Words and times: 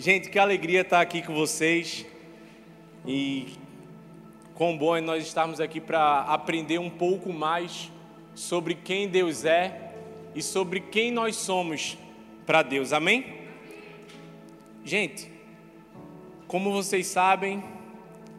Gente, 0.00 0.30
que 0.30 0.38
alegria 0.38 0.82
estar 0.82 1.00
aqui 1.00 1.22
com 1.22 1.34
vocês. 1.34 2.06
E 3.04 3.48
quão 4.54 4.78
bom 4.78 4.96
é 4.96 5.00
nós 5.00 5.26
estarmos 5.26 5.58
aqui 5.60 5.80
para 5.80 6.20
aprender 6.20 6.78
um 6.78 6.88
pouco 6.88 7.32
mais 7.32 7.90
sobre 8.32 8.76
quem 8.76 9.08
Deus 9.08 9.44
é 9.44 9.92
e 10.36 10.40
sobre 10.40 10.78
quem 10.78 11.10
nós 11.10 11.34
somos 11.34 11.98
para 12.46 12.62
Deus. 12.62 12.92
Amém? 12.92 13.40
Gente, 14.84 15.28
como 16.46 16.70
vocês 16.70 17.08
sabem, 17.08 17.60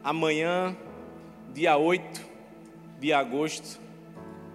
amanhã, 0.01 0.77
dia 1.53 1.75
8 1.75 2.25
de 3.01 3.11
agosto, 3.11 3.81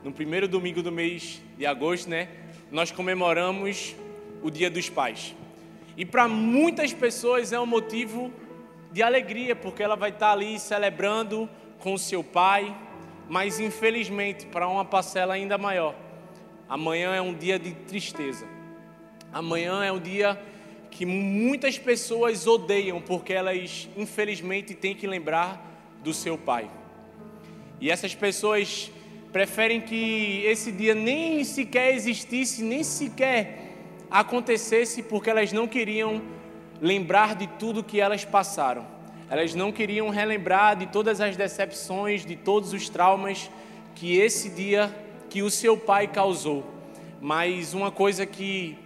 no 0.02 0.11
primeiro 0.11 0.48
domingo 0.48 0.82
do 0.82 0.91
mês 0.91 1.43
de 1.59 1.66
agosto, 1.66 2.09
né? 2.09 2.30
Nós 2.73 2.91
comemoramos 2.91 3.95
o 4.43 4.48
Dia 4.48 4.71
dos 4.71 4.89
Pais. 4.89 5.34
E 5.97 6.05
para 6.05 6.27
muitas 6.27 6.93
pessoas 6.93 7.53
é 7.53 7.61
um 7.61 7.67
motivo 7.67 8.32
de 8.91 9.03
alegria, 9.03 9.55
porque 9.55 9.82
ela 9.82 9.96
vai 9.96 10.11
estar 10.11 10.32
ali 10.32 10.59
celebrando 10.59 11.49
com 11.79 11.96
seu 11.96 12.23
pai, 12.23 12.77
mas 13.29 13.61
infelizmente, 13.61 14.46
para 14.46 14.68
uma 14.68 14.85
parcela 14.85 15.35
ainda 15.35 15.57
maior, 15.57 15.95
amanhã 16.68 17.15
é 17.15 17.21
um 17.21 17.35
dia 17.35 17.59
de 17.59 17.73
tristeza. 17.73 18.46
Amanhã 19.32 19.85
é 19.85 19.91
um 19.91 19.99
dia 19.99 20.41
que 20.91 21.04
muitas 21.04 21.77
pessoas 21.77 22.46
odeiam, 22.46 23.01
porque 23.01 23.32
elas 23.32 23.89
infelizmente 23.96 24.75
têm 24.75 24.95
que 24.95 25.07
lembrar 25.07 25.61
do 26.03 26.15
seu 26.15 26.39
pai. 26.39 26.71
E 27.81 27.90
essas 27.90 28.15
pessoas 28.15 28.90
preferem 29.32 29.81
que 29.81 30.43
esse 30.45 30.71
dia 30.71 30.95
nem 30.95 31.43
sequer 31.43 31.95
existisse, 31.95 32.62
nem 32.62 32.84
sequer 32.84 33.64
acontecesse 34.14 35.03
porque 35.03 35.28
elas 35.28 35.53
não 35.53 35.67
queriam 35.67 36.23
lembrar 36.81 37.34
de 37.34 37.48
tudo 37.59 37.83
que 37.83 38.00
elas 38.00 38.25
passaram. 38.25 38.87
Elas 39.28 39.56
não 39.56 39.73
queriam 39.73 40.09
relembrar 40.09 40.77
de 40.77 40.87
todas 40.87 41.20
as 41.20 41.37
decepções, 41.37 42.25
de 42.25 42.37
todos 42.37 42.73
os 42.73 42.89
traumas 42.89 43.51
que 43.92 44.17
esse 44.17 44.51
dia 44.51 44.95
que 45.29 45.42
o 45.42 45.51
seu 45.51 45.77
pai 45.77 46.07
causou. 46.07 46.65
Mas 47.20 47.75
uma 47.75 47.91
coisa 47.91 48.25
que 48.25 48.79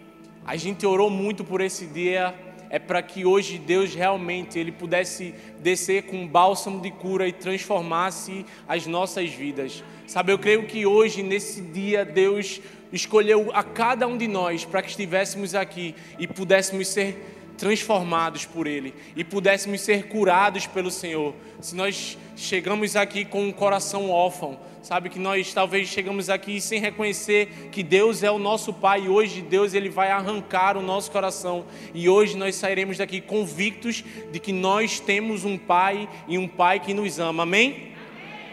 a 0.47 0.57
gente 0.57 0.87
orou 0.87 1.11
muito 1.11 1.45
por 1.45 1.61
esse 1.61 1.85
dia 1.85 2.35
é 2.71 2.79
para 2.79 3.03
que 3.03 3.27
hoje 3.27 3.59
Deus 3.59 3.95
realmente 3.95 4.59
ele 4.59 4.73
pudesse 4.73 5.35
descer 5.61 6.05
com 6.05 6.23
um 6.23 6.27
bálsamo 6.27 6.81
de 6.81 6.91
cura 6.91 7.29
e 7.29 7.33
transformasse 7.33 8.47
as 8.67 8.87
nossas 8.87 9.29
vidas. 9.31 9.85
Sabe, 10.07 10.33
eu 10.33 10.39
creio 10.39 10.67
que 10.67 10.87
hoje 10.87 11.23
nesse 11.23 11.61
dia 11.61 12.03
Deus 12.03 12.63
escolheu 12.93 13.51
a 13.53 13.63
cada 13.63 14.07
um 14.07 14.17
de 14.17 14.27
nós 14.27 14.65
para 14.65 14.83
que 14.83 14.91
estivéssemos 14.91 15.55
aqui 15.55 15.95
e 16.19 16.27
pudéssemos 16.27 16.89
ser 16.89 17.37
transformados 17.59 18.47
por 18.47 18.67
Ele 18.67 18.95
e 19.17 19.25
pudéssemos 19.25 19.81
ser 19.81 20.05
curados 20.05 20.67
pelo 20.67 20.91
Senhor. 20.91 21.35
Se 21.61 21.75
nós 21.75 22.17
chegamos 22.37 22.95
aqui 22.97 23.25
com 23.25 23.47
um 23.47 23.53
coração 23.53 24.11
órfão, 24.11 24.59
sabe 24.81 25.11
que 25.11 25.19
nós 25.19 25.53
talvez 25.53 25.89
chegamos 25.89 26.31
aqui 26.31 26.61
sem 26.61 26.81
reconhecer 26.81 27.69
que 27.73 27.83
Deus 27.83 28.23
é 28.23 28.31
o 28.31 28.39
nosso 28.39 28.73
Pai 28.73 29.03
e 29.03 29.09
hoje 29.09 29.43
Deus 29.43 29.75
ele 29.75 29.89
vai 29.89 30.11
arrancar 30.11 30.77
o 30.77 30.83
nosso 30.83 31.11
coração 31.11 31.65
e 31.93 32.09
hoje 32.09 32.37
nós 32.37 32.55
sairemos 32.55 32.97
daqui 32.97 33.21
convictos 33.21 34.05
de 34.31 34.39
que 34.39 34.53
nós 34.53 35.01
temos 35.01 35.45
um 35.45 35.59
Pai 35.59 36.09
e 36.29 36.39
um 36.39 36.47
Pai 36.47 36.79
que 36.79 36.95
nos 36.95 37.19
ama. 37.19 37.43
Amém? 37.43 37.71
Amém. 37.71 37.93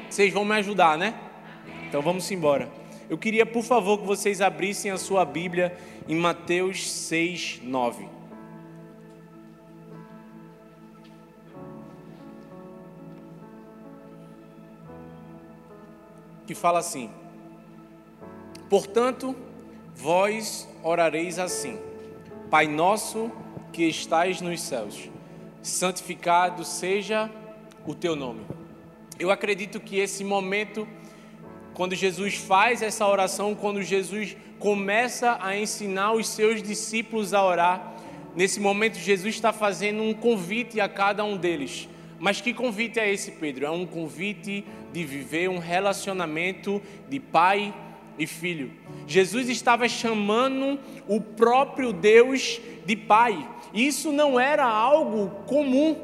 Vocês 0.10 0.34
vão 0.34 0.44
me 0.44 0.56
ajudar, 0.56 0.98
né? 0.98 1.14
Amém. 1.64 1.88
Então 1.88 2.02
vamos 2.02 2.30
embora. 2.32 2.85
Eu 3.10 3.18
queria, 3.18 3.46
por 3.46 3.64
favor, 3.64 4.00
que 4.00 4.06
vocês 4.06 4.42
abrissem 4.42 4.90
a 4.90 4.98
sua 4.98 5.24
Bíblia 5.24 5.78
em 6.08 6.16
Mateus 6.16 6.90
6, 6.92 7.62
9. 7.64 8.08
Que 16.48 16.56
fala 16.56 16.80
assim: 16.80 17.12
Portanto, 18.70 19.36
vós 19.96 20.68
orareis 20.84 21.38
assim: 21.38 21.80
Pai 22.50 22.68
nosso 22.68 23.32
que 23.72 23.84
estais 23.84 24.42
nos 24.42 24.62
céus, 24.62 25.10
santificado 25.62 26.64
seja 26.64 27.30
o 27.86 27.94
teu 27.94 28.16
nome. 28.16 28.46
Eu 29.20 29.30
acredito 29.32 29.80
que 29.80 29.98
esse 29.98 30.24
momento 30.24 30.88
quando 31.76 31.94
Jesus 31.94 32.36
faz 32.36 32.82
essa 32.82 33.06
oração, 33.06 33.54
quando 33.54 33.84
Jesus 33.84 34.36
começa 34.58 35.38
a 35.42 35.58
ensinar 35.58 36.14
os 36.14 36.30
seus 36.30 36.64
discípulos 36.64 37.34
a 37.34 37.44
orar, 37.44 37.96
nesse 38.34 38.62
momento 38.62 38.98
Jesus 38.98 39.36
está 39.36 39.52
fazendo 39.52 40.02
um 40.02 40.14
convite 40.14 40.80
a 40.80 40.88
cada 40.88 41.24
um 41.26 41.36
deles. 41.36 41.90
Mas 42.18 42.40
que 42.40 42.54
convite 42.54 42.98
é 42.98 43.12
esse, 43.12 43.32
Pedro? 43.32 43.66
É 43.66 43.70
um 43.70 43.86
convite 43.86 44.64
de 44.94 45.04
viver 45.04 45.50
um 45.50 45.58
relacionamento 45.58 46.82
de 47.10 47.20
pai 47.20 47.74
e 48.18 48.26
filho. 48.26 48.72
Jesus 49.06 49.50
estava 49.50 49.90
chamando 49.90 50.80
o 51.10 51.20
próprio 51.20 51.92
Deus 51.92 52.62
de 52.86 52.96
pai. 52.96 53.46
Isso 53.74 54.14
não 54.14 54.40
era 54.40 54.66
algo 54.66 55.30
comum 55.46 55.98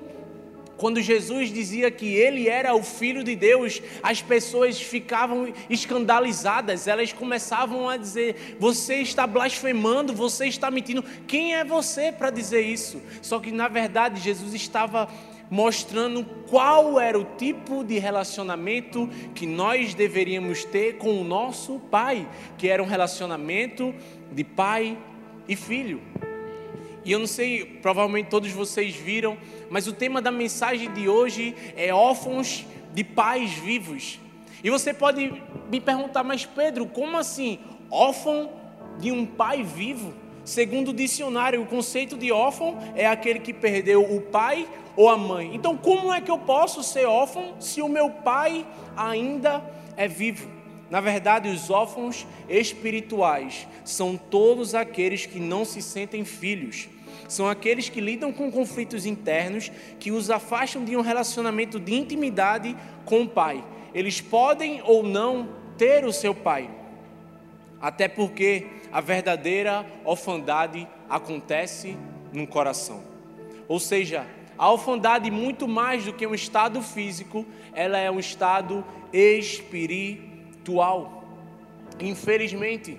quando 0.82 1.00
Jesus 1.00 1.54
dizia 1.54 1.92
que 1.92 2.16
ele 2.16 2.50
era 2.50 2.74
o 2.74 2.82
filho 2.82 3.24
de 3.24 3.36
Deus, 3.36 3.80
as 4.02 4.20
pessoas 4.20 4.82
ficavam 4.82 5.54
escandalizadas, 5.70 6.88
elas 6.88 7.14
começavam 7.14 7.88
a 7.88 7.98
dizer: 7.98 8.58
Você 8.60 8.96
está 8.96 9.28
blasfemando, 9.28 10.12
você 10.12 10.48
está 10.48 10.72
mentindo. 10.72 11.04
Quem 11.28 11.54
é 11.54 11.64
você 11.64 12.12
para 12.12 12.32
dizer 12.32 12.62
isso? 12.62 13.00
Só 13.22 13.40
que 13.40 13.52
na 13.52 13.68
verdade 13.68 14.20
Jesus 14.20 14.56
estava 14.56 15.08
mostrando 15.52 16.26
qual 16.50 17.00
era 17.00 17.20
o 17.20 17.26
tipo 17.38 17.84
de 17.84 18.00
relacionamento 18.00 19.08
que 19.36 19.46
nós 19.46 19.94
deveríamos 19.94 20.66
ter 20.66 20.98
com 20.98 21.22
o 21.22 21.24
nosso 21.24 21.78
pai, 21.92 22.28
que 22.58 22.68
era 22.68 22.82
um 22.82 22.88
relacionamento 22.88 23.94
de 24.32 24.44
pai 24.44 24.98
e 25.48 25.56
filho. 25.56 26.02
E 27.04 27.12
eu 27.12 27.20
não 27.20 27.28
sei, 27.28 27.66
provavelmente 27.66 28.30
todos 28.30 28.52
vocês 28.52 28.96
viram, 28.96 29.38
mas 29.70 29.88
o 29.88 29.94
tema 29.94 30.22
da 30.22 30.32
mensagem 30.32 30.92
de 30.94 31.10
hoje 31.10 31.56
é 31.76 31.94
órfãos 31.94 32.66
de 32.94 33.04
pais 33.04 33.52
vivos. 33.54 34.20
E 34.64 34.70
você 34.70 34.94
pode 34.94 35.42
me 35.72 35.80
perguntar, 35.80 36.24
mas 36.24 36.46
Pedro, 36.46 36.86
como 36.86 37.18
assim? 37.18 37.60
Órfão 37.90 38.52
de 39.00 39.12
um 39.12 39.26
pai 39.26 39.64
vivo? 39.64 40.14
Segundo 40.44 40.90
o 40.90 40.94
dicionário, 40.94 41.62
o 41.62 41.66
conceito 41.66 42.18
de 42.18 42.32
órfão 42.32 42.78
é 42.96 43.08
aquele 43.08 43.40
que 43.40 43.54
perdeu 43.54 44.04
o 44.04 44.22
pai 44.22 44.68
ou 44.96 45.10
a 45.10 45.18
mãe. 45.18 45.52
Então, 45.54 45.78
como 45.78 46.14
é 46.14 46.22
que 46.22 46.30
eu 46.30 46.38
posso 46.38 46.84
ser 46.84 47.06
órfão 47.06 47.56
se 47.60 47.82
o 47.82 47.88
meu 47.88 48.10
pai 48.10 48.66
ainda 48.96 49.64
é 49.96 50.08
vivo? 50.08 50.61
Na 50.92 51.00
verdade, 51.00 51.48
os 51.48 51.70
órfãos 51.70 52.28
espirituais 52.50 53.66
são 53.86 54.18
todos 54.18 54.76
aqueles 54.76 55.26
que 55.26 55.40
não 55.40 55.64
se 55.64 55.82
sentem 55.82 56.26
filhos. 56.26 56.90
São 57.30 57.48
aqueles 57.48 57.88
que 57.88 58.02
lidam 58.02 58.34
com 58.34 58.52
conflitos 58.52 59.06
internos 59.06 59.72
que 59.98 60.12
os 60.12 60.30
afastam 60.30 60.84
de 60.84 60.98
um 60.98 61.02
relacionamento 61.02 61.80
de 61.80 61.94
intimidade 61.94 62.76
com 63.06 63.22
o 63.22 63.30
pai. 63.30 63.64
Eles 63.94 64.20
podem 64.20 64.82
ou 64.84 65.02
não 65.02 65.48
ter 65.78 66.04
o 66.04 66.12
seu 66.12 66.36
pai, 66.36 66.70
até 67.80 68.10
porque 68.10 68.68
a 68.92 69.00
verdadeira 69.00 69.86
orfandade 70.04 70.86
acontece 71.10 71.98
no 72.34 72.46
coração. 72.46 73.02
Ou 73.66 73.80
seja, 73.80 74.28
a 74.58 74.70
orfandade, 74.70 75.32
muito 75.32 75.70
mais 75.70 76.04
do 76.04 76.12
que 76.12 76.28
um 76.28 76.36
estado 76.36 76.82
físico, 76.82 77.46
ela 77.74 77.98
é 77.98 78.12
um 78.12 78.20
estado 78.20 78.84
espiritual 79.14 80.31
atual. 80.62 81.24
Infelizmente, 82.00 82.98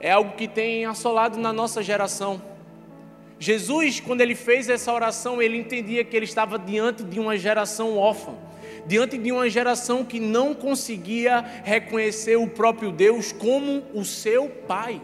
é 0.00 0.12
algo 0.12 0.32
que 0.32 0.48
tem 0.48 0.86
assolado 0.86 1.38
na 1.38 1.52
nossa 1.52 1.82
geração. 1.82 2.40
Jesus, 3.38 4.00
quando 4.00 4.20
ele 4.20 4.34
fez 4.34 4.68
essa 4.68 4.92
oração, 4.92 5.42
ele 5.42 5.58
entendia 5.58 6.04
que 6.04 6.16
ele 6.16 6.24
estava 6.24 6.58
diante 6.58 7.02
de 7.02 7.20
uma 7.20 7.36
geração 7.36 7.98
órfã, 7.98 8.32
diante 8.86 9.18
de 9.18 9.30
uma 9.30 9.50
geração 9.50 10.04
que 10.04 10.18
não 10.18 10.54
conseguia 10.54 11.40
reconhecer 11.64 12.36
o 12.36 12.48
próprio 12.48 12.90
Deus 12.90 13.32
como 13.32 13.82
o 13.92 14.04
seu 14.04 14.48
Pai. 14.48 15.02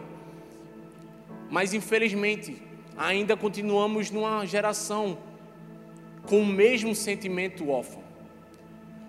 Mas 1.50 1.74
infelizmente, 1.74 2.56
ainda 2.96 3.36
continuamos 3.36 4.10
numa 4.10 4.46
geração 4.46 5.18
com 6.26 6.40
o 6.40 6.46
mesmo 6.46 6.94
sentimento 6.94 7.68
órfão 7.68 8.01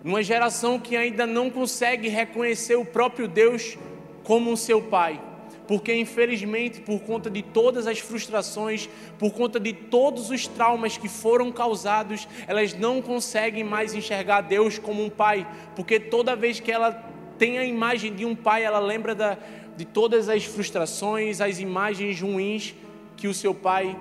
numa 0.04 0.22
geração 0.22 0.80
que 0.80 0.96
ainda 0.96 1.26
não 1.26 1.50
consegue 1.50 2.10
reconhecer 2.10 2.76
o 2.76 2.86
próprio 2.86 3.28
Deus 3.28 3.78
como 4.24 4.58
seu 4.58 4.82
Pai. 4.82 5.22
Porque, 5.68 5.96
infelizmente, 5.96 6.82
por 6.82 7.00
conta 7.00 7.30
de 7.30 7.42
todas 7.42 7.88
as 7.88 8.00
frustrações, 8.00 8.90
por 9.18 9.32
conta 9.32 9.60
de 9.60 9.72
todos 9.72 10.30
os 10.30 10.46
traumas 10.46 10.98
que 10.98 11.08
foram 11.08 11.52
causados, 11.52 12.28
elas 12.48 12.74
não 12.74 13.02
conseguem 13.02 13.64
mais 13.64 13.94
enxergar 13.94 14.42
Deus 14.42 14.78
como 14.78 15.04
um 15.04 15.10
pai. 15.10 15.48
Porque 15.74 16.00
toda 16.00 16.36
vez 16.36 16.60
que 16.60 16.70
ela 16.70 16.92
tem 17.38 17.58
a 17.58 17.64
imagem 17.64 18.14
de 18.14 18.26
um 18.26 18.36
pai, 18.36 18.64
ela 18.64 18.80
lembra 18.80 19.16
da, 19.16 19.38
de 19.78 19.86
todas 19.86 20.28
as 20.28 20.44
frustrações, 20.44 21.40
as 21.40 21.60
imagens 21.60 22.20
ruins 22.20 22.76
que 23.16 23.28
o 23.30 23.34
seu 23.34 23.56
pai 23.56 23.98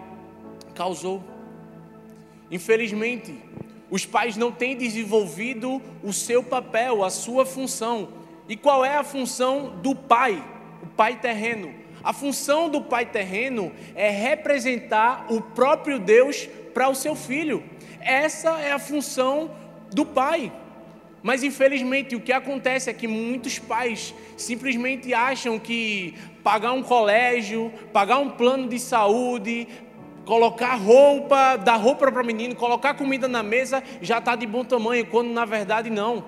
causou. 0.75 1.22
Infelizmente, 2.50 3.34
os 3.93 4.06
pais 4.06 4.39
não 4.39 4.50
têm 4.50 4.75
desenvolvido 4.75 5.83
o 6.03 6.15
seu 6.15 6.43
papel, 6.43 7.05
a 7.05 7.11
sua 7.11 7.44
função. 7.44 8.09
E 8.49 8.56
qual 8.56 8.83
é 8.83 8.97
a 8.97 9.05
função 9.05 9.79
do 9.83 9.94
pai, 9.94 10.43
o 10.83 10.87
pai 10.87 11.21
terreno? 11.21 11.75
A 12.03 12.15
função 12.15 12.71
do 12.71 12.81
pai 12.81 13.05
terreno 13.05 13.71
é 13.94 14.09
representar 14.09 15.27
o 15.29 15.43
próprio 15.43 15.99
Deus 15.99 16.49
para 16.73 16.89
o 16.89 16.94
seu 16.94 17.15
filho. 17.15 17.62
Essa 18.00 18.59
é 18.61 18.73
a 18.73 18.79
função 18.79 19.50
do 19.93 20.06
pai. 20.06 20.50
Mas 21.23 21.43
infelizmente 21.43 22.17
o 22.17 22.21
que 22.21 22.33
acontece 22.33 22.89
é 22.89 22.94
que 22.94 23.06
muitos 23.06 23.59
pais 23.59 24.15
simplesmente 24.39 25.12
acham 25.12 25.59
que 25.59 26.15
pagar 26.43 26.73
um 26.73 26.83
colégio, 26.83 27.71
pagar 27.93 28.19
um 28.19 28.31
plano 28.31 28.69
de 28.69 28.79
saúde, 28.79 29.69
colocar 30.24 30.74
roupa, 30.74 31.56
dar 31.56 31.76
roupa 31.76 32.10
para 32.10 32.22
o 32.22 32.26
menino, 32.26 32.54
colocar 32.54 32.94
comida 32.94 33.26
na 33.28 33.42
mesa 33.42 33.82
já 34.00 34.19
está 34.19 34.36
de 34.36 34.46
bom 34.46 34.64
tamanho, 34.64 35.06
quando 35.06 35.30
na 35.30 35.44
verdade 35.44 35.90
não. 35.90 36.24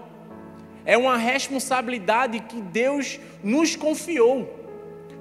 É 0.85 0.99
uma 0.99 1.17
responsabilidade 1.17 2.41
que 2.41 2.61
Deus 2.61 3.19
nos 3.43 3.75
confiou 3.75 4.61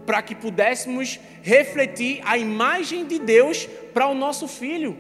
para 0.06 0.22
que 0.22 0.36
pudéssemos 0.36 1.20
refletir 1.42 2.20
a 2.26 2.38
imagem 2.38 3.06
de 3.06 3.20
Deus 3.20 3.68
para 3.94 4.08
o 4.08 4.14
nosso 4.14 4.48
filho. 4.48 4.98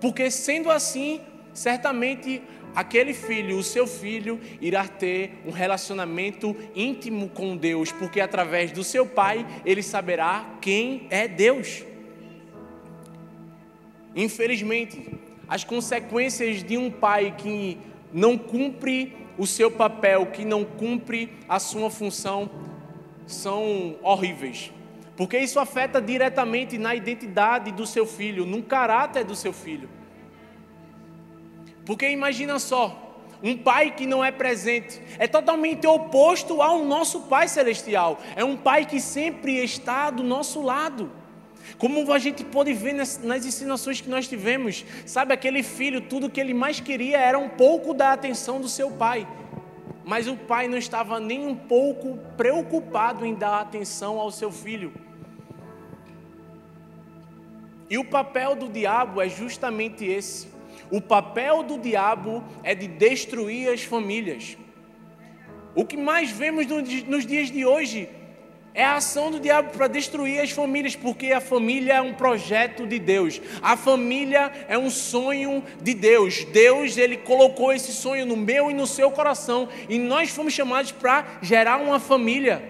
Porque 0.00 0.30
sendo 0.30 0.70
assim, 0.70 1.20
certamente 1.54 2.42
aquele 2.74 3.14
filho, 3.14 3.58
o 3.58 3.62
seu 3.62 3.86
filho, 3.86 4.38
irá 4.60 4.86
ter 4.86 5.40
um 5.46 5.50
relacionamento 5.50 6.54
íntimo 6.74 7.28
com 7.30 7.56
Deus, 7.56 7.90
porque 7.90 8.20
através 8.20 8.70
do 8.70 8.84
seu 8.84 9.06
pai 9.06 9.46
ele 9.64 9.82
saberá 9.82 10.44
quem 10.60 11.06
é 11.10 11.26
Deus. 11.26 11.87
Infelizmente, 14.14 15.18
as 15.48 15.64
consequências 15.64 16.62
de 16.62 16.76
um 16.76 16.90
pai 16.90 17.34
que 17.36 17.78
não 18.12 18.36
cumpre 18.36 19.16
o 19.38 19.46
seu 19.46 19.70
papel, 19.70 20.26
que 20.26 20.44
não 20.44 20.64
cumpre 20.64 21.32
a 21.48 21.58
sua 21.58 21.90
função, 21.90 22.50
são 23.26 23.96
horríveis. 24.02 24.72
Porque 25.16 25.38
isso 25.38 25.58
afeta 25.58 26.00
diretamente 26.00 26.78
na 26.78 26.94
identidade 26.94 27.72
do 27.72 27.86
seu 27.86 28.06
filho, 28.06 28.46
no 28.46 28.62
caráter 28.62 29.24
do 29.24 29.34
seu 29.34 29.52
filho. 29.52 29.88
Porque 31.84 32.08
imagina 32.10 32.58
só, 32.58 33.08
um 33.42 33.56
pai 33.56 33.92
que 33.92 34.06
não 34.06 34.24
é 34.24 34.30
presente 34.30 35.00
é 35.18 35.26
totalmente 35.26 35.86
oposto 35.86 36.60
ao 36.60 36.84
nosso 36.84 37.22
Pai 37.22 37.48
Celestial. 37.48 38.20
É 38.34 38.44
um 38.44 38.56
pai 38.56 38.84
que 38.84 39.00
sempre 39.00 39.62
está 39.62 40.10
do 40.10 40.22
nosso 40.22 40.60
lado. 40.60 41.10
Como 41.76 42.12
a 42.12 42.18
gente 42.18 42.44
pode 42.44 42.72
ver 42.72 42.94
nas, 42.94 43.18
nas 43.22 43.44
ensinações 43.44 44.00
que 44.00 44.08
nós 44.08 44.26
tivemos, 44.26 44.84
sabe, 45.04 45.34
aquele 45.34 45.62
filho, 45.62 46.00
tudo 46.00 46.30
que 46.30 46.40
ele 46.40 46.54
mais 46.54 46.80
queria 46.80 47.18
era 47.18 47.38
um 47.38 47.48
pouco 47.48 47.92
da 47.92 48.12
atenção 48.12 48.60
do 48.60 48.68
seu 48.68 48.90
pai. 48.90 49.26
Mas 50.04 50.26
o 50.26 50.36
pai 50.36 50.68
não 50.68 50.78
estava 50.78 51.20
nem 51.20 51.46
um 51.46 51.54
pouco 51.54 52.18
preocupado 52.36 53.26
em 53.26 53.34
dar 53.34 53.60
atenção 53.60 54.18
ao 54.18 54.30
seu 54.30 54.50
filho. 54.50 54.92
E 57.90 57.98
o 57.98 58.04
papel 58.04 58.54
do 58.54 58.68
diabo 58.68 59.20
é 59.20 59.28
justamente 59.28 60.04
esse. 60.04 60.48
O 60.90 61.00
papel 61.00 61.62
do 61.62 61.78
diabo 61.78 62.42
é 62.62 62.74
de 62.74 62.86
destruir 62.86 63.70
as 63.70 63.82
famílias. 63.82 64.56
O 65.74 65.84
que 65.84 65.96
mais 65.96 66.30
vemos 66.30 66.66
nos 67.06 67.26
dias 67.26 67.50
de 67.50 67.64
hoje 67.64 68.08
é 68.78 68.84
a 68.84 68.94
ação 68.94 69.28
do 69.28 69.40
diabo 69.40 69.72
para 69.72 69.88
destruir 69.88 70.40
as 70.40 70.52
famílias, 70.52 70.94
porque 70.94 71.32
a 71.32 71.40
família 71.40 71.94
é 71.94 72.00
um 72.00 72.14
projeto 72.14 72.86
de 72.86 73.00
Deus. 73.00 73.40
A 73.60 73.76
família 73.76 74.52
é 74.68 74.78
um 74.78 74.88
sonho 74.88 75.64
de 75.82 75.94
Deus. 75.94 76.44
Deus, 76.44 76.96
ele 76.96 77.16
colocou 77.16 77.72
esse 77.72 77.92
sonho 77.92 78.24
no 78.24 78.36
meu 78.36 78.70
e 78.70 78.74
no 78.74 78.86
seu 78.86 79.10
coração, 79.10 79.68
e 79.88 79.98
nós 79.98 80.30
fomos 80.30 80.52
chamados 80.54 80.92
para 80.92 81.26
gerar 81.42 81.78
uma 81.78 81.98
família. 81.98 82.62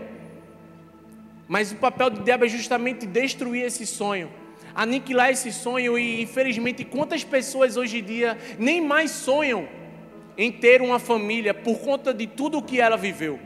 Mas 1.47 1.73
o 1.73 1.77
papel 1.77 2.09
do 2.09 2.23
diabo 2.23 2.47
é 2.47 2.49
justamente 2.49 3.05
destruir 3.05 3.67
esse 3.67 3.85
sonho, 3.85 4.31
aniquilar 4.75 5.29
esse 5.29 5.53
sonho 5.53 5.99
e 5.99 6.23
infelizmente 6.23 6.87
quantas 6.87 7.23
pessoas 7.23 7.77
hoje 7.77 7.99
em 7.99 8.03
dia 8.03 8.39
nem 8.59 8.81
mais 8.81 9.11
sonham 9.11 9.69
em 10.39 10.51
ter 10.51 10.81
uma 10.81 10.99
família 10.99 11.53
por 11.53 11.81
conta 11.81 12.15
de 12.15 12.27
tudo 12.27 12.57
o 12.57 12.63
que 12.63 12.81
ela 12.81 12.97
viveu. 12.97 13.39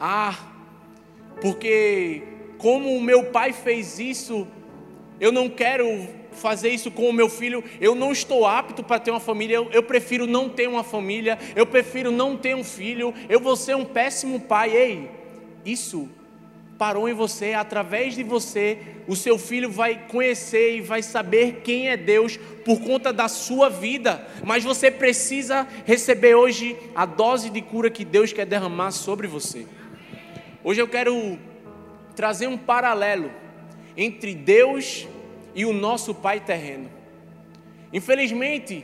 Ah, 0.00 0.53
porque 1.40 2.22
como 2.58 2.96
o 2.96 3.00
meu 3.00 3.24
pai 3.24 3.52
fez 3.52 3.98
isso, 3.98 4.46
eu 5.20 5.30
não 5.30 5.48
quero 5.48 6.08
fazer 6.32 6.70
isso 6.70 6.90
com 6.90 7.08
o 7.08 7.12
meu 7.12 7.28
filho, 7.28 7.62
eu 7.80 7.94
não 7.94 8.12
estou 8.12 8.46
apto 8.46 8.82
para 8.82 8.98
ter 8.98 9.10
uma 9.10 9.20
família, 9.20 9.56
eu, 9.56 9.70
eu, 9.70 9.82
prefiro 9.82 10.26
não 10.26 10.48
ter 10.48 10.68
uma 10.68 10.82
família, 10.82 11.38
eu 11.54 11.66
prefiro 11.66 12.10
não 12.10 12.36
ter 12.36 12.56
um 12.56 12.64
filho, 12.64 13.14
eu 13.28 13.40
vou 13.40 13.56
ser 13.56 13.76
um 13.76 13.84
péssimo 13.84 14.40
pai. 14.40 14.74
Ei, 14.74 15.10
isso 15.64 16.08
parou 16.76 17.08
em 17.08 17.14
você, 17.14 17.52
através 17.52 18.14
de 18.14 18.22
você, 18.22 18.78
o 19.06 19.14
seu 19.14 19.38
filho 19.38 19.70
vai 19.70 20.06
conhecer 20.08 20.76
e 20.76 20.80
vai 20.80 21.02
saber 21.02 21.60
quem 21.62 21.88
é 21.88 21.96
Deus 21.96 22.36
por 22.64 22.80
conta 22.80 23.12
da 23.12 23.28
sua 23.28 23.68
vida, 23.70 24.26
mas 24.44 24.64
você 24.64 24.90
precisa 24.90 25.66
receber 25.84 26.34
hoje 26.34 26.76
a 26.94 27.06
dose 27.06 27.48
de 27.48 27.62
cura 27.62 27.90
que 27.90 28.04
Deus 28.04 28.32
quer 28.32 28.46
derramar 28.46 28.90
sobre 28.90 29.26
você. 29.26 29.66
Hoje 30.66 30.80
eu 30.80 30.88
quero 30.88 31.38
trazer 32.16 32.46
um 32.46 32.56
paralelo 32.56 33.30
entre 33.94 34.34
Deus 34.34 35.06
e 35.54 35.66
o 35.66 35.74
nosso 35.74 36.14
Pai 36.14 36.40
terreno. 36.40 36.88
Infelizmente, 37.92 38.82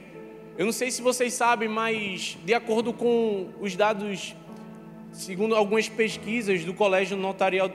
eu 0.59 0.67
não 0.67 0.73
sei 0.73 0.91
se 0.91 1.01
vocês 1.01 1.33
sabem, 1.33 1.71
mas 1.71 2.37
de 2.45 2.53
acordo 2.53 2.93
com 2.93 3.49
os 3.59 3.75
dados, 3.77 4.37
segundo 5.11 5.57
algumas 5.57 5.89
pesquisas 5.89 6.67
do 6.67 6.75
Colégio 6.75 7.17
Notarial, 7.17 7.71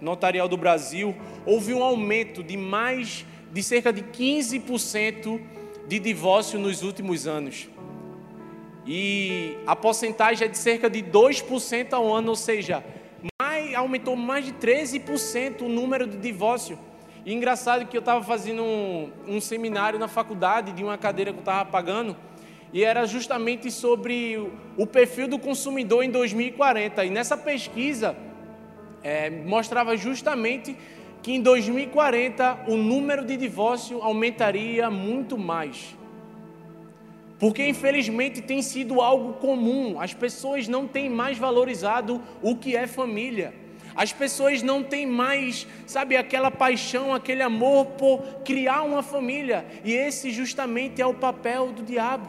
Notarial 0.00 0.46
do 0.46 0.56
Brasil, 0.56 1.12
houve 1.44 1.74
um 1.74 1.82
aumento 1.82 2.44
de 2.44 2.56
mais 2.56 3.26
de 3.52 3.60
cerca 3.60 3.92
de 3.92 4.02
15% 4.02 5.40
de 5.88 5.98
divórcio 5.98 6.60
nos 6.60 6.84
últimos 6.84 7.26
anos. 7.26 7.68
E 8.86 9.56
a 9.66 9.74
porcentagem 9.74 10.46
é 10.46 10.48
de 10.48 10.56
cerca 10.56 10.88
de 10.88 11.02
2% 11.02 11.92
ao 11.92 12.14
ano, 12.14 12.28
ou 12.28 12.36
seja, 12.36 12.84
mais, 13.40 13.74
aumentou 13.74 14.16
mais 14.16 14.44
de 14.44 14.52
13% 14.52 15.62
o 15.62 15.68
número 15.68 16.06
de 16.06 16.16
divórcio. 16.16 16.78
E 17.24 17.32
engraçado 17.34 17.86
que 17.86 17.96
eu 17.96 18.00
estava 18.00 18.24
fazendo 18.24 18.62
um, 18.62 19.10
um, 19.26 19.40
seminário 19.40 19.98
na 19.98 20.08
faculdade 20.08 20.72
de 20.72 20.82
uma 20.82 20.96
cadeira 20.96 21.32
que 21.32 21.38
eu 21.38 21.42
estava 21.42 21.68
pagando, 21.68 22.16
e 22.72 22.84
era 22.84 23.06
justamente 23.06 23.70
sobre 23.70 24.36
o, 24.36 24.52
o, 24.76 24.86
perfil 24.86 25.26
do 25.26 25.38
consumidor 25.38 26.04
em 26.04 26.10
2040. 26.10 27.04
E 27.04 27.10
nessa 27.10 27.36
pesquisa 27.36 28.16
é, 29.02 29.30
mostrava 29.30 29.96
justamente 29.96 30.76
que 31.22 31.32
em 31.32 31.40
2040 31.40 32.64
o 32.68 32.76
número 32.76 33.24
de 33.24 33.36
divórcio 33.36 34.02
aumentaria 34.02 34.90
muito 34.90 35.36
mais. 35.36 35.96
Porque 37.38 37.66
infelizmente 37.66 38.42
tem 38.42 38.62
sido 38.62 39.00
algo 39.00 39.34
comum, 39.34 40.00
as 40.00 40.12
pessoas 40.12 40.66
não 40.66 40.88
têm 40.88 41.08
mais 41.08 41.38
valorizado 41.38 42.20
o 42.42 42.56
que 42.56 42.74
é 42.74 42.86
família. 42.86 43.54
As 43.94 44.12
pessoas 44.12 44.62
não 44.62 44.82
têm 44.82 45.06
mais, 45.06 45.66
sabe, 45.86 46.16
aquela 46.16 46.50
paixão, 46.50 47.12
aquele 47.12 47.42
amor 47.42 47.86
por 47.86 48.22
criar 48.44 48.82
uma 48.82 49.02
família. 49.02 49.66
E 49.84 49.92
esse 49.92 50.30
justamente 50.30 51.02
é 51.02 51.06
o 51.06 51.14
papel 51.14 51.72
do 51.72 51.82
diabo. 51.82 52.28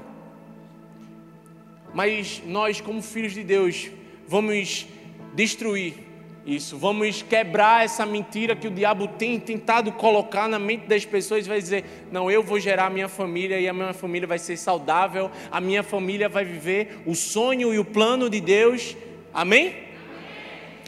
Mas 1.93 2.41
nós, 2.45 2.81
como 2.81 3.01
filhos 3.01 3.33
de 3.33 3.43
Deus, 3.43 3.89
vamos 4.27 4.87
destruir 5.35 6.08
isso. 6.45 6.77
Vamos 6.77 7.21
quebrar 7.21 7.85
essa 7.85 8.05
mentira 8.05 8.55
que 8.55 8.67
o 8.67 8.71
diabo 8.71 9.07
tem 9.07 9.39
tentado 9.39 9.91
colocar 9.91 10.47
na 10.47 10.57
mente 10.57 10.87
das 10.87 11.05
pessoas. 11.05 11.45
Vai 11.45 11.59
dizer: 11.59 11.85
não, 12.11 12.29
eu 12.31 12.41
vou 12.41 12.59
gerar 12.59 12.87
a 12.87 12.89
minha 12.89 13.07
família 13.07 13.59
e 13.59 13.67
a 13.67 13.73
minha 13.73 13.93
família 13.93 14.27
vai 14.27 14.39
ser 14.39 14.57
saudável. 14.57 15.29
A 15.51 15.59
minha 15.61 15.83
família 15.83 16.29
vai 16.29 16.45
viver 16.45 17.01
o 17.05 17.13
sonho 17.13 17.73
e 17.73 17.79
o 17.79 17.85
plano 17.85 18.29
de 18.29 18.41
Deus. 18.41 18.95
Amém? 19.33 19.67
Amém. 19.67 19.79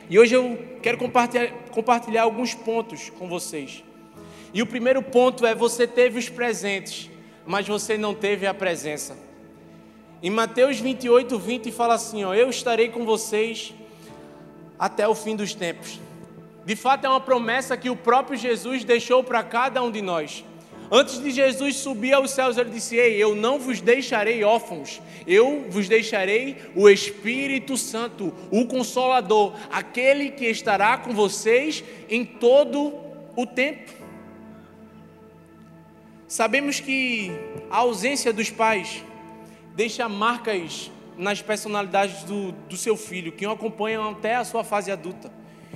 E 0.10 0.18
hoje 0.18 0.36
eu 0.36 0.60
quero 0.82 0.98
compartilhar, 0.98 1.52
compartilhar 1.72 2.24
alguns 2.24 2.54
pontos 2.54 3.10
com 3.10 3.28
vocês. 3.28 3.84
E 4.54 4.62
o 4.62 4.66
primeiro 4.66 5.02
ponto 5.02 5.46
é: 5.46 5.54
você 5.54 5.86
teve 5.86 6.18
os 6.18 6.30
presentes, 6.30 7.10
mas 7.46 7.68
você 7.68 7.98
não 7.98 8.14
teve 8.14 8.48
a 8.48 8.54
presença. 8.54 9.18
Em 10.24 10.30
Mateus 10.30 10.80
28, 10.80 11.38
20 11.38 11.72
fala 11.72 11.96
assim: 11.96 12.24
ó, 12.24 12.34
Eu 12.34 12.50
estarei 12.50 12.90
com 12.90 13.06
vocês 13.06 13.74
até 14.82 15.08
o 15.08 15.14
fim 15.14 15.36
dos 15.36 15.54
tempos. 15.54 16.00
De 16.66 16.76
fato, 16.76 17.06
é 17.06 17.10
uma 17.10 17.22
promessa 17.22 17.78
que 17.78 17.88
o 17.88 17.96
próprio 17.96 18.36
Jesus 18.36 18.84
deixou 18.84 19.24
para 19.24 19.44
cada 19.44 19.84
um 19.84 19.92
de 19.92 20.02
nós. 20.02 20.44
Antes 20.92 21.22
de 21.22 21.30
Jesus 21.30 21.76
subir 21.76 22.14
aos 22.14 22.32
céus, 22.32 22.58
ele 22.58 22.72
disse: 22.72 22.96
Ei, 22.96 23.16
eu 23.16 23.36
não 23.36 23.60
vos 23.60 23.80
deixarei 23.80 24.44
órfãos, 24.44 25.00
eu 25.28 25.68
vos 25.70 25.88
deixarei 25.88 26.58
o 26.76 26.90
Espírito 26.90 27.78
Santo, 27.78 28.34
o 28.50 28.66
Consolador, 28.66 29.54
aquele 29.72 30.32
que 30.32 30.46
estará 30.46 30.98
com 30.98 31.14
vocês 31.14 31.84
em 32.10 32.26
todo 32.26 32.94
o 33.36 33.46
tempo. 33.46 33.92
Sabemos 36.28 36.80
que 36.80 37.32
a 37.70 37.78
ausência 37.78 38.34
dos 38.34 38.50
pais 38.50 39.04
deixa 39.76 40.10
marcas 40.10 40.92
nas 41.22 41.40
personalidades 41.40 42.24
do, 42.24 42.52
do 42.52 42.76
seu 42.76 42.98
filho, 42.98 43.32
que 43.32 43.46
o 43.46 43.52
acompanham 43.52 44.10
até 44.10 44.36
a 44.36 44.44
sua 44.44 44.64
fase 44.64 44.92
adulta. 44.92 45.32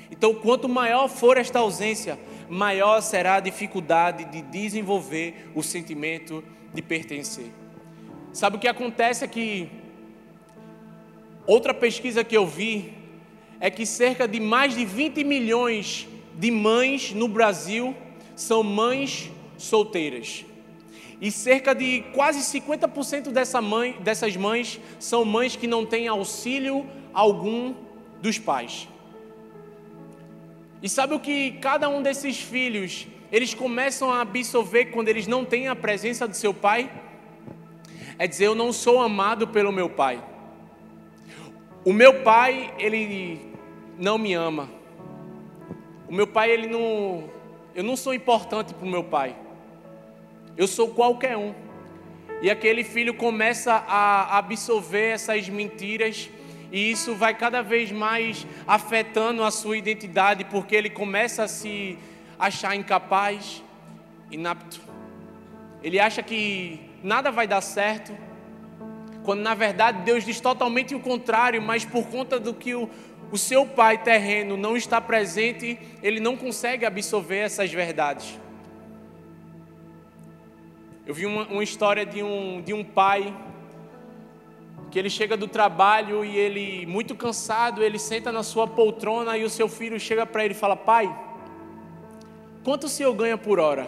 Então, 0.10 0.34
quanto 0.34 0.68
maior 0.68 1.08
for 1.08 1.38
esta 1.38 1.60
ausência, 1.60 2.18
maior 2.50 3.00
será 3.02 3.36
a 3.36 3.40
dificuldade 3.40 4.26
de 4.26 4.42
desenvolver 4.42 5.52
o 5.54 5.62
sentimento 5.62 6.44
de 6.74 6.82
pertencer. 6.82 7.46
Sabe 8.34 8.58
o 8.58 8.60
que 8.60 8.68
acontece 8.68 9.24
é 9.24 9.28
que 9.28 9.70
outra 11.46 11.76
pesquisa 11.76 12.24
que 12.24 12.36
eu 12.36 12.48
vi 12.48 12.96
é 13.60 13.70
que 13.70 13.86
cerca 13.86 14.28
de 14.28 14.40
mais 14.40 14.74
de 14.74 14.84
20 14.84 15.24
milhões 15.24 16.08
de 16.34 16.50
mães 16.50 17.14
no 17.14 17.28
Brasil 17.28 17.96
são 18.36 18.64
mães 18.64 19.30
solteiras. 19.60 20.44
E 21.26 21.32
cerca 21.32 21.74
de 21.74 22.04
quase 22.14 22.40
50% 22.60 23.32
dessa 23.32 23.60
mãe, 23.60 23.94
dessas 24.00 24.38
mães 24.38 24.80
são 25.00 25.26
mães 25.26 25.56
que 25.56 25.66
não 25.66 25.84
têm 25.84 26.08
auxílio 26.08 26.86
algum 27.12 27.74
dos 28.22 28.38
pais. 28.38 28.88
E 30.84 30.88
sabe 30.88 31.16
o 31.16 31.20
que 31.20 31.54
cada 31.54 31.90
um 31.90 32.04
desses 32.04 32.40
filhos, 32.40 33.08
eles 33.32 33.56
começam 33.56 34.12
a 34.12 34.22
absorver 34.22 34.92
quando 34.92 35.08
eles 35.08 35.26
não 35.26 35.44
têm 35.44 35.68
a 35.68 35.76
presença 35.76 36.28
do 36.28 36.36
seu 36.36 36.54
pai? 36.54 36.92
É 38.20 38.28
dizer, 38.28 38.46
eu 38.46 38.54
não 38.54 38.72
sou 38.72 39.02
amado 39.02 39.48
pelo 39.48 39.72
meu 39.72 39.90
pai. 39.90 40.24
O 41.84 41.92
meu 41.92 42.22
pai, 42.22 42.72
ele 42.78 43.42
não 43.98 44.20
me 44.20 44.36
ama. 44.36 44.70
O 46.08 46.14
meu 46.14 46.28
pai, 46.28 46.52
ele 46.52 46.68
não. 46.68 47.32
Eu 47.74 47.84
não 47.84 47.96
sou 47.96 48.14
importante 48.14 48.76
para 48.76 48.86
o 48.86 48.92
meu 48.92 49.04
pai. 49.04 49.36
Eu 50.58 50.68
sou 50.68 50.90
qualquer 50.90 51.36
um. 51.38 51.54
E 52.42 52.50
aquele 52.50 52.84
filho 52.84 53.14
começa 53.14 53.74
a 53.74 54.38
absorver 54.38 55.12
essas 55.12 55.50
mentiras 55.50 56.30
e 56.72 56.92
isso 56.92 57.16
vai 57.16 57.34
cada 57.34 57.62
vez 57.62 57.92
mais 57.92 58.46
afetando 58.68 59.44
a 59.44 59.52
sua 59.52 59.78
identidade, 59.78 60.44
porque 60.46 60.76
ele 60.76 60.90
começa 60.90 61.44
a 61.44 61.48
se 61.48 61.98
achar 62.38 62.76
incapaz, 62.76 63.64
inapto. 64.32 64.82
Ele 65.84 66.00
acha 66.00 66.22
que 66.22 66.82
nada 67.04 67.32
vai 67.32 67.48
dar 67.48 67.62
certo, 67.62 68.12
quando 69.24 69.42
na 69.42 69.54
verdade 69.54 70.02
Deus 70.04 70.26
diz 70.26 70.40
totalmente 70.40 70.94
o 70.94 71.00
contrário, 71.00 71.62
mas 71.62 71.86
por 71.86 72.08
conta 72.08 72.40
do 72.40 72.54
que 72.54 72.76
o, 72.76 72.90
o 73.32 73.38
seu 73.38 73.66
pai 73.66 73.98
terreno 73.98 74.58
não 74.58 74.76
está 74.76 75.00
presente, 75.00 75.80
ele 76.04 76.20
não 76.20 76.36
consegue 76.36 76.86
absorver 76.86 77.40
essas 77.40 77.72
verdades. 77.72 78.38
Eu 81.06 81.14
vi 81.14 81.28
uma, 81.28 81.44
uma 81.44 81.64
história 81.64 82.04
de 82.04 82.24
um, 82.24 82.62
de 82.62 82.74
um 82.74 82.84
pai 82.84 83.32
que 84.90 84.98
ele 84.98 85.10
chega 85.10 85.38
do 85.38 85.48
trabalho 85.48 86.26
e 86.26 86.36
ele, 86.36 86.86
muito 86.88 87.14
cansado, 87.14 87.84
ele 87.84 88.00
senta 88.00 88.32
na 88.32 88.42
sua 88.42 88.68
poltrona 88.68 89.38
e 89.38 89.44
o 89.44 89.50
seu 89.50 89.70
filho 89.70 90.00
chega 90.00 90.26
para 90.26 90.44
ele 90.44 90.56
e 90.56 90.58
fala: 90.58 90.76
Pai, 90.76 91.16
quanto 92.64 92.86
o 92.86 92.90
senhor 92.90 93.14
ganha 93.14 93.38
por 93.38 93.60
hora? 93.60 93.88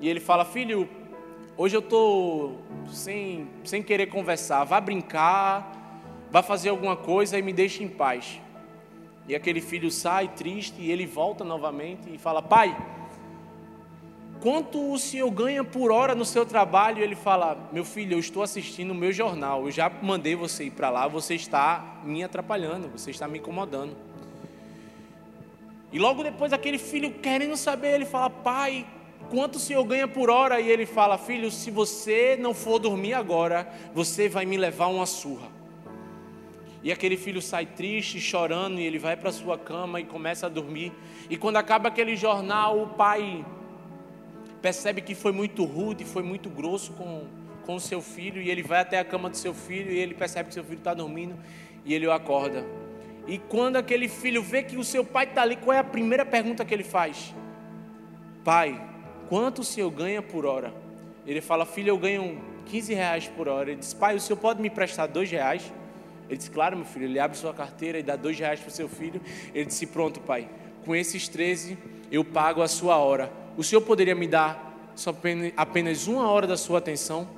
E 0.00 0.08
ele 0.08 0.20
fala: 0.20 0.44
Filho, 0.44 0.86
hoje 1.56 1.76
eu 1.76 1.80
estou 1.80 2.60
sem, 2.88 3.48
sem 3.64 3.82
querer 3.82 4.06
conversar, 4.06 4.64
vá 4.64 4.82
brincar, 4.82 5.96
vá 6.30 6.42
fazer 6.42 6.68
alguma 6.68 6.96
coisa 6.96 7.38
e 7.38 7.42
me 7.42 7.54
deixe 7.54 7.82
em 7.82 7.88
paz. 7.88 8.38
E 9.26 9.34
aquele 9.34 9.62
filho 9.62 9.90
sai 9.90 10.28
triste 10.28 10.74
e 10.78 10.90
ele 10.90 11.06
volta 11.06 11.42
novamente 11.42 12.12
e 12.12 12.18
fala: 12.18 12.42
Pai, 12.42 12.76
quanto 14.40 14.92
o 14.92 14.98
senhor 14.98 15.30
ganha 15.30 15.62
por 15.62 15.90
hora 15.90 16.14
no 16.14 16.24
seu 16.24 16.44
trabalho? 16.44 17.02
Ele 17.02 17.14
fala: 17.14 17.68
Meu 17.72 17.84
filho, 17.84 18.14
eu 18.14 18.18
estou 18.18 18.42
assistindo 18.42 18.90
o 18.90 18.94
meu 18.94 19.12
jornal, 19.12 19.64
eu 19.66 19.70
já 19.70 19.90
mandei 20.02 20.34
você 20.34 20.64
ir 20.64 20.70
para 20.70 20.90
lá, 20.90 21.06
você 21.06 21.34
está 21.34 22.00
me 22.04 22.24
atrapalhando, 22.24 22.88
você 22.88 23.10
está 23.10 23.28
me 23.28 23.38
incomodando. 23.38 23.96
E 25.92 25.98
logo 25.98 26.22
depois, 26.22 26.52
aquele 26.52 26.78
filho 26.78 27.12
querendo 27.12 27.56
saber, 27.56 27.94
ele 27.94 28.04
fala: 28.04 28.30
Pai, 28.30 28.86
quanto 29.28 29.56
o 29.56 29.60
senhor 29.60 29.84
ganha 29.84 30.08
por 30.08 30.30
hora? 30.30 30.60
E 30.60 30.68
ele 30.68 30.86
fala: 30.86 31.18
Filho, 31.18 31.50
se 31.50 31.70
você 31.70 32.36
não 32.40 32.54
for 32.54 32.78
dormir 32.78 33.14
agora, 33.14 33.68
você 33.94 34.28
vai 34.28 34.46
me 34.46 34.56
levar 34.56 34.86
uma 34.86 35.06
surra. 35.06 35.48
E 36.82 36.90
aquele 36.90 37.16
filho 37.18 37.42
sai 37.42 37.66
triste, 37.66 38.18
chorando, 38.18 38.80
e 38.80 38.84
ele 38.84 38.98
vai 38.98 39.14
para 39.14 39.30
sua 39.30 39.58
cama 39.58 40.00
e 40.00 40.04
começa 40.04 40.46
a 40.46 40.48
dormir. 40.48 40.92
E 41.28 41.36
quando 41.36 41.56
acaba 41.56 41.88
aquele 41.88 42.16
jornal, 42.16 42.80
o 42.80 42.86
pai 42.86 43.44
percebe 44.60 45.00
que 45.00 45.14
foi 45.14 45.32
muito 45.32 45.64
rude, 45.64 46.04
foi 46.04 46.22
muito 46.22 46.48
grosso 46.48 46.92
com, 46.92 47.24
com 47.64 47.76
o 47.76 47.80
seu 47.80 48.02
filho, 48.02 48.40
e 48.40 48.50
ele 48.50 48.62
vai 48.62 48.80
até 48.80 48.98
a 48.98 49.04
cama 49.04 49.30
do 49.30 49.36
seu 49.36 49.54
filho, 49.54 49.90
e 49.90 49.98
ele 49.98 50.14
percebe 50.14 50.48
que 50.48 50.54
seu 50.54 50.64
filho 50.64 50.78
está 50.78 50.94
dormindo, 50.94 51.34
e 51.84 51.94
ele 51.94 52.06
o 52.06 52.12
acorda. 52.12 52.64
E 53.26 53.38
quando 53.38 53.76
aquele 53.76 54.08
filho 54.08 54.42
vê 54.42 54.62
que 54.62 54.76
o 54.76 54.84
seu 54.84 55.04
pai 55.04 55.24
está 55.24 55.42
ali, 55.42 55.56
qual 55.56 55.74
é 55.74 55.78
a 55.78 55.84
primeira 55.84 56.24
pergunta 56.24 56.64
que 56.64 56.74
ele 56.74 56.84
faz? 56.84 57.34
Pai, 58.44 58.80
quanto 59.28 59.60
o 59.60 59.64
senhor 59.64 59.90
ganha 59.90 60.20
por 60.22 60.44
hora? 60.44 60.72
Ele 61.26 61.40
fala, 61.40 61.64
filho, 61.64 61.90
eu 61.90 61.98
ganho 61.98 62.40
15 62.66 62.94
reais 62.94 63.28
por 63.28 63.48
hora. 63.48 63.70
Ele 63.70 63.80
diz, 63.80 63.94
pai, 63.94 64.16
o 64.16 64.20
senhor 64.20 64.38
pode 64.38 64.60
me 64.60 64.70
prestar 64.70 65.06
dois 65.06 65.30
reais? 65.30 65.72
Ele 66.28 66.38
diz, 66.38 66.48
claro, 66.48 66.76
meu 66.76 66.86
filho. 66.86 67.04
Ele 67.04 67.18
abre 67.18 67.36
sua 67.36 67.52
carteira 67.52 67.98
e 67.98 68.02
dá 68.02 68.16
dois 68.16 68.38
reais 68.38 68.58
para 68.58 68.68
o 68.68 68.72
seu 68.72 68.88
filho. 68.88 69.20
Ele 69.54 69.66
disse, 69.66 69.86
pronto, 69.86 70.20
pai, 70.20 70.48
com 70.84 70.96
esses 70.96 71.28
13 71.28 71.76
eu 72.10 72.24
pago 72.24 72.62
a 72.62 72.68
sua 72.68 72.96
hora 72.96 73.30
o 73.56 73.62
Senhor 73.62 73.82
poderia 73.82 74.14
me 74.14 74.26
dar 74.26 74.74
apenas 75.56 76.06
uma 76.06 76.28
hora 76.30 76.46
da 76.46 76.56
sua 76.56 76.78
atenção? 76.78 77.28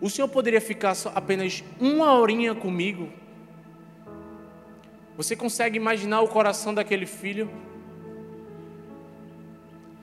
O 0.00 0.10
Senhor 0.10 0.28
poderia 0.28 0.60
ficar 0.60 0.94
apenas 1.14 1.64
uma 1.80 2.12
horinha 2.12 2.54
comigo? 2.54 3.08
Você 5.16 5.34
consegue 5.34 5.76
imaginar 5.76 6.20
o 6.20 6.28
coração 6.28 6.74
daquele 6.74 7.06
filho? 7.06 7.50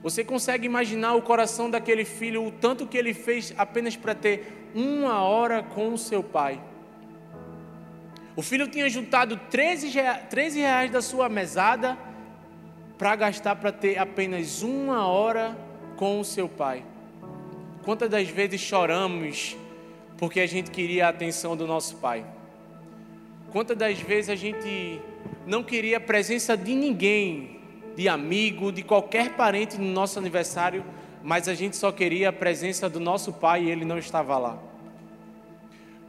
Você 0.02 0.22
consegue 0.22 0.66
imaginar 0.66 1.14
o 1.14 1.22
coração 1.22 1.70
daquele 1.70 2.04
filho, 2.04 2.46
o 2.46 2.50
tanto 2.50 2.86
que 2.86 2.98
ele 2.98 3.14
fez 3.14 3.54
apenas 3.56 3.96
para 3.96 4.14
ter 4.14 4.70
uma 4.74 5.22
hora 5.22 5.62
com 5.62 5.94
o 5.94 5.98
seu 5.98 6.22
pai? 6.22 6.60
O 8.36 8.42
filho 8.42 8.66
tinha 8.66 8.90
juntado 8.90 9.40
13 9.48 9.88
reais 10.58 10.90
da 10.90 11.00
sua 11.00 11.28
mesada 11.28 11.96
para 12.96 13.16
gastar 13.16 13.56
para 13.56 13.72
ter 13.72 13.98
apenas 13.98 14.62
uma 14.62 15.06
hora 15.06 15.56
com 15.96 16.20
o 16.20 16.24
seu 16.24 16.48
pai. 16.48 16.84
Quantas 17.84 18.08
das 18.08 18.28
vezes 18.28 18.60
choramos 18.60 19.56
porque 20.16 20.40
a 20.40 20.46
gente 20.46 20.70
queria 20.70 21.06
a 21.06 21.10
atenção 21.10 21.56
do 21.56 21.66
nosso 21.66 21.96
pai? 21.96 22.24
Quantas 23.50 23.76
das 23.76 23.98
vezes 24.00 24.30
a 24.30 24.36
gente 24.36 25.00
não 25.46 25.62
queria 25.62 25.98
a 25.98 26.00
presença 26.00 26.56
de 26.56 26.74
ninguém, 26.74 27.60
de 27.96 28.08
amigo, 28.08 28.72
de 28.72 28.82
qualquer 28.82 29.30
parente 29.30 29.78
no 29.78 29.86
nosso 29.92 30.18
aniversário, 30.18 30.84
mas 31.22 31.48
a 31.48 31.54
gente 31.54 31.76
só 31.76 31.92
queria 31.92 32.30
a 32.30 32.32
presença 32.32 32.88
do 32.88 33.00
nosso 33.00 33.32
pai 33.32 33.64
e 33.64 33.70
ele 33.70 33.84
não 33.84 33.98
estava 33.98 34.38
lá? 34.38 34.58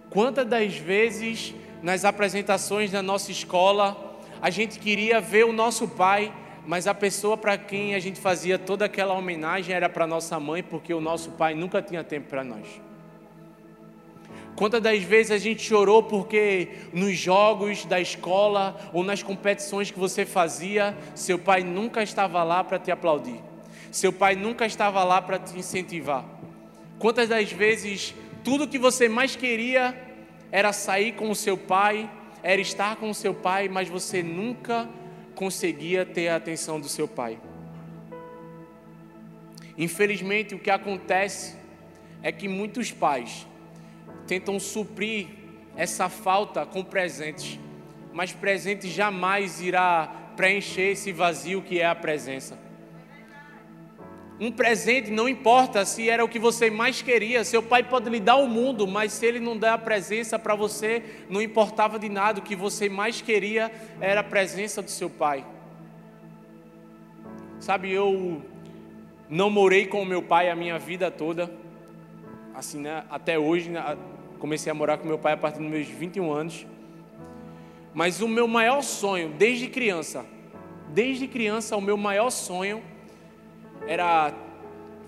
Quantas 0.10 0.48
das 0.48 0.75
vezes 0.75 1.54
nas 1.82 2.06
apresentações 2.06 2.92
da 2.92 3.01
nossa 3.01 3.32
escola 3.32 4.18
a 4.42 4.50
gente 4.50 4.80
queria 4.80 5.20
ver 5.20 5.46
o 5.46 5.51
nosso 5.51 5.88
pai 5.88 6.32
mas 6.65 6.88
a 6.88 6.93
pessoa 6.93 7.38
para 7.38 7.57
quem 7.57 7.95
a 7.95 8.00
gente 8.00 8.19
fazia 8.19 8.57
toda 8.57 8.86
aquela 8.86 9.13
homenagem 9.13 9.75
era 9.75 9.88
para 9.88 10.07
nossa 10.07 10.39
mãe, 10.39 10.63
porque 10.63 10.93
o 10.93 11.01
nosso 11.01 11.31
pai 11.31 11.53
nunca 11.53 11.81
tinha 11.81 12.03
tempo 12.03 12.29
para 12.29 12.43
nós. 12.43 12.65
Quantas 14.55 14.81
das 14.81 15.03
vezes 15.03 15.31
a 15.31 15.38
gente 15.38 15.62
chorou 15.62 16.01
porque 16.01 16.69
nos 16.93 17.17
jogos 17.17 17.86
da 17.86 18.00
escola 18.00 18.77
ou 18.93 19.03
nas 19.03 19.22
competições 19.22 19.91
que 19.91 20.00
você 20.00 20.25
fazia, 20.25 20.98
seu 21.13 21.38
pai 21.38 21.62
nunca 21.62 22.01
estava 22.01 22.41
lá 22.41 22.63
para 22.63 22.79
te 22.79 22.89
aplaudir, 22.89 23.41
seu 23.91 24.13
pai 24.13 24.36
nunca 24.36 24.65
estava 24.65 25.03
lá 25.03 25.22
para 25.22 25.38
te 25.38 25.57
incentivar. 25.60 26.24
Quantas 26.98 27.27
das 27.27 27.51
vezes 27.51 28.15
tudo 28.43 28.67
que 28.67 28.79
você 28.79 29.10
mais 29.10 29.36
queria 29.36 29.93
era 30.51 30.72
sair 30.72 31.12
com 31.12 31.29
o 31.29 31.36
seu 31.36 31.57
pai, 31.57 32.10
era 32.41 32.62
estar 32.62 32.95
com 32.95 33.10
o 33.10 33.15
seu 33.15 33.34
pai, 33.34 33.67
mas 33.67 33.89
você 33.89 34.24
nunca 34.24 34.88
conseguia 35.36 36.06
ter 36.06 36.30
a 36.30 36.38
atenção 36.38 36.80
do 36.80 36.89
seu 36.89 37.08
pai. 37.08 37.38
Infelizmente, 39.77 40.56
o 40.56 40.60
que 40.60 40.72
acontece 40.72 41.56
é 42.24 42.32
que 42.32 42.48
muitos 42.48 42.92
pais 42.92 43.46
tentam 44.25 44.60
suprir 44.60 45.27
essa 45.75 46.10
falta 46.10 46.65
com 46.65 46.84
presentes, 46.84 47.60
mas 48.13 48.32
presente 48.32 48.89
jamais 48.89 49.62
irá 49.62 50.08
preencher 50.36 50.92
esse 50.92 51.12
vazio 51.12 51.62
que 51.62 51.80
é 51.80 51.86
a 51.86 51.94
presença. 51.94 52.64
Um 54.39 54.51
presente 54.51 55.10
não 55.12 55.30
importa 55.30 55.86
se 55.86 56.10
era 56.10 56.24
o 56.24 56.27
que 56.27 56.38
você 56.38 56.70
mais 56.70 57.01
queria. 57.01 57.46
Seu 57.46 57.63
pai 57.63 57.84
pode 57.84 58.10
lhe 58.10 58.20
dar 58.20 58.36
o 58.36 58.48
mundo, 58.48 58.86
mas 58.86 59.13
se 59.13 59.25
ele 59.25 59.39
não 59.39 59.58
der 59.58 59.70
a 59.70 59.77
presença 59.77 60.38
para 60.38 60.54
você, 60.56 61.01
não 61.30 61.42
importava 61.42 61.98
de 61.98 62.10
nada. 62.10 62.39
O 62.39 62.44
que 62.44 62.56
você 62.56 62.89
mais 62.89 63.22
queria 63.22 63.72
era 64.01 64.20
a 64.20 64.24
presença 64.24 64.82
do 64.82 64.92
seu 64.92 65.10
pai. 65.10 65.46
Sabe, 67.60 67.92
eu 67.92 68.42
Não 69.30 69.50
morei 69.50 69.88
com 69.88 70.01
o 70.01 70.06
meu 70.06 70.22
pai 70.22 70.50
a 70.50 70.56
minha 70.56 70.77
vida 70.77 71.10
toda. 71.10 71.50
Assim, 72.54 72.80
né? 72.80 73.06
Até 73.10 73.39
hoje, 73.39 73.70
né? 73.70 73.98
comecei 74.38 74.70
a 74.70 74.75
morar 74.75 74.98
com 74.98 75.08
meu 75.08 75.18
pai 75.18 75.34
a 75.34 75.38
partir 75.38 75.60
dos 75.60 75.68
meus 75.68 75.88
21 75.88 76.32
anos. 76.32 76.68
Mas 77.94 78.22
o 78.22 78.27
meu 78.27 78.48
maior 78.48 78.82
sonho, 78.84 79.30
desde 79.30 79.68
criança, 79.68 80.25
desde 80.89 81.27
criança, 81.27 81.77
o 81.77 81.82
meu 81.82 81.96
maior 81.96 82.30
sonho 82.30 82.84
era 83.88 84.34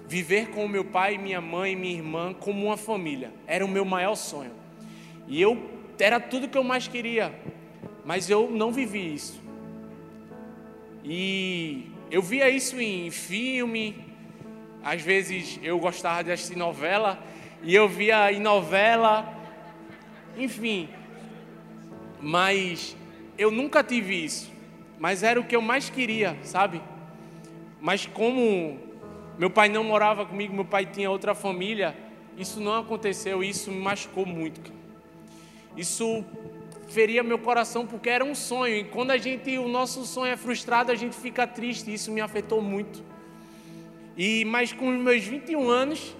viver 0.07 0.49
com 0.49 0.65
o 0.65 0.69
meu 0.69 0.85
pai, 0.85 1.17
minha 1.17 1.41
mãe, 1.41 1.75
minha 1.75 1.95
irmã 1.95 2.33
como 2.33 2.65
uma 2.65 2.77
família. 2.77 3.33
Era 3.45 3.65
o 3.65 3.67
meu 3.67 3.83
maior 3.83 4.15
sonho. 4.15 4.51
E 5.27 5.41
eu 5.41 5.69
era 5.99 6.19
tudo 6.19 6.47
que 6.47 6.57
eu 6.57 6.63
mais 6.63 6.87
queria, 6.87 7.33
mas 8.05 8.29
eu 8.29 8.49
não 8.49 8.71
vivi 8.71 9.13
isso. 9.13 9.41
E 11.03 11.89
eu 12.09 12.21
via 12.21 12.49
isso 12.49 12.79
em 12.79 13.09
filme, 13.11 14.05
às 14.83 15.01
vezes 15.01 15.59
eu 15.61 15.77
gostava 15.79 16.23
de 16.23 16.31
assistir 16.31 16.55
novela 16.55 17.21
e 17.61 17.73
eu 17.73 17.89
via 17.89 18.31
em 18.31 18.39
novela, 18.39 19.33
enfim. 20.37 20.87
Mas 22.21 22.95
eu 23.37 23.51
nunca 23.51 23.83
tive 23.83 24.23
isso. 24.23 24.51
Mas 24.99 25.23
era 25.23 25.39
o 25.39 25.43
que 25.43 25.55
eu 25.55 25.61
mais 25.61 25.89
queria, 25.89 26.37
sabe? 26.43 26.81
Mas 27.79 28.05
como 28.05 28.79
meu 29.37 29.49
pai 29.49 29.69
não 29.69 29.83
morava 29.83 30.25
comigo, 30.25 30.53
meu 30.53 30.65
pai 30.65 30.85
tinha 30.85 31.11
outra 31.11 31.35
família, 31.35 31.95
isso 32.37 32.59
não 32.59 32.75
aconteceu, 32.75 33.43
isso 33.43 33.71
me 33.71 33.79
machucou 33.79 34.25
muito. 34.25 34.71
Isso 35.75 36.25
feria 36.87 37.21
meu 37.21 37.37
coração 37.37 37.85
porque 37.85 38.09
era 38.09 38.25
um 38.25 38.33
sonho. 38.33 38.75
E 38.75 38.83
quando 38.85 39.11
a 39.11 39.17
gente, 39.17 39.57
o 39.57 39.67
nosso 39.67 40.05
sonho 40.05 40.31
é 40.31 40.37
frustrado, 40.37 40.91
a 40.91 40.95
gente 40.95 41.15
fica 41.15 41.45
triste. 41.45 41.93
Isso 41.93 42.11
me 42.11 42.21
afetou 42.21 42.61
muito. 42.61 43.03
E 44.17 44.43
mas 44.45 44.73
com 44.73 44.89
os 44.89 44.97
meus 44.97 45.23
21 45.23 45.69
anos, 45.69 46.15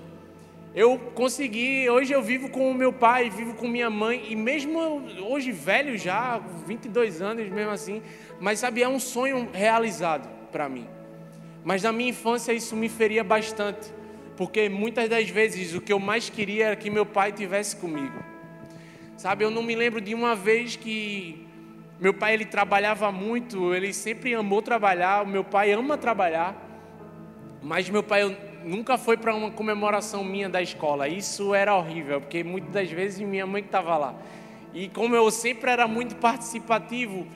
eu 0.76 1.00
consegui, 1.16 1.90
hoje 1.90 2.14
eu 2.14 2.22
vivo 2.22 2.50
com 2.50 2.70
o 2.70 2.74
meu 2.74 2.94
pai, 2.94 3.32
vivo 3.32 3.56
com 3.56 3.68
minha 3.68 3.90
mãe 3.90 4.28
e 4.30 4.36
mesmo 4.36 4.80
hoje 5.28 5.52
velho 5.52 5.98
já, 5.98 6.38
22 6.68 7.20
anos 7.20 7.50
mesmo 7.50 7.72
assim, 7.72 8.04
mas 8.40 8.60
sabe, 8.60 8.84
é 8.84 8.88
um 8.88 9.00
sonho 9.00 9.50
realizado 9.52 10.30
para 10.52 10.70
mim. 10.70 10.88
Mas 11.68 11.84
na 11.84 11.92
minha 11.92 12.12
infância 12.12 12.54
isso 12.54 12.78
me 12.78 12.88
feria 12.88 13.26
bastante, 13.26 13.94
porque 14.38 14.70
muitas 14.70 15.10
das 15.10 15.30
vezes 15.30 15.76
o 15.76 15.82
que 15.82 15.92
eu 15.92 16.00
mais 16.00 16.30
queria 16.30 16.68
era 16.68 16.78
que 16.78 16.90
meu 16.90 17.06
pai 17.06 17.34
tivesse 17.34 17.76
comigo. 17.76 18.24
Sabe, 19.18 19.44
eu 19.44 19.52
não 19.52 19.62
me 19.62 19.76
lembro 19.76 20.00
de 20.00 20.16
uma 20.16 20.34
vez 20.34 20.78
que 20.78 21.46
meu 22.00 22.14
pai 22.14 22.36
ele 22.36 22.46
trabalhava 22.46 23.12
muito, 23.12 23.76
ele 23.76 23.92
sempre 23.92 24.34
amou 24.34 24.62
trabalhar, 24.62 25.24
o 25.24 25.28
meu 25.28 25.44
pai 25.44 25.74
ama 25.74 25.98
trabalhar, 25.98 26.56
mas 27.62 27.90
meu 27.90 28.02
pai 28.02 28.38
nunca 28.64 28.98
foi 28.98 29.18
para 29.18 29.36
uma 29.36 29.52
comemoração 29.52 30.24
minha 30.24 30.48
da 30.48 30.62
escola. 30.62 31.10
Isso 31.10 31.54
era 31.54 31.76
horrível, 31.76 32.22
porque 32.22 32.46
muitas 32.46 32.72
das 32.72 32.90
vezes 32.90 33.20
minha 33.20 33.46
mãe 33.46 33.62
que 33.62 33.68
estava 33.68 33.98
lá. 33.98 34.16
E 34.74 34.88
como 34.88 35.14
eu 35.18 35.30
sempre 35.30 35.70
era 35.70 35.86
muito 35.86 36.16
participativo, 36.16 37.28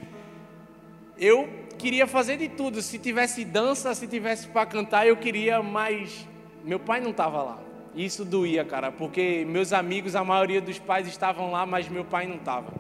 eu 1.18 1.61
queria 1.82 2.06
fazer 2.06 2.38
de 2.38 2.48
tudo. 2.48 2.82
Se 2.82 3.00
tivesse 3.00 3.44
dança, 3.44 3.94
se 3.96 4.08
tivesse 4.08 4.48
para 4.48 4.66
cantar, 4.66 5.08
eu 5.08 5.18
queria, 5.18 5.62
mas 5.64 6.28
meu 6.64 6.80
pai 6.80 7.02
não 7.02 7.10
estava 7.10 7.42
lá. 7.42 7.60
Isso 7.96 8.24
doía, 8.24 8.64
cara, 8.64 8.92
porque 8.92 9.44
meus 9.50 9.74
amigos, 9.74 10.16
a 10.16 10.24
maioria 10.24 10.62
dos 10.62 10.80
pais 10.80 11.08
estavam 11.08 11.52
lá, 11.52 11.66
mas 11.66 11.90
meu 11.90 12.06
pai 12.06 12.28
não 12.28 12.36
estava. 12.36 12.72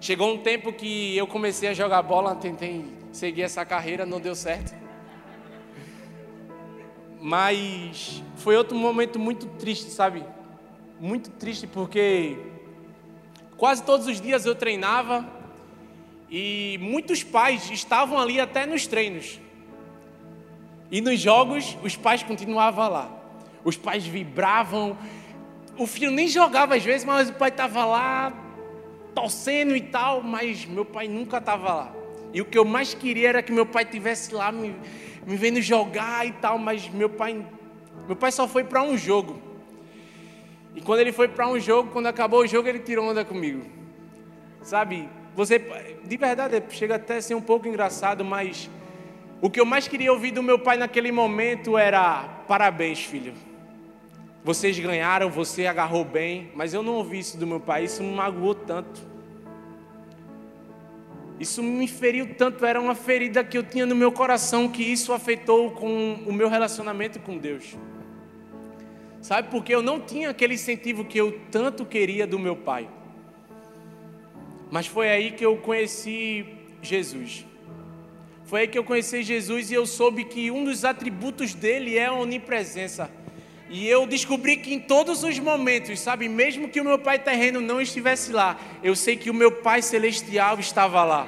Chegou 0.00 0.32
um 0.32 0.38
tempo 0.38 0.72
que 0.72 1.16
eu 1.16 1.26
comecei 1.26 1.70
a 1.70 1.74
jogar 1.74 2.02
bola, 2.02 2.36
tentei 2.36 2.84
seguir 3.10 3.42
essa 3.42 3.64
carreira, 3.64 4.06
não 4.06 4.20
deu 4.20 4.34
certo. 4.34 4.76
Mas 7.20 8.22
foi 8.36 8.56
outro 8.56 8.76
momento 8.76 9.18
muito 9.18 9.46
triste, 9.58 9.90
sabe? 9.90 10.22
Muito 11.00 11.30
triste 11.30 11.66
porque 11.66 12.36
quase 13.56 13.82
todos 13.82 14.06
os 14.06 14.20
dias 14.20 14.46
eu 14.46 14.54
treinava 14.54 15.37
e 16.30 16.78
muitos 16.80 17.22
pais 17.22 17.70
estavam 17.70 18.18
ali 18.18 18.40
até 18.40 18.66
nos 18.66 18.86
treinos. 18.86 19.40
E 20.90 21.00
nos 21.00 21.20
jogos, 21.20 21.76
os 21.82 21.96
pais 21.96 22.22
continuavam 22.22 22.88
lá. 22.88 23.10
Os 23.64 23.76
pais 23.76 24.06
vibravam. 24.06 24.96
O 25.76 25.86
filho 25.86 26.10
nem 26.10 26.28
jogava 26.28 26.76
às 26.76 26.82
vezes, 26.82 27.04
mas 27.04 27.30
o 27.30 27.34
pai 27.34 27.50
estava 27.50 27.84
lá 27.84 28.32
torcendo 29.14 29.74
e 29.74 29.80
tal, 29.80 30.22
mas 30.22 30.64
meu 30.64 30.84
pai 30.84 31.08
nunca 31.08 31.38
estava 31.38 31.74
lá. 31.74 31.92
E 32.32 32.40
o 32.40 32.44
que 32.44 32.58
eu 32.58 32.64
mais 32.64 32.94
queria 32.94 33.30
era 33.30 33.42
que 33.42 33.50
meu 33.50 33.66
pai 33.66 33.84
tivesse 33.84 34.34
lá 34.34 34.52
me, 34.52 34.76
me 35.26 35.36
vendo 35.36 35.60
jogar 35.60 36.26
e 36.26 36.32
tal, 36.32 36.58
mas 36.58 36.88
meu 36.88 37.08
pai, 37.08 37.44
meu 38.06 38.16
pai 38.16 38.30
só 38.30 38.46
foi 38.46 38.64
para 38.64 38.82
um 38.82 38.96
jogo. 38.96 39.42
E 40.74 40.80
quando 40.80 41.00
ele 41.00 41.10
foi 41.10 41.26
para 41.26 41.48
um 41.48 41.58
jogo, 41.58 41.90
quando 41.90 42.06
acabou 42.06 42.40
o 42.40 42.46
jogo, 42.46 42.68
ele 42.68 42.78
tirou 42.78 43.08
onda 43.08 43.24
comigo. 43.24 43.64
Sabe? 44.62 45.08
Você, 45.38 45.64
de 46.04 46.16
verdade, 46.16 46.60
chega 46.70 46.96
até 46.96 47.18
a 47.18 47.22
ser 47.22 47.36
um 47.36 47.40
pouco 47.40 47.68
engraçado, 47.68 48.24
mas 48.24 48.68
o 49.40 49.48
que 49.48 49.60
eu 49.60 49.64
mais 49.64 49.86
queria 49.86 50.12
ouvir 50.12 50.32
do 50.32 50.42
meu 50.42 50.58
pai 50.58 50.76
naquele 50.76 51.12
momento 51.12 51.78
era: 51.78 52.24
parabéns, 52.48 53.04
filho. 53.04 53.32
Vocês 54.42 54.76
ganharam, 54.76 55.30
você 55.30 55.68
agarrou 55.68 56.04
bem, 56.04 56.50
mas 56.56 56.74
eu 56.74 56.82
não 56.82 56.94
ouvi 56.94 57.20
isso 57.20 57.38
do 57.38 57.46
meu 57.46 57.60
pai, 57.60 57.84
isso 57.84 58.02
me 58.02 58.12
magoou 58.12 58.52
tanto. 58.52 59.00
Isso 61.38 61.62
me 61.62 61.86
feriu 61.86 62.34
tanto, 62.34 62.66
era 62.66 62.80
uma 62.80 62.96
ferida 62.96 63.44
que 63.44 63.56
eu 63.56 63.62
tinha 63.62 63.86
no 63.86 63.94
meu 63.94 64.10
coração 64.10 64.68
que 64.68 64.82
isso 64.82 65.12
afetou 65.12 65.70
com 65.70 66.14
o 66.26 66.32
meu 66.32 66.48
relacionamento 66.48 67.20
com 67.20 67.38
Deus. 67.38 67.76
Sabe, 69.22 69.50
porque 69.52 69.72
eu 69.72 69.82
não 69.82 70.00
tinha 70.00 70.30
aquele 70.30 70.54
incentivo 70.54 71.04
que 71.04 71.16
eu 71.16 71.38
tanto 71.48 71.86
queria 71.86 72.26
do 72.26 72.40
meu 72.40 72.56
pai. 72.56 72.88
Mas 74.70 74.86
foi 74.86 75.08
aí 75.08 75.30
que 75.30 75.44
eu 75.44 75.56
conheci 75.56 76.46
Jesus. 76.82 77.44
Foi 78.44 78.62
aí 78.62 78.68
que 78.68 78.78
eu 78.78 78.84
conheci 78.84 79.22
Jesus 79.22 79.70
e 79.70 79.74
eu 79.74 79.86
soube 79.86 80.24
que 80.24 80.50
um 80.50 80.64
dos 80.64 80.84
atributos 80.84 81.54
dele 81.54 81.98
é 81.98 82.06
a 82.06 82.12
onipresença. 82.12 83.10
E 83.70 83.86
eu 83.86 84.06
descobri 84.06 84.56
que 84.56 84.72
em 84.72 84.80
todos 84.80 85.22
os 85.22 85.38
momentos, 85.38 86.00
sabe, 86.00 86.28
mesmo 86.28 86.68
que 86.68 86.80
o 86.80 86.84
meu 86.84 86.98
pai 86.98 87.18
terreno 87.18 87.60
não 87.60 87.80
estivesse 87.80 88.32
lá, 88.32 88.58
eu 88.82 88.96
sei 88.96 89.16
que 89.16 89.28
o 89.28 89.34
meu 89.34 89.52
pai 89.52 89.82
celestial 89.82 90.58
estava 90.58 91.04
lá. 91.04 91.26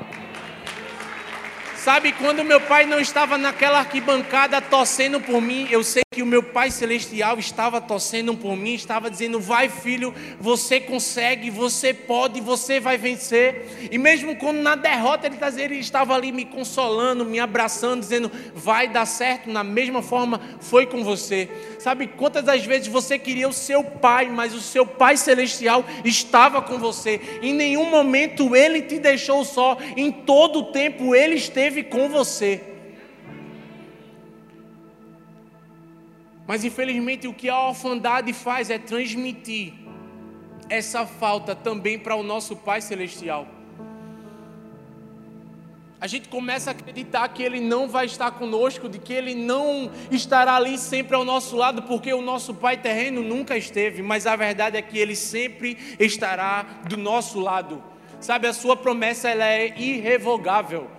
Sabe, 1.76 2.12
quando 2.12 2.44
meu 2.44 2.60
pai 2.60 2.86
não 2.86 3.00
estava 3.00 3.36
naquela 3.36 3.80
arquibancada 3.80 4.60
torcendo 4.60 5.20
por 5.20 5.40
mim, 5.40 5.66
eu 5.70 5.82
sei 5.82 6.02
que 6.12 6.24
o 6.24 6.26
meu 6.26 6.42
pai 6.42 6.72
celestial 6.72 7.38
estava 7.38 7.80
torcendo 7.80 8.36
por 8.36 8.56
mim, 8.56 8.74
estava 8.74 9.08
dizendo: 9.08 9.38
vai 9.38 9.68
filho, 9.68 10.12
você 10.40 10.80
consegue, 10.80 11.50
você 11.50 11.94
pode, 11.94 12.40
você 12.40 12.80
vai 12.80 12.98
vencer. 12.98 13.88
E 13.92 13.96
mesmo 13.96 14.34
quando 14.34 14.56
na 14.56 14.74
derrota 14.74 15.28
ele, 15.28 15.38
ele 15.62 15.76
estava 15.76 16.12
ali 16.12 16.32
me 16.32 16.44
consolando, 16.44 17.24
me 17.24 17.38
abraçando, 17.38 18.00
dizendo: 18.00 18.28
vai 18.52 18.88
dar 18.88 19.06
certo. 19.06 19.48
Na 19.48 19.62
mesma 19.62 20.02
forma 20.02 20.40
foi 20.58 20.84
com 20.84 21.04
você. 21.04 21.48
Sabe 21.78 22.08
quantas 22.08 22.42
das 22.42 22.64
vezes 22.64 22.88
você 22.88 23.16
queria 23.16 23.48
o 23.48 23.52
seu 23.52 23.84
pai, 23.84 24.28
mas 24.28 24.52
o 24.52 24.60
seu 24.60 24.84
pai 24.84 25.16
celestial 25.16 25.84
estava 26.04 26.60
com 26.60 26.76
você. 26.76 27.20
Em 27.40 27.54
nenhum 27.54 27.88
momento 27.88 28.56
ele 28.56 28.82
te 28.82 28.98
deixou 28.98 29.44
só, 29.44 29.78
em 29.96 30.10
todo 30.10 30.58
o 30.58 30.72
tempo 30.72 31.14
ele 31.14 31.36
esteve 31.36 31.84
com 31.84 32.08
você. 32.08 32.69
Mas 36.50 36.64
infelizmente 36.64 37.28
o 37.28 37.32
que 37.32 37.48
a 37.48 37.68
orfandade 37.68 38.32
faz 38.32 38.70
é 38.70 38.78
transmitir 38.78 39.72
essa 40.68 41.06
falta 41.06 41.54
também 41.54 41.96
para 41.96 42.16
o 42.16 42.24
nosso 42.24 42.56
Pai 42.56 42.80
Celestial 42.80 43.46
a 46.00 46.06
gente 46.06 46.28
começa 46.30 46.70
a 46.70 46.72
acreditar 46.72 47.28
que 47.28 47.42
Ele 47.42 47.60
não 47.60 47.86
vai 47.86 48.06
estar 48.06 48.30
conosco, 48.30 48.88
de 48.88 48.98
que 48.98 49.12
Ele 49.12 49.34
não 49.34 49.90
estará 50.10 50.56
ali 50.56 50.78
sempre 50.78 51.14
ao 51.14 51.26
nosso 51.26 51.54
lado, 51.56 51.82
porque 51.82 52.10
o 52.14 52.22
nosso 52.22 52.54
Pai 52.54 52.78
terreno 52.78 53.22
nunca 53.22 53.56
esteve, 53.56 54.00
mas 54.00 54.26
a 54.26 54.34
verdade 54.34 54.78
é 54.78 54.82
que 54.82 54.98
Ele 54.98 55.14
sempre 55.14 55.76
estará 55.98 56.62
do 56.88 56.96
nosso 56.96 57.38
lado. 57.38 57.82
Sabe, 58.18 58.46
a 58.46 58.54
Sua 58.54 58.76
promessa 58.76 59.28
ela 59.28 59.44
é 59.44 59.78
irrevogável. 59.78 60.90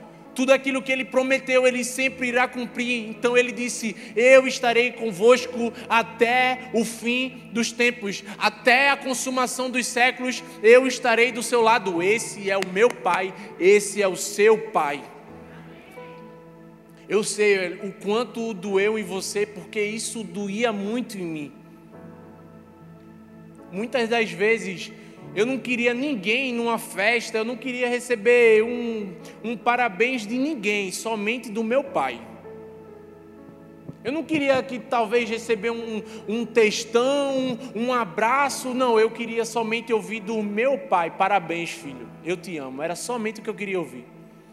Tudo 0.42 0.54
aquilo 0.54 0.82
que 0.82 0.92
ele 0.92 1.06
prometeu, 1.06 1.68
ele 1.68 1.84
sempre 1.84 2.30
irá 2.30 2.48
cumprir. 2.48 3.08
Então 3.08 3.38
ele 3.38 3.52
disse: 3.52 3.96
Eu 4.16 4.48
estarei 4.48 4.92
convosco 4.92 5.72
até 5.88 6.72
o 6.74 6.84
fim 6.84 7.44
dos 7.52 7.72
tempos, 7.72 8.24
até 8.40 8.90
a 8.90 8.98
consumação 8.98 9.70
dos 9.70 9.86
séculos, 9.86 10.44
eu 10.64 10.88
estarei 10.88 11.32
do 11.32 11.44
seu 11.44 11.62
lado. 11.62 12.02
Esse 12.02 12.50
é 12.50 12.58
o 12.58 12.68
meu 12.74 12.90
Pai, 12.90 13.32
esse 13.60 14.02
é 14.02 14.08
o 14.08 14.16
seu 14.16 14.58
Pai. 14.58 15.04
Eu 17.08 17.24
sei 17.24 17.74
o 17.84 17.94
quanto 17.94 18.52
doeu 18.52 18.98
em 18.98 19.04
você, 19.04 19.46
porque 19.46 19.80
isso 19.80 20.24
doía 20.24 20.74
muito 20.74 21.20
em 21.20 21.24
mim. 21.24 21.52
Muitas 23.72 24.10
das 24.10 24.32
vezes 24.32 24.92
eu 25.34 25.46
não 25.46 25.58
queria 25.58 25.94
ninguém 25.94 26.54
numa 26.54 26.78
festa, 26.78 27.38
eu 27.38 27.46
não 27.46 27.56
queria 27.56 27.88
receber 27.88 28.64
um, 28.64 29.14
um 29.44 29.56
parabéns 29.56 30.28
de 30.28 30.38
ninguém, 30.38 30.92
somente 30.92 31.50
do 31.50 31.64
meu 31.64 31.84
pai. 31.84 32.20
Eu 34.04 34.12
não 34.12 34.24
queria 34.24 34.62
que 34.64 34.80
talvez 34.80 35.30
receber 35.30 35.70
um, 35.70 36.02
um 36.28 36.46
textão, 36.46 37.38
um, 37.38 37.58
um 37.76 37.94
abraço, 37.94 38.74
não, 38.74 39.00
eu 39.00 39.10
queria 39.12 39.46
somente 39.46 39.94
ouvir 39.94 40.20
do 40.20 40.42
meu 40.42 40.78
pai, 40.78 41.12
parabéns 41.12 41.70
filho, 41.70 42.10
eu 42.26 42.36
te 42.36 42.58
amo, 42.58 42.82
era 42.82 42.96
somente 42.96 43.40
o 43.40 43.44
que 43.44 43.50
eu 43.50 43.56
queria 43.56 43.80
ouvir. 43.80 44.06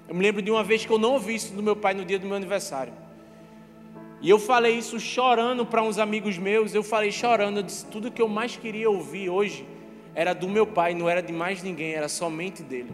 Eu 0.07 0.15
me 0.15 0.23
lembro 0.23 0.41
de 0.43 0.51
uma 0.51 0.63
vez 0.63 0.87
que 0.87 0.93
eu 0.93 0.99
não 0.99 1.15
ouvi 1.15 1.35
isso 1.35 1.55
do 1.55 1.63
meu 1.63 1.75
pai 1.75 1.93
no 1.93 2.05
dia 2.05 2.19
do 2.19 2.27
meu 2.27 2.37
aniversário. 2.37 2.93
E 4.21 4.31
eu 4.31 4.39
falei 4.39 4.77
isso 4.77 4.99
chorando 5.01 5.65
para 5.67 5.83
uns 5.83 5.99
amigos 5.99 6.39
meus, 6.39 6.75
eu 6.75 6.83
falei 6.83 7.11
chorando, 7.11 7.59
eu 7.59 7.63
disse, 7.63 7.85
tudo 7.87 8.11
que 8.11 8.23
eu 8.23 8.29
mais 8.29 8.57
queria 8.57 8.89
ouvir 8.89 9.29
hoje 9.29 9.67
era 10.19 10.35
do 10.35 10.49
meu 10.49 10.67
pai, 10.67 10.95
não 10.95 11.09
era 11.09 11.23
de 11.23 11.33
mais 11.33 11.63
ninguém, 11.63 11.93
era 11.93 12.09
somente 12.09 12.61
dele. 12.61 12.91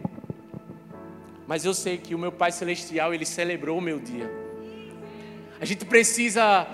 Mas 1.47 1.65
eu 1.65 1.73
sei 1.73 1.97
que 1.97 2.13
o 2.13 2.19
meu 2.19 2.31
Pai 2.31 2.51
Celestial, 2.51 3.15
ele 3.15 3.25
celebrou 3.25 3.79
o 3.79 3.81
meu 3.81 3.97
dia. 3.97 4.31
A 5.59 5.65
gente 5.65 5.85
precisa 5.85 6.67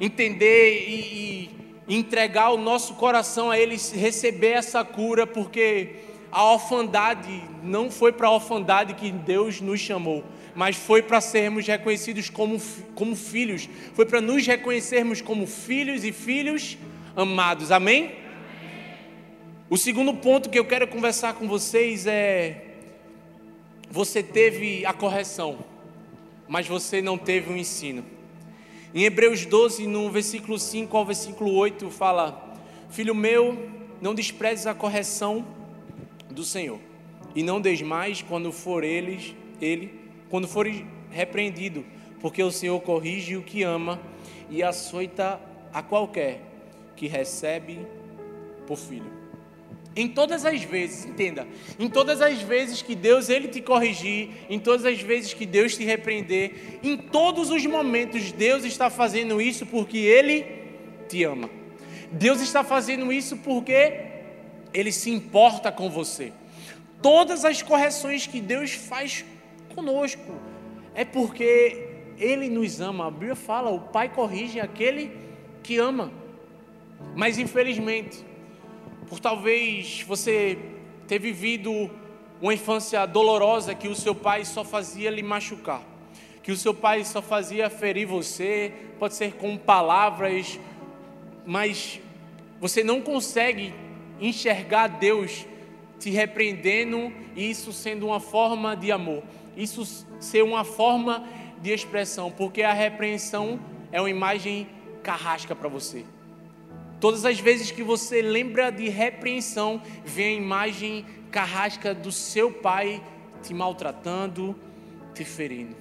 entender 0.00 0.86
e, 0.88 1.50
e 1.88 1.96
entregar 1.96 2.50
o 2.50 2.56
nosso 2.56 2.94
coração 2.94 3.50
a 3.50 3.58
Ele 3.58 3.76
receber 3.92 4.52
essa 4.52 4.84
cura, 4.84 5.26
porque 5.26 5.96
a 6.30 6.44
orfandade 6.44 7.42
não 7.60 7.90
foi 7.90 8.12
para 8.12 8.28
a 8.28 8.32
orfandade 8.32 8.94
que 8.94 9.10
Deus 9.10 9.60
nos 9.60 9.80
chamou, 9.80 10.22
mas 10.54 10.76
foi 10.76 11.02
para 11.02 11.20
sermos 11.20 11.66
reconhecidos 11.66 12.30
como, 12.30 12.62
como 12.94 13.16
filhos, 13.16 13.68
foi 13.94 14.06
para 14.06 14.20
nos 14.20 14.46
reconhecermos 14.46 15.20
como 15.20 15.44
filhos 15.44 16.04
e 16.04 16.12
filhos 16.12 16.78
amados, 17.16 17.72
amém? 17.72 18.27
O 19.70 19.76
segundo 19.76 20.14
ponto 20.14 20.48
que 20.48 20.58
eu 20.58 20.64
quero 20.64 20.88
conversar 20.88 21.34
com 21.34 21.46
vocês 21.46 22.06
é: 22.06 22.68
você 23.90 24.22
teve 24.22 24.86
a 24.86 24.94
correção, 24.94 25.58
mas 26.48 26.66
você 26.66 27.02
não 27.02 27.18
teve 27.18 27.52
o 27.52 27.56
ensino. 27.56 28.02
Em 28.94 29.04
Hebreus 29.04 29.44
12, 29.44 29.86
no 29.86 30.10
versículo 30.10 30.58
5 30.58 30.96
ao 30.96 31.04
versículo 31.04 31.52
8, 31.52 31.90
fala: 31.90 32.56
Filho 32.88 33.14
meu, 33.14 33.68
não 34.00 34.14
desprezes 34.14 34.66
a 34.66 34.72
correção 34.72 35.44
do 36.30 36.44
Senhor, 36.44 36.78
e 37.34 37.42
não 37.42 37.60
desmais 37.60 38.22
quando 38.22 38.50
for 38.50 38.82
eles, 38.82 39.34
ele, 39.60 40.00
quando 40.30 40.48
for 40.48 40.66
repreendido, 41.10 41.84
porque 42.22 42.42
o 42.42 42.50
Senhor 42.50 42.80
corrige 42.80 43.36
o 43.36 43.42
que 43.42 43.64
ama 43.64 44.00
e 44.48 44.62
açoita 44.62 45.38
a 45.74 45.82
qualquer 45.82 46.40
que 46.96 47.06
recebe 47.06 47.80
por 48.66 48.78
filho. 48.78 49.17
Em 49.98 50.06
todas 50.06 50.46
as 50.46 50.62
vezes, 50.62 51.06
entenda, 51.06 51.44
em 51.76 51.88
todas 51.88 52.22
as 52.22 52.40
vezes 52.40 52.80
que 52.80 52.94
Deus 52.94 53.28
ele 53.28 53.48
te 53.48 53.60
corrigir, 53.60 54.30
em 54.48 54.56
todas 54.56 54.86
as 54.86 55.00
vezes 55.00 55.34
que 55.34 55.44
Deus 55.44 55.76
te 55.76 55.84
repreender, 55.84 56.78
em 56.84 56.96
todos 56.96 57.50
os 57.50 57.66
momentos 57.66 58.30
Deus 58.30 58.62
está 58.62 58.90
fazendo 58.90 59.42
isso 59.42 59.66
porque 59.66 59.98
ele 59.98 60.46
te 61.08 61.24
ama. 61.24 61.50
Deus 62.12 62.40
está 62.40 62.62
fazendo 62.62 63.12
isso 63.12 63.38
porque 63.38 64.02
ele 64.72 64.92
se 64.92 65.10
importa 65.10 65.72
com 65.72 65.90
você. 65.90 66.32
Todas 67.02 67.44
as 67.44 67.60
correções 67.60 68.24
que 68.24 68.40
Deus 68.40 68.74
faz 68.74 69.24
conosco 69.74 70.32
é 70.94 71.04
porque 71.04 71.88
ele 72.16 72.48
nos 72.48 72.80
ama. 72.80 73.08
A 73.08 73.10
Bíblia 73.10 73.34
fala: 73.34 73.68
o 73.70 73.80
Pai 73.80 74.08
corrige 74.08 74.60
aquele 74.60 75.10
que 75.60 75.76
ama. 75.76 76.12
Mas 77.16 77.36
infelizmente, 77.36 78.24
por 79.08 79.20
talvez 79.20 80.02
você 80.02 80.58
ter 81.06 81.18
vivido 81.18 81.90
uma 82.40 82.54
infância 82.54 83.04
dolorosa 83.06 83.74
que 83.74 83.88
o 83.88 83.94
seu 83.94 84.14
pai 84.14 84.44
só 84.44 84.62
fazia 84.62 85.10
lhe 85.10 85.22
machucar, 85.22 85.82
que 86.42 86.52
o 86.52 86.56
seu 86.56 86.74
pai 86.74 87.04
só 87.04 87.20
fazia 87.20 87.68
ferir 87.68 88.06
você, 88.06 88.72
pode 88.98 89.14
ser 89.14 89.32
com 89.32 89.56
palavras, 89.56 90.60
mas 91.44 92.00
você 92.60 92.84
não 92.84 93.00
consegue 93.00 93.74
enxergar 94.20 94.86
Deus 94.88 95.46
te 95.98 96.10
repreendendo 96.10 97.12
e 97.34 97.50
isso 97.50 97.72
sendo 97.72 98.06
uma 98.06 98.20
forma 98.20 98.76
de 98.76 98.92
amor, 98.92 99.22
isso 99.56 100.06
ser 100.20 100.42
uma 100.42 100.64
forma 100.64 101.26
de 101.60 101.72
expressão, 101.72 102.30
porque 102.30 102.62
a 102.62 102.72
repreensão 102.72 103.58
é 103.90 104.00
uma 104.00 104.10
imagem 104.10 104.68
carrasca 105.02 105.56
para 105.56 105.68
você. 105.68 106.04
Todas 107.00 107.24
as 107.24 107.38
vezes 107.38 107.70
que 107.70 107.82
você 107.82 108.20
lembra 108.20 108.70
de 108.70 108.88
repreensão, 108.88 109.80
vem 110.04 110.36
a 110.36 110.40
imagem 110.40 111.06
carrasca 111.30 111.94
do 111.94 112.10
seu 112.10 112.50
pai 112.50 113.02
te 113.42 113.54
maltratando, 113.54 114.56
te 115.14 115.24
ferindo. 115.24 115.76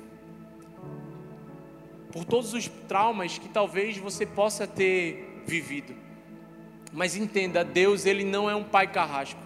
Por 2.11 2.23
todos 2.23 2.53
os 2.53 2.67
traumas 2.87 3.37
que 3.37 3.49
talvez 3.49 3.97
você 3.97 4.25
possa 4.25 4.67
ter 4.67 5.41
vivido. 5.45 5.93
Mas 6.93 7.15
entenda, 7.15 7.63
Deus 7.63 8.05
ele 8.05 8.23
não 8.23 8.49
é 8.49 8.55
um 8.55 8.63
pai 8.63 8.87
carrasco. 8.87 9.39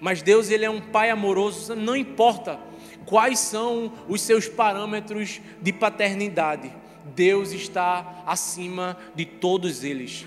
Mas 0.00 0.22
Deus 0.22 0.50
ele 0.50 0.64
é 0.64 0.70
um 0.70 0.80
pai 0.80 1.10
amoroso, 1.10 1.74
não 1.74 1.96
importa 1.96 2.60
quais 3.06 3.38
são 3.38 3.92
os 4.08 4.20
seus 4.20 4.48
parâmetros 4.48 5.40
de 5.62 5.72
paternidade. 5.72 6.70
Deus 7.14 7.52
está 7.52 8.22
acima 8.26 8.96
de 9.14 9.24
todos 9.24 9.84
eles. 9.84 10.26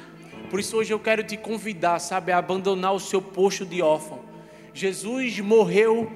Por 0.50 0.60
isso 0.60 0.78
hoje 0.78 0.92
eu 0.92 1.00
quero 1.00 1.24
te 1.24 1.38
convidar, 1.38 2.00
sabe, 2.00 2.32
a 2.32 2.38
abandonar 2.40 2.94
o 2.94 3.00
seu 3.00 3.22
posto 3.22 3.66
de 3.66 3.82
órfão. 3.82 4.20
Jesus 4.74 5.40
morreu 5.40 6.12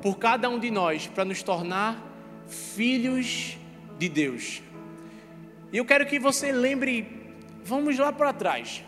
por 0.00 0.18
cada 0.18 0.48
um 0.48 0.58
de 0.58 0.70
nós 0.70 1.06
para 1.06 1.24
nos 1.24 1.42
tornar 1.42 2.02
filhos 2.46 3.58
de 3.98 4.08
Deus. 4.08 4.62
E 5.70 5.76
eu 5.76 5.84
quero 5.84 6.06
que 6.06 6.18
você 6.18 6.52
lembre, 6.52 7.06
vamos 7.62 7.98
lá 7.98 8.10
para 8.10 8.32
trás. 8.32 8.82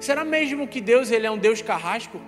Será 0.00 0.24
mesmo 0.24 0.66
que 0.66 0.80
Deus 0.80 1.10
ele 1.10 1.26
é 1.26 1.30
um 1.30 1.38
Deus 1.38 1.62
carrasco? 1.62 2.20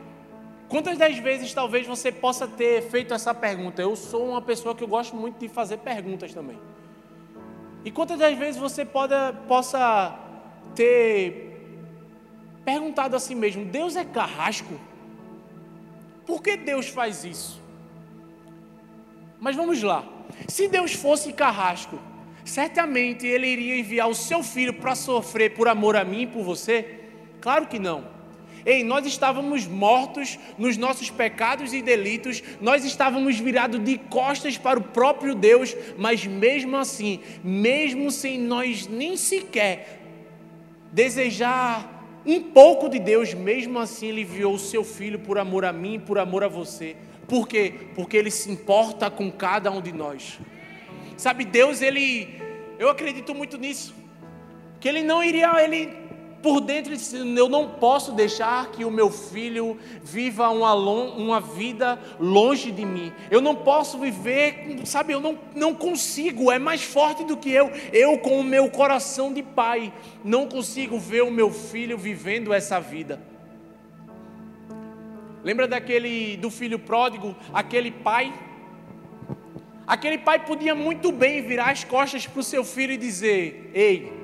Quantas 0.69 0.97
das 0.97 1.19
vezes 1.19 1.53
talvez 1.53 1.87
você 1.87 2.13
possa 2.13 2.47
ter 2.47 2.83
feito 2.83 3.13
essa 3.13 3.35
pergunta? 3.35 3.83
Eu 3.83 3.97
sou 3.97 4.31
uma 4.31 4.41
pessoa 4.41 4.75
que 4.75 4.85
eu 4.85 4.89
gosto 4.89 5.17
muito 5.17 5.39
de 5.39 5.49
fazer 5.49 5.79
perguntas 5.79 6.33
também. 6.33 6.59
E 7.85 7.91
quantas 7.91 8.19
das 8.19 8.39
vezes 8.39 8.61
você 8.61 8.85
pode, 8.85 9.15
possa 9.49 10.19
ter 10.75 11.53
perguntado 12.65 13.17
a 13.17 13.21
si 13.21 13.35
mesmo: 13.35 13.65
Deus 13.65 13.97
é 13.97 14.05
carrasco? 14.05 14.75
Por 16.27 16.43
que 16.43 16.57
Deus 16.57 16.89
faz 16.89 17.25
isso? 17.25 17.61
Mas 19.41 19.57
vamos 19.57 19.83
lá. 19.83 20.05
Se 20.49 20.69
Deus 20.69 20.93
fosse 20.93 21.33
carrasco, 21.33 21.99
certamente 22.45 23.27
Ele 23.27 23.47
iria 23.47 23.79
enviar 23.79 24.09
o 24.09 24.15
seu 24.15 24.43
filho 24.43 24.75
para 24.75 24.95
sofrer 24.95 25.55
por 25.55 25.69
amor 25.69 25.97
a 25.97 26.05
mim 26.05 26.23
e 26.23 26.27
por 26.27 26.43
você? 26.43 27.01
Claro 27.41 27.67
que 27.67 27.79
não. 27.79 28.13
Ei, 28.65 28.85
nós 28.85 29.05
estávamos 29.05 29.67
mortos 29.67 30.39
nos 30.57 30.77
nossos 30.77 31.11
pecados 31.11 31.75
e 31.75 31.83
delitos, 31.83 32.41
nós 32.61 32.85
estávamos 32.85 33.39
virados 33.41 33.83
de 33.83 33.99
costas 33.99 34.57
para 34.57 34.79
o 34.79 34.83
próprio 34.83 35.35
Deus, 35.35 35.75
mas 35.99 36.25
mesmo 36.25 36.77
assim, 36.77 37.19
mesmo 37.43 38.13
sem 38.13 38.39
nós 38.39 38.87
nem 38.87 39.17
sequer 39.17 40.02
desejar 40.93 42.21
um 42.25 42.41
pouco 42.41 42.89
de 42.89 42.99
Deus, 42.99 43.35
mesmo 43.35 43.79
assim 43.79 44.09
Ele 44.09 44.21
enviou 44.21 44.55
o 44.55 44.59
seu 44.59 44.85
Filho 44.85 45.19
por 45.19 45.39
amor 45.39 45.65
a 45.65 45.73
mim, 45.73 45.99
por 45.99 46.19
amor 46.19 46.45
a 46.45 46.49
você. 46.49 46.95
Por 47.27 47.49
quê? 47.49 47.75
Porque 47.95 48.17
Ele 48.17 48.31
se 48.31 48.51
importa 48.51 49.11
com 49.11 49.31
cada 49.31 49.71
um 49.71 49.81
de 49.81 49.93
nós. 49.93 50.39
Sabe, 51.17 51.45
Deus, 51.45 51.81
Ele, 51.81 52.29
eu 52.79 52.89
acredito 52.89 53.35
muito 53.35 53.57
nisso, 53.57 53.95
que 54.79 54.89
Ele 54.89 55.03
não 55.03 55.25
iria, 55.25 55.51
Ele 55.63 55.87
por 56.43 56.61
dentro 56.61 56.93
eu 57.37 57.49
não 57.49 57.69
posso 57.69 58.13
deixar 58.13 58.71
que 58.73 58.85
o 58.85 58.91
meu 58.91 59.11
filho 59.11 59.79
viva 60.03 60.49
uma, 60.51 60.75
uma 60.75 61.41
vida 61.41 61.99
longe 62.19 62.73
de 62.73 62.85
mim. 62.85 63.13
Eu 63.31 63.41
não 63.41 63.55
posso 63.55 63.99
viver, 63.99 64.81
sabe, 64.85 65.13
eu 65.13 65.21
não, 65.21 65.39
não 65.55 65.75
consigo, 65.75 66.51
é 66.51 66.59
mais 66.59 66.83
forte 66.83 67.25
do 67.25 67.37
que 67.37 67.51
eu. 67.51 67.71
Eu, 67.93 68.19
com 68.19 68.41
o 68.41 68.45
meu 68.45 68.69
coração 68.69 69.33
de 69.33 69.43
pai, 69.43 69.93
não 70.25 70.49
consigo 70.49 70.99
ver 70.99 71.23
o 71.23 71.31
meu 71.31 71.51
filho 71.51 71.97
vivendo 71.97 72.53
essa 72.53 72.81
vida. 72.81 73.21
Lembra 75.45 75.67
daquele 75.67 76.37
do 76.37 76.51
filho 76.51 76.79
pródigo, 76.79 77.35
aquele 77.53 77.91
pai? 77.91 78.33
Aquele 79.87 80.19
pai 80.19 80.45
podia 80.45 80.75
muito 80.75 81.11
bem 81.11 81.43
virar 81.43 81.71
as 81.71 81.85
costas 81.85 82.27
para 82.27 82.41
o 82.41 82.45
seu 82.45 82.65
filho 82.65 82.93
e 82.93 82.97
dizer: 82.97 83.71
Ei, 83.75 84.22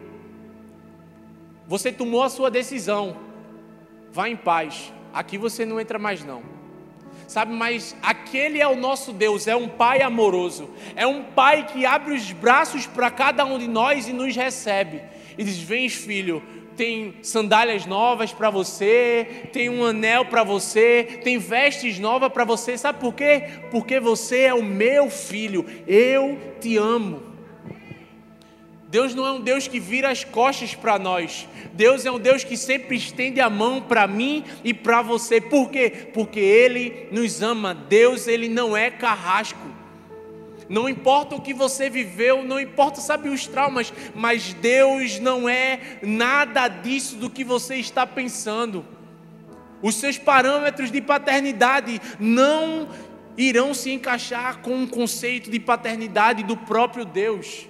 você 1.68 1.92
tomou 1.92 2.22
a 2.22 2.30
sua 2.30 2.50
decisão. 2.50 3.14
Vá 4.10 4.26
em 4.28 4.36
paz. 4.36 4.90
Aqui 5.12 5.36
você 5.36 5.66
não 5.66 5.78
entra 5.78 5.98
mais 5.98 6.24
não. 6.24 6.42
Sabe, 7.26 7.52
mas 7.52 7.94
aquele 8.02 8.58
é 8.58 8.66
o 8.66 8.74
nosso 8.74 9.12
Deus, 9.12 9.46
é 9.46 9.54
um 9.54 9.68
pai 9.68 10.00
amoroso, 10.00 10.70
é 10.96 11.06
um 11.06 11.24
pai 11.24 11.66
que 11.66 11.84
abre 11.84 12.14
os 12.14 12.32
braços 12.32 12.86
para 12.86 13.10
cada 13.10 13.44
um 13.44 13.58
de 13.58 13.68
nós 13.68 14.08
e 14.08 14.14
nos 14.14 14.34
recebe. 14.34 15.02
E 15.36 15.44
diz: 15.44 15.58
"Vem, 15.58 15.90
filho, 15.90 16.42
tem 16.74 17.16
sandálias 17.22 17.84
novas 17.84 18.32
para 18.32 18.48
você, 18.48 19.48
tem 19.52 19.68
um 19.68 19.84
anel 19.84 20.24
para 20.24 20.42
você, 20.42 21.20
tem 21.22 21.36
vestes 21.36 21.98
novas 21.98 22.32
para 22.32 22.44
você. 22.44 22.78
Sabe 22.78 22.98
por 22.98 23.12
quê? 23.12 23.44
Porque 23.70 24.00
você 24.00 24.44
é 24.44 24.54
o 24.54 24.62
meu 24.62 25.10
filho. 25.10 25.66
Eu 25.86 26.38
te 26.60 26.78
amo. 26.78 27.27
Deus 28.90 29.14
não 29.14 29.26
é 29.26 29.32
um 29.32 29.40
Deus 29.40 29.68
que 29.68 29.78
vira 29.78 30.10
as 30.10 30.24
costas 30.24 30.74
para 30.74 30.98
nós. 30.98 31.46
Deus 31.74 32.06
é 32.06 32.10
um 32.10 32.18
Deus 32.18 32.42
que 32.42 32.56
sempre 32.56 32.96
estende 32.96 33.38
a 33.38 33.50
mão 33.50 33.82
para 33.82 34.06
mim 34.06 34.42
e 34.64 34.72
para 34.72 35.02
você. 35.02 35.42
Por 35.42 35.68
quê? 35.70 36.08
Porque 36.14 36.40
Ele 36.40 37.06
nos 37.12 37.42
ama. 37.42 37.74
Deus, 37.74 38.26
Ele 38.26 38.48
não 38.48 38.74
é 38.74 38.90
carrasco. 38.90 39.68
Não 40.70 40.88
importa 40.88 41.34
o 41.34 41.40
que 41.40 41.52
você 41.52 41.90
viveu, 41.90 42.42
não 42.42 42.58
importa, 42.58 43.00
sabe, 43.00 43.28
os 43.28 43.46
traumas, 43.46 43.92
mas 44.14 44.52
Deus 44.54 45.18
não 45.18 45.48
é 45.48 45.98
nada 46.02 46.68
disso 46.68 47.16
do 47.16 47.30
que 47.30 47.44
você 47.44 47.76
está 47.76 48.06
pensando. 48.06 48.84
Os 49.82 49.96
seus 49.96 50.18
parâmetros 50.18 50.90
de 50.90 51.00
paternidade 51.00 52.00
não 52.18 52.88
irão 53.36 53.72
se 53.72 53.90
encaixar 53.90 54.58
com 54.58 54.82
o 54.82 54.88
conceito 54.88 55.50
de 55.50 55.60
paternidade 55.60 56.42
do 56.42 56.56
próprio 56.56 57.04
Deus. 57.04 57.66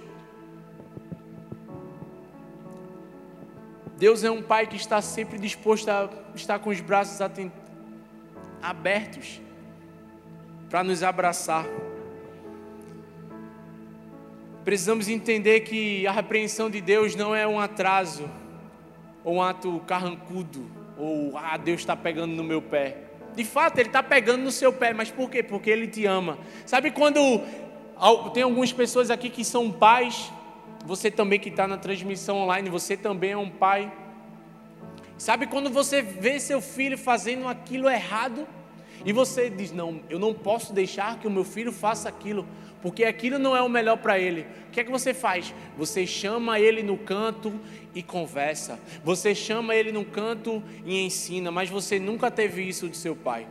Deus 3.99 4.23
é 4.23 4.31
um 4.31 4.41
pai 4.41 4.65
que 4.65 4.77
está 4.77 5.01
sempre 5.01 5.37
disposto 5.37 5.89
a 5.89 6.09
estar 6.33 6.57
com 6.59 6.69
os 6.69 6.79
braços 6.79 7.19
abertos 8.61 9.41
para 10.69 10.85
nos 10.85 11.03
abraçar. 11.03 11.65
Precisamos 14.63 15.09
entender 15.09 15.59
que 15.61 16.07
a 16.07 16.13
repreensão 16.13 16.69
de 16.69 16.79
Deus 16.79 17.13
não 17.13 17.35
é 17.35 17.45
um 17.45 17.59
atraso, 17.59 18.29
ou 19.21 19.35
um 19.35 19.41
ato 19.41 19.81
carrancudo, 19.85 20.65
ou 20.97 21.37
ah, 21.37 21.57
Deus 21.57 21.81
está 21.81 21.93
pegando 21.93 22.33
no 22.33 22.43
meu 22.43 22.61
pé. 22.61 22.95
De 23.35 23.43
fato, 23.43 23.79
Ele 23.79 23.89
está 23.89 24.01
pegando 24.01 24.43
no 24.43 24.51
seu 24.51 24.71
pé, 24.71 24.93
mas 24.93 25.11
por 25.11 25.29
quê? 25.29 25.43
Porque 25.43 25.69
Ele 25.69 25.87
te 25.87 26.05
ama. 26.05 26.37
Sabe 26.65 26.91
quando 26.91 27.19
tem 28.33 28.43
algumas 28.43 28.71
pessoas 28.71 29.11
aqui 29.11 29.29
que 29.29 29.43
são 29.43 29.69
pais 29.69 30.31
você 30.85 31.11
também 31.11 31.39
que 31.39 31.49
está 31.49 31.67
na 31.67 31.77
transmissão 31.77 32.37
online, 32.37 32.69
você 32.69 32.95
também 32.95 33.31
é 33.31 33.37
um 33.37 33.49
pai. 33.49 33.91
Sabe 35.17 35.47
quando 35.47 35.69
você 35.69 36.01
vê 36.01 36.39
seu 36.39 36.61
filho 36.61 36.97
fazendo 36.97 37.47
aquilo 37.47 37.89
errado 37.89 38.47
e 39.05 39.11
você 39.11 39.49
diz: 39.49 39.71
Não, 39.71 40.01
eu 40.09 40.19
não 40.19 40.33
posso 40.33 40.73
deixar 40.73 41.19
que 41.19 41.27
o 41.27 41.31
meu 41.31 41.43
filho 41.43 41.71
faça 41.71 42.07
aquilo, 42.07 42.47
porque 42.81 43.03
aquilo 43.03 43.37
não 43.37 43.55
é 43.55 43.61
o 43.61 43.69
melhor 43.69 43.97
para 43.97 44.17
ele. 44.17 44.45
O 44.67 44.71
que 44.71 44.79
é 44.79 44.83
que 44.83 44.91
você 44.91 45.13
faz? 45.13 45.53
Você 45.77 46.07
chama 46.07 46.59
ele 46.59 46.81
no 46.81 46.97
canto 46.97 47.59
e 47.93 48.01
conversa. 48.01 48.79
Você 49.03 49.35
chama 49.35 49.75
ele 49.75 49.91
no 49.91 50.05
canto 50.05 50.63
e 50.85 51.01
ensina, 51.01 51.51
mas 51.51 51.69
você 51.69 51.99
nunca 51.99 52.31
teve 52.31 52.67
isso 52.67 52.87
de 52.87 52.95
seu 52.95 53.15
pai. 53.15 53.47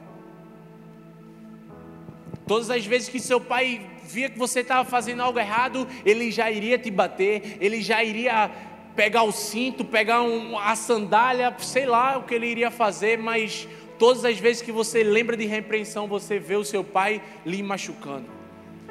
Todas 2.47 2.71
as 2.71 2.87
vezes 2.87 3.11
que 3.11 3.21
seu 3.21 3.38
pai 3.38 3.98
via 4.09 4.31
que 4.31 4.38
você 4.38 4.61
estava 4.61 4.88
fazendo 4.88 5.21
algo 5.21 5.38
errado, 5.38 5.87
ele 6.05 6.31
já 6.31 6.51
iria 6.51 6.79
te 6.79 6.90
bater, 6.90 7.59
ele 7.61 7.83
já 7.83 8.03
iria 8.03 8.51
pegar 8.97 9.23
o 9.23 9.31
cinto, 9.31 9.85
pegar 9.85 10.23
um, 10.23 10.59
a 10.59 10.75
sandália, 10.75 11.55
sei 11.59 11.87
lá 11.87 12.18
o 12.18 12.25
que 12.25 12.35
ele 12.35 12.47
iria 12.47 12.71
fazer, 12.71 13.18
mas 13.18 13.68
todas 13.99 14.25
as 14.25 14.38
vezes 14.38 14.62
que 14.62 14.73
você 14.73 15.03
lembra 15.05 15.37
de 15.37 15.44
repreensão, 15.44 16.09
você 16.09 16.38
vê 16.38 16.57
o 16.57 16.64
seu 16.64 16.83
pai 16.83 17.23
lhe 17.44 17.62
machucando. 17.62 18.27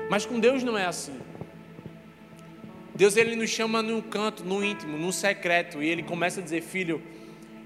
Mas 0.09 0.25
com 0.25 0.39
Deus 0.39 0.63
não 0.63 0.77
é 0.77 0.85
assim. 0.85 1.19
Deus 2.95 3.17
ele 3.17 3.35
nos 3.35 3.49
chama 3.49 3.81
num 3.81 4.01
canto, 4.01 4.43
no 4.43 4.63
íntimo, 4.63 4.97
no 4.97 5.11
secreto, 5.11 5.83
e 5.83 5.89
ele 5.89 6.03
começa 6.03 6.39
a 6.39 6.43
dizer: 6.43 6.61
"Filho, 6.61 7.01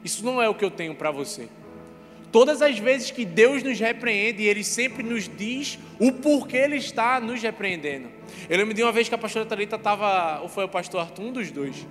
isso 0.04 0.26
não 0.26 0.42
é 0.42 0.50
o 0.50 0.56
que 0.56 0.66
eu 0.66 0.72
tenho 0.72 0.96
para 0.96 1.12
você. 1.12 1.48
Todas 2.32 2.62
as 2.62 2.80
vezes 2.80 3.12
que 3.12 3.26
Deus 3.26 3.62
nos 3.62 3.80
repreende, 3.80 4.44
Ele 4.44 4.64
sempre 4.64 5.04
nos 5.04 5.28
diz 5.28 5.78
o 6.00 6.12
porquê 6.12 6.58
Ele 6.58 6.78
está 6.78 7.20
nos 7.20 7.42
repreendendo. 7.42 8.10
Eu 8.50 8.58
lembro 8.58 8.74
de 8.74 8.82
uma 8.82 8.92
vez 8.92 9.10
que 9.10 9.16
a 9.16 9.18
pastora 9.18 9.46
Thalita 9.46 9.76
estava, 9.76 10.40
ou 10.42 10.48
foi 10.48 10.64
o 10.64 10.70
pastor 10.70 11.02
Arthur, 11.02 11.24
um 11.24 11.32
dos 11.32 11.52
dois, 11.52 11.86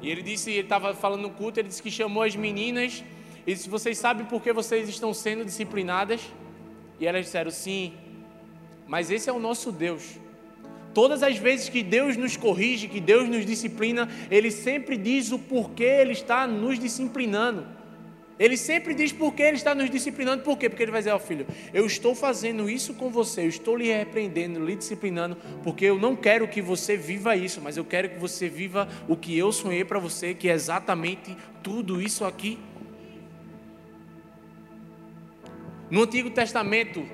e 0.00 0.10
ele 0.10 0.22
disse, 0.22 0.50
ele 0.50 0.60
estava 0.60 0.94
falando 0.94 1.22
no 1.22 1.30
culto, 1.30 1.58
ele 1.58 1.68
disse 1.68 1.82
que 1.82 1.90
chamou 1.90 2.22
as 2.22 2.36
meninas 2.36 3.02
e 3.46 3.54
disse: 3.54 3.68
Vocês 3.68 3.98
sabem 3.98 4.26
por 4.26 4.42
que 4.42 4.52
vocês 4.52 4.88
estão 4.88 5.12
sendo 5.12 5.44
disciplinadas? 5.44 6.20
E 7.00 7.06
elas 7.06 7.24
disseram: 7.24 7.50
Sim, 7.50 7.94
mas 8.86 9.10
esse 9.10 9.28
é 9.28 9.32
o 9.32 9.40
nosso 9.40 9.72
Deus. 9.72 10.18
Todas 10.94 11.22
as 11.22 11.36
vezes 11.36 11.68
que 11.68 11.82
Deus 11.82 12.16
nos 12.16 12.36
corrige, 12.36 12.88
que 12.88 13.00
Deus 13.00 13.28
nos 13.28 13.44
disciplina, 13.44 14.08
Ele 14.30 14.50
sempre 14.50 14.96
diz 14.96 15.32
o 15.32 15.38
porquê 15.38 15.84
Ele 15.84 16.12
está 16.12 16.46
nos 16.46 16.78
disciplinando. 16.78 17.77
Ele 18.38 18.56
sempre 18.56 18.94
diz 18.94 19.12
por 19.12 19.34
que 19.34 19.42
ele 19.42 19.56
está 19.56 19.74
nos 19.74 19.90
disciplinando. 19.90 20.44
Por 20.44 20.56
quê? 20.56 20.68
Porque 20.68 20.82
ele 20.82 20.92
vai 20.92 21.00
dizer 21.00 21.10
ao 21.10 21.18
filho: 21.18 21.46
Eu 21.74 21.84
estou 21.84 22.14
fazendo 22.14 22.70
isso 22.70 22.94
com 22.94 23.10
você, 23.10 23.42
eu 23.42 23.48
estou 23.48 23.76
lhe 23.76 23.92
repreendendo, 23.92 24.64
lhe 24.64 24.76
disciplinando, 24.76 25.36
porque 25.64 25.84
eu 25.86 25.98
não 25.98 26.14
quero 26.14 26.46
que 26.46 26.62
você 26.62 26.96
viva 26.96 27.34
isso, 27.34 27.60
mas 27.60 27.76
eu 27.76 27.84
quero 27.84 28.08
que 28.10 28.18
você 28.18 28.48
viva 28.48 28.88
o 29.08 29.16
que 29.16 29.36
eu 29.36 29.50
sonhei 29.50 29.84
para 29.84 29.98
você, 29.98 30.34
que 30.34 30.48
é 30.48 30.52
exatamente 30.52 31.36
tudo 31.62 32.00
isso 32.00 32.24
aqui. 32.24 32.58
No 35.90 36.02
Antigo 36.02 36.30
Testamento, 36.30 37.08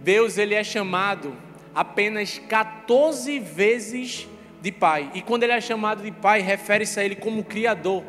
Deus 0.00 0.36
ele 0.36 0.54
é 0.54 0.64
chamado 0.64 1.36
apenas 1.72 2.38
14 2.38 3.38
vezes 3.38 4.26
de 4.60 4.72
pai. 4.72 5.10
E 5.14 5.22
quando 5.22 5.44
ele 5.44 5.52
é 5.52 5.60
chamado 5.60 6.02
de 6.02 6.10
pai, 6.10 6.40
refere-se 6.40 6.98
a 6.98 7.04
ele 7.04 7.14
como 7.14 7.44
criador, 7.44 8.02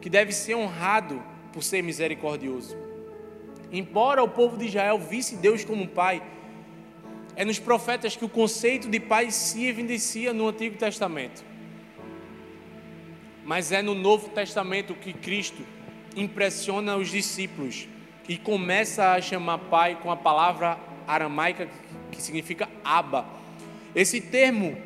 que 0.00 0.08
deve 0.08 0.32
ser 0.32 0.54
honrado 0.54 1.22
por 1.56 1.64
ser 1.64 1.82
misericordioso. 1.82 2.76
Embora 3.72 4.22
o 4.22 4.28
povo 4.28 4.58
de 4.58 4.66
Israel 4.66 4.98
visse 4.98 5.36
Deus 5.36 5.64
como 5.64 5.88
pai, 5.88 6.22
é 7.34 7.46
nos 7.46 7.58
profetas 7.58 8.14
que 8.14 8.26
o 8.26 8.28
conceito 8.28 8.90
de 8.90 9.00
pai 9.00 9.30
se 9.30 9.64
evidencia 9.64 10.34
no 10.34 10.48
Antigo 10.48 10.76
Testamento. 10.76 11.42
Mas 13.42 13.72
é 13.72 13.80
no 13.80 13.94
Novo 13.94 14.28
Testamento 14.28 14.94
que 14.94 15.14
Cristo 15.14 15.64
impressiona 16.14 16.94
os 16.94 17.08
discípulos 17.08 17.88
e 18.28 18.36
começa 18.36 19.12
a 19.12 19.20
chamar 19.22 19.56
pai 19.56 19.98
com 20.02 20.10
a 20.10 20.16
palavra 20.16 20.78
aramaica 21.08 21.70
que 22.12 22.20
significa 22.20 22.68
aba. 22.84 23.26
Esse 23.94 24.20
termo 24.20 24.76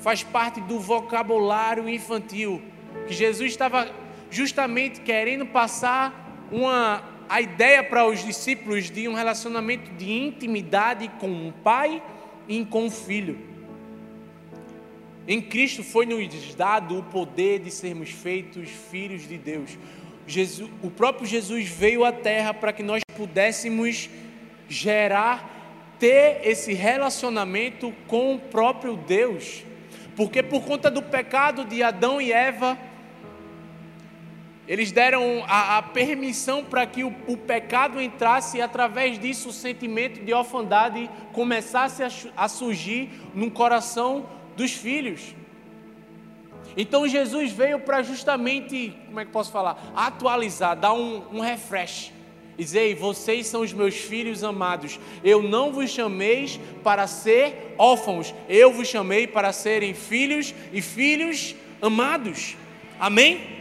faz 0.00 0.22
parte 0.22 0.60
do 0.60 0.78
vocabulário 0.78 1.88
infantil 1.88 2.60
que 3.08 3.14
Jesus 3.14 3.52
estava 3.52 3.90
justamente 4.36 5.00
querendo 5.00 5.46
passar 5.46 6.46
uma, 6.52 7.02
a 7.26 7.40
ideia 7.40 7.82
para 7.82 8.06
os 8.06 8.22
discípulos 8.22 8.90
de 8.90 9.08
um 9.08 9.14
relacionamento 9.14 9.90
de 9.92 10.12
intimidade 10.12 11.10
com 11.18 11.26
um 11.26 11.50
pai 11.50 12.02
e 12.46 12.62
com 12.66 12.84
um 12.84 12.90
filho. 12.90 13.38
Em 15.26 15.40
Cristo 15.40 15.82
foi 15.82 16.04
nos 16.04 16.54
dado 16.54 16.98
o 16.98 17.02
poder 17.02 17.60
de 17.60 17.70
sermos 17.70 18.10
feitos 18.10 18.68
filhos 18.68 19.26
de 19.26 19.38
Deus. 19.38 19.78
Jesus, 20.26 20.70
o 20.82 20.90
próprio 20.90 21.26
Jesus 21.26 21.66
veio 21.66 22.04
à 22.04 22.12
terra 22.12 22.52
para 22.52 22.74
que 22.74 22.82
nós 22.82 23.02
pudéssemos 23.16 24.10
gerar, 24.68 25.96
ter 25.98 26.40
esse 26.44 26.74
relacionamento 26.74 27.90
com 28.06 28.34
o 28.34 28.38
próprio 28.38 28.96
Deus. 28.96 29.64
Porque 30.14 30.42
por 30.42 30.62
conta 30.62 30.90
do 30.90 31.00
pecado 31.02 31.64
de 31.64 31.82
Adão 31.82 32.20
e 32.20 32.32
Eva, 32.32 32.78
eles 34.68 34.90
deram 34.90 35.44
a, 35.46 35.78
a 35.78 35.82
permissão 35.82 36.64
para 36.64 36.84
que 36.86 37.04
o, 37.04 37.14
o, 37.26 37.36
pecado 37.36 38.00
entrasse 38.00 38.58
e, 38.58 38.60
através 38.60 39.18
disso, 39.18 39.50
o 39.50 39.52
sentimento 39.52 40.24
de 40.24 40.32
orfandade 40.32 41.08
começasse 41.32 42.02
a, 42.02 42.08
a 42.36 42.48
surgir 42.48 43.10
no 43.32 43.50
coração 43.50 44.26
dos 44.56 44.72
filhos. 44.72 45.34
Então, 46.76 47.06
Jesus 47.06 47.52
veio 47.52 47.78
para 47.78 48.02
justamente, 48.02 48.92
como 49.06 49.20
é 49.20 49.24
que 49.24 49.30
posso 49.30 49.52
falar? 49.52 49.92
Atualizar, 49.94 50.76
dar 50.76 50.92
um, 50.92 51.22
um 51.32 51.40
refresh. 51.40 52.12
Dizer, 52.58 52.94
vocês 52.96 53.46
são 53.46 53.60
os 53.60 53.72
meus 53.72 53.94
filhos 53.94 54.42
amados. 54.42 54.98
Eu 55.22 55.42
não 55.42 55.72
vos 55.72 55.90
chamei 55.90 56.60
para 56.82 57.06
ser 57.06 57.74
órfãos, 57.78 58.34
eu 58.48 58.72
vos 58.72 58.88
chamei 58.88 59.26
para 59.26 59.52
serem 59.52 59.94
filhos 59.94 60.54
e 60.72 60.82
filhos 60.82 61.54
amados. 61.80 62.56
Amém? 62.98 63.55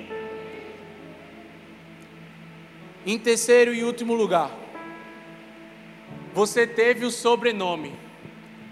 Em 3.06 3.20
terceiro 3.20 3.72
e 3.72 3.84
último 3.84 4.16
lugar, 4.16 4.50
você 6.34 6.66
teve 6.66 7.06
o 7.06 7.12
sobrenome, 7.12 7.94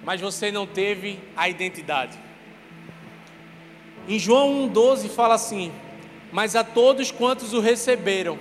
mas 0.04 0.20
você 0.20 0.52
não 0.52 0.66
teve 0.66 1.20
a 1.38 1.48
identidade. 1.48 2.18
Em 4.08 4.18
João 4.18 4.68
1,12 4.68 5.10
fala 5.10 5.36
assim: 5.36 5.72
Mas 6.32 6.56
a 6.56 6.64
todos 6.64 7.12
quantos 7.12 7.54
o 7.54 7.60
receberam, 7.60 8.40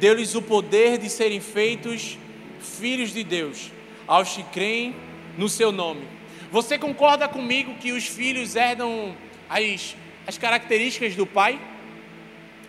deu-lhes 0.00 0.34
o 0.34 0.42
poder 0.42 0.98
de 0.98 1.08
serem 1.08 1.40
feitos 1.40 2.18
filhos 2.58 3.12
de 3.12 3.22
Deus, 3.22 3.70
aos 4.08 4.34
que 4.34 4.42
creem 4.42 4.96
no 5.38 5.48
seu 5.48 5.70
nome. 5.70 6.08
Você 6.50 6.76
concorda 6.76 7.28
comigo 7.28 7.74
que 7.74 7.92
os 7.92 8.04
filhos 8.04 8.56
herdam 8.56 9.14
as, 9.48 9.94
as 10.26 10.36
características 10.36 11.14
do 11.14 11.24
pai? 11.24 11.69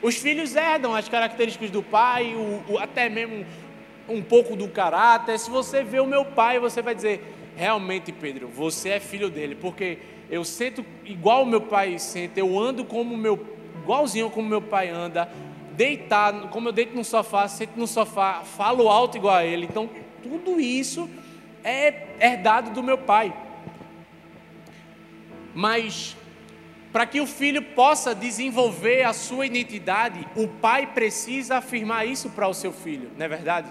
Os 0.01 0.15
filhos 0.15 0.55
herdam 0.55 0.95
as 0.95 1.07
características 1.07 1.69
do 1.69 1.83
pai, 1.83 2.35
o, 2.35 2.73
o, 2.73 2.79
até 2.79 3.07
mesmo 3.07 3.45
um 4.09 4.21
pouco 4.21 4.55
do 4.55 4.67
caráter. 4.67 5.37
Se 5.37 5.49
você 5.49 5.83
vê 5.83 5.99
o 5.99 6.07
meu 6.07 6.25
pai, 6.25 6.59
você 6.59 6.81
vai 6.81 6.95
dizer: 6.95 7.21
realmente, 7.55 8.11
Pedro, 8.11 8.47
você 8.47 8.89
é 8.89 8.99
filho 8.99 9.29
dele, 9.29 9.55
porque 9.55 9.99
eu 10.29 10.43
sento 10.43 10.83
igual 11.05 11.43
o 11.43 11.45
meu 11.45 11.61
pai 11.61 11.99
senta, 11.99 12.39
eu 12.39 12.57
ando 12.57 12.83
como 12.83 13.15
meu, 13.15 13.45
igualzinho 13.83 14.29
como 14.29 14.47
meu 14.47 14.61
pai 14.61 14.89
anda, 14.89 15.29
deitado, 15.73 16.47
como 16.47 16.69
eu 16.69 16.73
deito 16.73 16.95
no 16.95 17.03
sofá, 17.03 17.47
sento 17.47 17.77
no 17.77 17.85
sofá, 17.85 18.41
falo 18.43 18.89
alto 18.89 19.17
igual 19.17 19.35
a 19.35 19.45
ele. 19.45 19.65
Então, 19.65 19.89
tudo 20.23 20.59
isso 20.59 21.09
é 21.63 22.07
herdado 22.19 22.71
do 22.71 22.81
meu 22.81 22.97
pai. 22.97 23.33
Mas 25.53 26.15
para 26.91 27.06
que 27.06 27.21
o 27.21 27.27
filho 27.27 27.62
possa 27.62 28.13
desenvolver 28.13 29.04
a 29.04 29.13
sua 29.13 29.45
identidade, 29.45 30.27
o 30.36 30.47
pai 30.47 30.88
precisa 30.88 31.58
afirmar 31.58 32.06
isso 32.06 32.30
para 32.30 32.47
o 32.47 32.54
seu 32.54 32.73
filho, 32.73 33.10
não 33.17 33.25
é 33.25 33.30
verdade? 33.30 33.69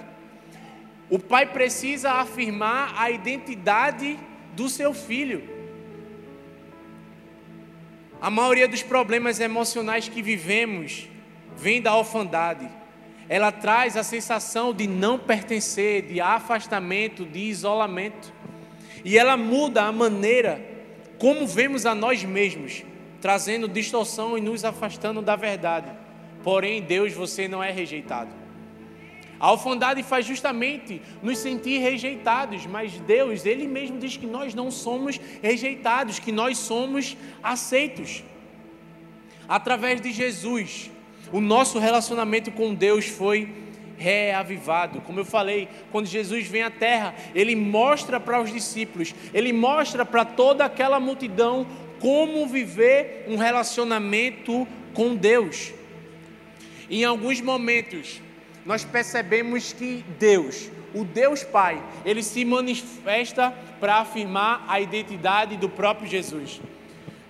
O 1.10 1.18
pai 1.18 1.46
precisa 1.46 2.12
afirmar 2.12 2.94
a 2.96 3.10
identidade 3.10 4.18
do 4.54 4.68
seu 4.68 4.94
filho. 4.94 5.42
A 8.20 8.30
maioria 8.30 8.68
dos 8.68 8.82
problemas 8.82 9.40
emocionais 9.40 10.08
que 10.08 10.22
vivemos 10.22 11.08
vem 11.56 11.82
da 11.82 11.96
orfandade. 11.96 12.68
Ela 13.28 13.50
traz 13.50 13.96
a 13.96 14.02
sensação 14.02 14.72
de 14.72 14.86
não 14.86 15.18
pertencer, 15.18 16.02
de 16.02 16.20
afastamento, 16.20 17.24
de 17.24 17.40
isolamento. 17.40 18.32
E 19.04 19.18
ela 19.18 19.36
muda 19.36 19.82
a 19.82 19.92
maneira 19.92 20.60
como 21.18 21.46
vemos 21.46 21.86
a 21.86 21.94
nós 21.94 22.24
mesmos, 22.24 22.82
trazendo 23.20 23.68
distorção 23.68 24.36
e 24.36 24.40
nos 24.40 24.64
afastando 24.64 25.20
da 25.20 25.36
verdade. 25.36 25.90
Porém, 26.42 26.80
Deus, 26.80 27.12
você 27.12 27.46
não 27.46 27.62
é 27.62 27.70
rejeitado. 27.70 28.30
A 29.38 29.52
orfandade 29.52 30.02
faz 30.02 30.26
justamente 30.26 31.00
nos 31.22 31.38
sentir 31.38 31.78
rejeitados, 31.78 32.66
mas 32.66 32.92
Deus, 33.00 33.46
Ele 33.46 33.66
mesmo 33.66 33.98
diz 33.98 34.16
que 34.16 34.26
nós 34.26 34.54
não 34.54 34.70
somos 34.70 35.18
rejeitados, 35.42 36.18
que 36.18 36.30
nós 36.30 36.58
somos 36.58 37.16
aceitos. 37.42 38.22
Através 39.48 40.00
de 40.00 40.12
Jesus, 40.12 40.90
o 41.32 41.40
nosso 41.40 41.78
relacionamento 41.78 42.52
com 42.52 42.74
Deus 42.74 43.06
foi 43.06 43.48
reavivado. 44.00 45.02
Como 45.02 45.20
eu 45.20 45.24
falei, 45.24 45.68
quando 45.92 46.06
Jesus 46.06 46.46
vem 46.46 46.62
à 46.62 46.70
terra, 46.70 47.14
ele 47.34 47.54
mostra 47.54 48.18
para 48.18 48.40
os 48.40 48.52
discípulos, 48.52 49.14
ele 49.32 49.52
mostra 49.52 50.06
para 50.06 50.24
toda 50.24 50.64
aquela 50.64 50.98
multidão 50.98 51.66
como 52.00 52.46
viver 52.46 53.24
um 53.28 53.36
relacionamento 53.36 54.66
com 54.92 55.14
Deus. 55.14 55.72
Em 56.90 57.04
alguns 57.04 57.40
momentos, 57.40 58.20
nós 58.66 58.84
percebemos 58.84 59.72
que 59.72 60.04
Deus, 60.18 60.70
o 60.92 61.04
Deus 61.04 61.44
Pai, 61.44 61.80
ele 62.04 62.22
se 62.22 62.44
manifesta 62.44 63.54
para 63.78 63.96
afirmar 63.96 64.64
a 64.66 64.80
identidade 64.80 65.56
do 65.56 65.68
próprio 65.68 66.08
Jesus. 66.08 66.60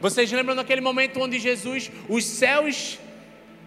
Vocês 0.00 0.32
lembram 0.32 0.56
daquele 0.56 0.80
momento 0.80 1.20
onde 1.20 1.38
Jesus, 1.38 1.90
os 2.08 2.24
céus 2.24 2.98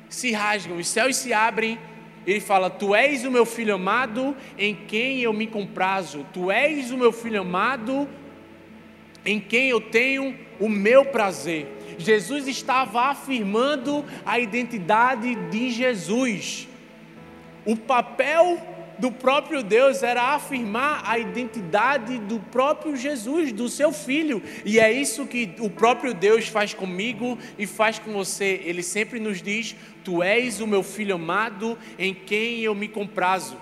se 0.10 0.32
rasgam, 0.32 0.78
os 0.78 0.88
céus 0.88 1.16
se 1.18 1.32
abrem 1.32 1.78
ele 2.26 2.40
fala: 2.40 2.70
Tu 2.70 2.96
és 2.96 3.26
o 3.26 3.32
meu 3.32 3.46
filho 3.46 3.76
amado 3.76 4.36
em 4.58 4.74
quem 4.74 5.20
eu 5.22 5.34
me 5.34 5.48
comprazo. 5.48 6.26
Tu 6.34 6.50
és 6.50 6.92
o 6.92 6.98
meu 6.98 7.12
filho 7.12 7.42
amado 7.42 8.08
em 9.26 9.40
quem 9.40 9.70
eu 9.70 9.82
tenho 9.82 10.36
o 10.60 10.70
meu 10.70 11.06
prazer. 11.06 11.68
Jesus 11.98 12.48
estava 12.48 13.04
afirmando 13.04 14.04
a 14.26 14.40
identidade 14.40 15.36
de 15.50 15.72
Jesus. 15.72 16.68
O 17.66 17.76
papel 17.76 18.62
do 18.98 19.12
próprio 19.12 19.64
Deus 19.64 20.04
era 20.04 20.34
afirmar 20.34 21.04
a 21.06 21.18
identidade 21.18 22.20
do 22.20 22.40
próprio 22.40 22.96
Jesus, 22.96 23.52
do 23.52 23.68
seu 23.68 23.92
filho. 23.92 24.42
E 24.64 24.80
é 24.80 24.92
isso 24.92 25.26
que 25.26 25.54
o 25.60 25.70
próprio 25.70 26.14
Deus 26.14 26.48
faz 26.48 26.74
comigo 26.74 27.38
e 27.58 27.66
faz 27.66 28.00
com 28.00 28.14
você. 28.14 28.62
Ele 28.64 28.84
sempre 28.84 29.20
nos 29.20 29.42
diz: 29.42 29.76
Tu 30.04 30.22
és 30.22 30.60
o 30.62 30.68
meu 30.68 30.84
filho 30.84 31.16
amado 31.16 31.78
em 31.98 32.14
quem 32.14 32.60
eu 32.62 32.76
me 32.76 32.88
comprazo. 32.88 33.58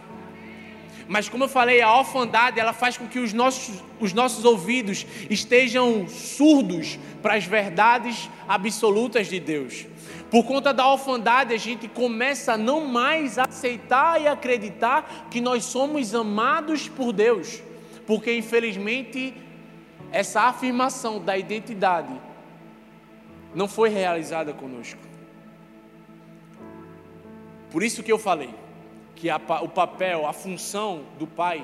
Mas 1.11 1.27
como 1.27 1.43
eu 1.43 1.49
falei, 1.49 1.81
a 1.81 1.93
orfandade 1.93 2.57
ela 2.57 2.71
faz 2.71 2.97
com 2.97 3.05
que 3.05 3.19
os 3.19 3.33
nossos, 3.33 3.83
os 3.99 4.13
nossos 4.13 4.45
ouvidos 4.45 5.05
estejam 5.29 6.07
surdos 6.07 6.97
para 7.21 7.33
as 7.33 7.43
verdades 7.43 8.29
absolutas 8.47 9.27
de 9.27 9.37
Deus. 9.37 9.85
Por 10.29 10.45
conta 10.45 10.73
da 10.73 10.87
orfandade, 10.87 11.53
a 11.53 11.57
gente 11.57 11.89
começa 11.89 12.53
a 12.53 12.57
não 12.57 12.85
mais 12.85 13.37
aceitar 13.37 14.21
e 14.21 14.25
acreditar 14.25 15.27
que 15.29 15.41
nós 15.41 15.65
somos 15.65 16.15
amados 16.15 16.87
por 16.87 17.11
Deus, 17.11 17.61
porque 18.07 18.33
infelizmente 18.33 19.33
essa 20.13 20.43
afirmação 20.43 21.19
da 21.19 21.37
identidade 21.37 22.13
não 23.53 23.67
foi 23.67 23.89
realizada 23.89 24.53
conosco. 24.53 25.01
Por 27.69 27.83
isso 27.83 28.01
que 28.01 28.13
eu 28.13 28.17
falei 28.17 28.60
que 29.21 29.29
a, 29.29 29.39
o 29.61 29.69
papel, 29.69 30.25
a 30.25 30.33
função 30.33 31.03
do 31.19 31.27
pai 31.27 31.63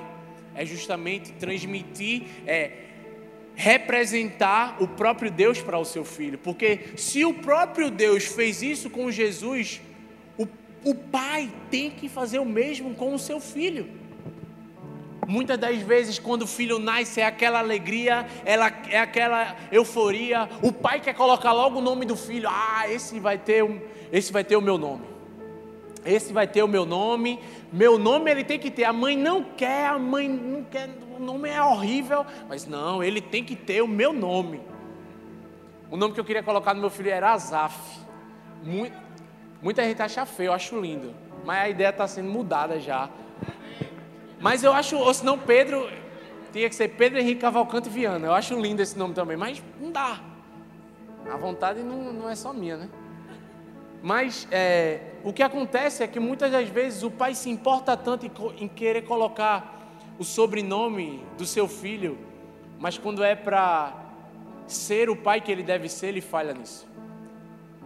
é 0.54 0.64
justamente 0.64 1.32
transmitir, 1.32 2.22
é 2.46 2.84
representar 3.56 4.80
o 4.80 4.86
próprio 4.86 5.28
Deus 5.28 5.60
para 5.60 5.76
o 5.76 5.84
seu 5.84 6.04
filho. 6.04 6.38
Porque 6.38 6.90
se 6.96 7.24
o 7.24 7.34
próprio 7.34 7.90
Deus 7.90 8.26
fez 8.26 8.62
isso 8.62 8.88
com 8.88 9.10
Jesus, 9.10 9.80
o, 10.38 10.46
o 10.84 10.94
pai 10.94 11.50
tem 11.68 11.90
que 11.90 12.08
fazer 12.08 12.38
o 12.38 12.44
mesmo 12.44 12.94
com 12.94 13.12
o 13.12 13.18
seu 13.18 13.40
filho. 13.40 13.88
Muitas 15.26 15.58
das 15.58 15.78
vezes, 15.78 16.16
quando 16.20 16.42
o 16.42 16.46
filho 16.46 16.78
nasce, 16.78 17.20
é 17.20 17.26
aquela 17.26 17.58
alegria, 17.58 18.24
ela, 18.44 18.72
é 18.88 19.00
aquela 19.00 19.56
euforia. 19.72 20.48
O 20.62 20.72
pai 20.72 21.00
quer 21.00 21.14
colocar 21.14 21.52
logo 21.52 21.80
o 21.80 21.82
nome 21.82 22.06
do 22.06 22.14
filho. 22.14 22.48
Ah, 22.48 22.84
esse 22.88 23.18
vai 23.18 23.36
ter, 23.36 23.64
esse 24.12 24.32
vai 24.32 24.44
ter 24.44 24.56
o 24.56 24.62
meu 24.62 24.78
nome. 24.78 25.17
Esse 26.04 26.32
vai 26.32 26.46
ter 26.46 26.62
o 26.62 26.68
meu 26.68 26.84
nome. 26.84 27.40
Meu 27.72 27.98
nome 27.98 28.30
ele 28.30 28.44
tem 28.44 28.58
que 28.58 28.70
ter. 28.70 28.84
A 28.84 28.92
mãe 28.92 29.16
não 29.16 29.42
quer, 29.42 29.86
a 29.86 29.98
mãe 29.98 30.28
não 30.28 30.62
quer. 30.64 30.88
O 31.16 31.20
nome 31.20 31.48
é 31.48 31.62
horrível, 31.62 32.24
mas 32.48 32.66
não, 32.66 33.02
ele 33.02 33.20
tem 33.20 33.44
que 33.44 33.56
ter 33.56 33.82
o 33.82 33.88
meu 33.88 34.12
nome. 34.12 34.60
O 35.90 35.96
nome 35.96 36.14
que 36.14 36.20
eu 36.20 36.24
queria 36.24 36.42
colocar 36.42 36.74
no 36.74 36.80
meu 36.80 36.90
filho 36.90 37.10
era 37.10 37.32
Azaf. 37.32 37.98
Muito, 38.62 38.96
muita 39.62 39.82
gente 39.82 40.00
acha 40.00 40.24
feio, 40.26 40.48
eu 40.48 40.52
acho 40.52 40.78
lindo. 40.80 41.14
Mas 41.44 41.58
a 41.58 41.68
ideia 41.68 41.88
está 41.88 42.06
sendo 42.06 42.30
mudada 42.30 42.78
já. 42.78 43.08
Mas 44.40 44.62
eu 44.62 44.72
acho, 44.72 44.96
ou 44.96 45.12
senão 45.12 45.38
Pedro, 45.38 45.88
tinha 46.52 46.68
que 46.68 46.74
ser 46.74 46.88
Pedro 46.88 47.18
Henrique 47.18 47.40
Cavalcante 47.40 47.88
Viana. 47.88 48.26
Eu 48.26 48.34
acho 48.34 48.58
lindo 48.60 48.80
esse 48.80 48.96
nome 48.98 49.14
também, 49.14 49.36
mas 49.36 49.62
não 49.80 49.90
dá. 49.90 50.20
A 51.30 51.36
vontade 51.36 51.82
não, 51.82 52.12
não 52.12 52.28
é 52.28 52.34
só 52.34 52.52
minha, 52.52 52.76
né? 52.76 52.88
Mas 54.02 54.46
é, 54.50 55.00
o 55.24 55.32
que 55.32 55.42
acontece 55.42 56.02
é 56.02 56.06
que 56.06 56.20
muitas 56.20 56.52
das 56.52 56.68
vezes 56.68 57.02
o 57.02 57.10
pai 57.10 57.34
se 57.34 57.50
importa 57.50 57.96
tanto 57.96 58.26
em, 58.26 58.32
em 58.64 58.68
querer 58.68 59.02
colocar 59.02 59.76
o 60.18 60.24
sobrenome 60.24 61.22
do 61.36 61.46
seu 61.46 61.68
filho, 61.68 62.18
mas 62.78 62.96
quando 62.96 63.24
é 63.24 63.34
para 63.34 63.92
ser 64.66 65.10
o 65.10 65.16
pai 65.16 65.40
que 65.40 65.50
ele 65.50 65.62
deve 65.62 65.88
ser, 65.88 66.08
ele 66.08 66.20
falha 66.20 66.52
nisso. 66.52 66.86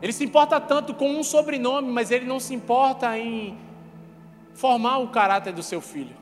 Ele 0.00 0.12
se 0.12 0.24
importa 0.24 0.60
tanto 0.60 0.94
com 0.94 1.08
um 1.10 1.22
sobrenome, 1.22 1.90
mas 1.90 2.10
ele 2.10 2.26
não 2.26 2.40
se 2.40 2.52
importa 2.52 3.16
em 3.16 3.56
formar 4.52 4.98
o 4.98 5.08
caráter 5.08 5.52
do 5.52 5.62
seu 5.62 5.80
filho. 5.80 6.16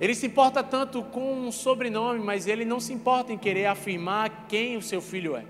Ele 0.00 0.14
se 0.14 0.26
importa 0.26 0.62
tanto 0.62 1.02
com 1.02 1.32
um 1.32 1.50
sobrenome, 1.50 2.20
mas 2.20 2.46
ele 2.46 2.64
não 2.64 2.78
se 2.78 2.92
importa 2.92 3.32
em 3.32 3.38
querer 3.38 3.66
afirmar 3.66 4.46
quem 4.48 4.76
o 4.76 4.82
seu 4.82 5.00
filho 5.00 5.34
é. 5.34 5.44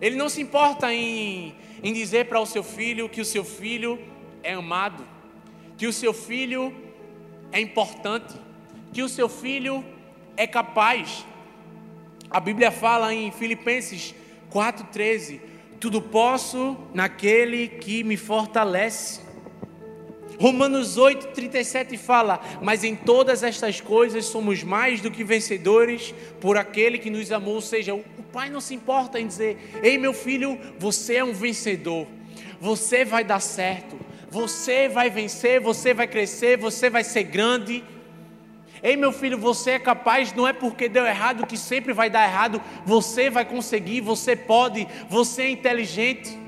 Ele 0.00 0.16
não 0.16 0.28
se 0.28 0.40
importa 0.40 0.92
em, 0.92 1.54
em 1.82 1.92
dizer 1.92 2.26
para 2.26 2.40
o 2.40 2.46
seu 2.46 2.62
filho 2.62 3.08
que 3.08 3.20
o 3.20 3.24
seu 3.24 3.44
filho 3.44 3.98
é 4.42 4.54
amado, 4.54 5.06
que 5.76 5.86
o 5.86 5.92
seu 5.92 6.14
filho 6.14 6.74
é 7.52 7.60
importante, 7.60 8.34
que 8.92 9.02
o 9.02 9.08
seu 9.08 9.28
filho 9.28 9.84
é 10.36 10.46
capaz. 10.46 11.24
A 12.30 12.40
Bíblia 12.40 12.70
fala 12.70 13.12
em 13.12 13.30
Filipenses 13.30 14.14
4,13: 14.50 15.40
Tudo 15.78 16.00
posso 16.00 16.76
naquele 16.94 17.68
que 17.68 18.02
me 18.02 18.16
fortalece. 18.16 19.29
Romanos 20.40 20.96
8, 20.96 21.28
37 21.34 21.98
fala: 21.98 22.40
Mas 22.62 22.82
em 22.82 22.96
todas 22.96 23.42
estas 23.42 23.78
coisas 23.78 24.24
somos 24.24 24.62
mais 24.62 25.02
do 25.02 25.10
que 25.10 25.22
vencedores 25.22 26.14
por 26.40 26.56
aquele 26.56 26.98
que 26.98 27.10
nos 27.10 27.30
amou. 27.30 27.56
Ou 27.56 27.60
seja, 27.60 27.94
o 27.94 28.02
pai 28.32 28.48
não 28.48 28.60
se 28.60 28.74
importa 28.74 29.20
em 29.20 29.26
dizer: 29.26 29.58
Ei, 29.82 29.98
meu 29.98 30.14
filho, 30.14 30.58
você 30.78 31.16
é 31.16 31.24
um 31.24 31.34
vencedor, 31.34 32.06
você 32.58 33.04
vai 33.04 33.22
dar 33.22 33.40
certo, 33.40 34.00
você 34.30 34.88
vai 34.88 35.10
vencer, 35.10 35.60
você 35.60 35.92
vai 35.92 36.08
crescer, 36.08 36.56
você 36.56 36.88
vai 36.88 37.04
ser 37.04 37.24
grande. 37.24 37.84
Ei, 38.82 38.96
meu 38.96 39.12
filho, 39.12 39.36
você 39.36 39.72
é 39.72 39.78
capaz, 39.78 40.32
não 40.32 40.48
é 40.48 40.54
porque 40.54 40.88
deu 40.88 41.04
errado 41.04 41.46
que 41.46 41.58
sempre 41.58 41.92
vai 41.92 42.08
dar 42.08 42.24
errado, 42.24 42.62
você 42.86 43.28
vai 43.28 43.44
conseguir, 43.44 44.00
você 44.00 44.34
pode, 44.34 44.88
você 45.06 45.42
é 45.42 45.50
inteligente. 45.50 46.38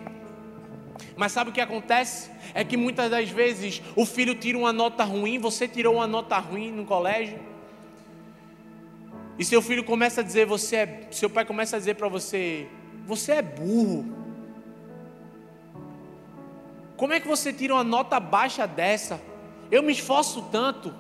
Mas 1.14 1.32
sabe 1.32 1.50
o 1.50 1.52
que 1.52 1.60
acontece? 1.60 2.31
É 2.54 2.64
que 2.64 2.76
muitas 2.76 3.10
das 3.10 3.28
vezes 3.30 3.82
o 3.96 4.04
filho 4.04 4.34
tira 4.34 4.58
uma 4.58 4.72
nota 4.72 5.04
ruim, 5.04 5.38
você 5.38 5.66
tirou 5.66 5.96
uma 5.96 6.06
nota 6.06 6.38
ruim 6.38 6.70
no 6.70 6.84
colégio. 6.84 7.38
E 9.38 9.44
seu 9.44 9.62
filho 9.62 9.82
começa 9.82 10.20
a 10.20 10.24
dizer, 10.24 10.46
você 10.46 10.76
é, 10.76 11.08
seu 11.10 11.30
pai 11.30 11.44
começa 11.44 11.76
a 11.76 11.78
dizer 11.78 11.94
para 11.94 12.08
você, 12.08 12.68
você 13.06 13.32
é 13.32 13.42
burro. 13.42 14.22
Como 16.96 17.12
é 17.12 17.18
que 17.18 17.26
você 17.26 17.52
tira 17.52 17.74
uma 17.74 17.82
nota 17.82 18.20
baixa 18.20 18.66
dessa? 18.66 19.20
Eu 19.70 19.82
me 19.82 19.92
esforço 19.92 20.42
tanto. 20.52 20.94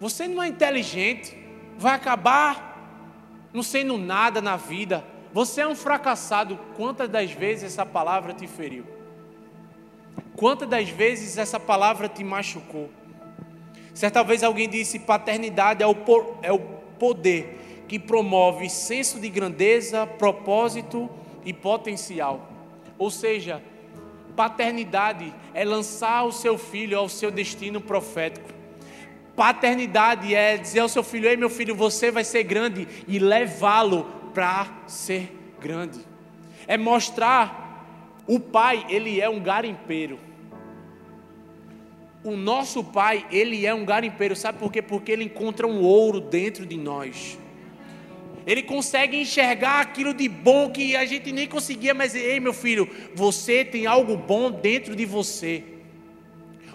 Você 0.00 0.26
não 0.26 0.42
é 0.42 0.48
inteligente. 0.48 1.36
Vai 1.78 1.94
acabar 1.94 2.74
não 3.52 3.62
sendo 3.62 3.96
nada 3.98 4.40
na 4.40 4.56
vida. 4.56 5.04
Você 5.32 5.60
é 5.60 5.68
um 5.68 5.76
fracassado. 5.76 6.58
Quantas 6.76 7.08
das 7.08 7.30
vezes 7.30 7.64
essa 7.64 7.86
palavra 7.86 8.32
te 8.32 8.46
feriu? 8.46 8.95
Quantas 10.36 10.68
das 10.68 10.90
vezes 10.90 11.38
essa 11.38 11.58
palavra 11.58 12.08
te 12.08 12.22
machucou? 12.22 12.90
Certa 13.94 14.22
vez 14.22 14.42
alguém 14.42 14.68
disse: 14.68 14.98
paternidade 14.98 15.82
é 15.82 15.86
o, 15.86 15.96
é 16.42 16.52
o 16.52 16.58
poder 16.98 17.84
que 17.88 17.98
promove 17.98 18.68
senso 18.68 19.18
de 19.18 19.30
grandeza, 19.30 20.06
propósito 20.06 21.08
e 21.44 21.52
potencial. 21.54 22.50
Ou 22.98 23.10
seja, 23.10 23.62
paternidade 24.36 25.32
é 25.54 25.64
lançar 25.64 26.24
o 26.24 26.32
seu 26.32 26.58
filho 26.58 26.98
ao 26.98 27.08
seu 27.08 27.30
destino 27.30 27.80
profético. 27.80 28.50
Paternidade 29.34 30.34
é 30.34 30.58
dizer 30.58 30.80
ao 30.80 30.88
seu 30.88 31.02
filho: 31.02 31.28
Ei, 31.28 31.36
meu 31.36 31.48
filho, 31.48 31.74
você 31.74 32.10
vai 32.10 32.24
ser 32.24 32.42
grande 32.42 32.86
e 33.08 33.18
levá-lo 33.18 34.04
para 34.34 34.66
ser 34.86 35.34
grande. 35.58 36.00
É 36.66 36.76
mostrar 36.76 37.65
o 38.26 38.40
pai, 38.40 38.84
ele 38.88 39.20
é 39.20 39.28
um 39.28 39.40
garimpeiro. 39.40 40.18
O 42.24 42.36
nosso 42.36 42.82
pai, 42.82 43.24
ele 43.30 43.64
é 43.64 43.72
um 43.72 43.84
garimpeiro, 43.84 44.34
sabe 44.34 44.58
por 44.58 44.72
quê? 44.72 44.82
Porque 44.82 45.12
ele 45.12 45.24
encontra 45.24 45.66
um 45.66 45.80
ouro 45.80 46.20
dentro 46.20 46.66
de 46.66 46.76
nós. 46.76 47.38
Ele 48.44 48.62
consegue 48.62 49.16
enxergar 49.16 49.80
aquilo 49.80 50.12
de 50.12 50.28
bom 50.28 50.70
que 50.70 50.96
a 50.96 51.04
gente 51.04 51.30
nem 51.30 51.46
conseguia, 51.46 51.94
mas 51.94 52.14
ei, 52.14 52.40
meu 52.40 52.52
filho, 52.52 52.88
você 53.14 53.64
tem 53.64 53.86
algo 53.86 54.16
bom 54.16 54.50
dentro 54.50 54.94
de 54.94 55.04
você. 55.04 55.64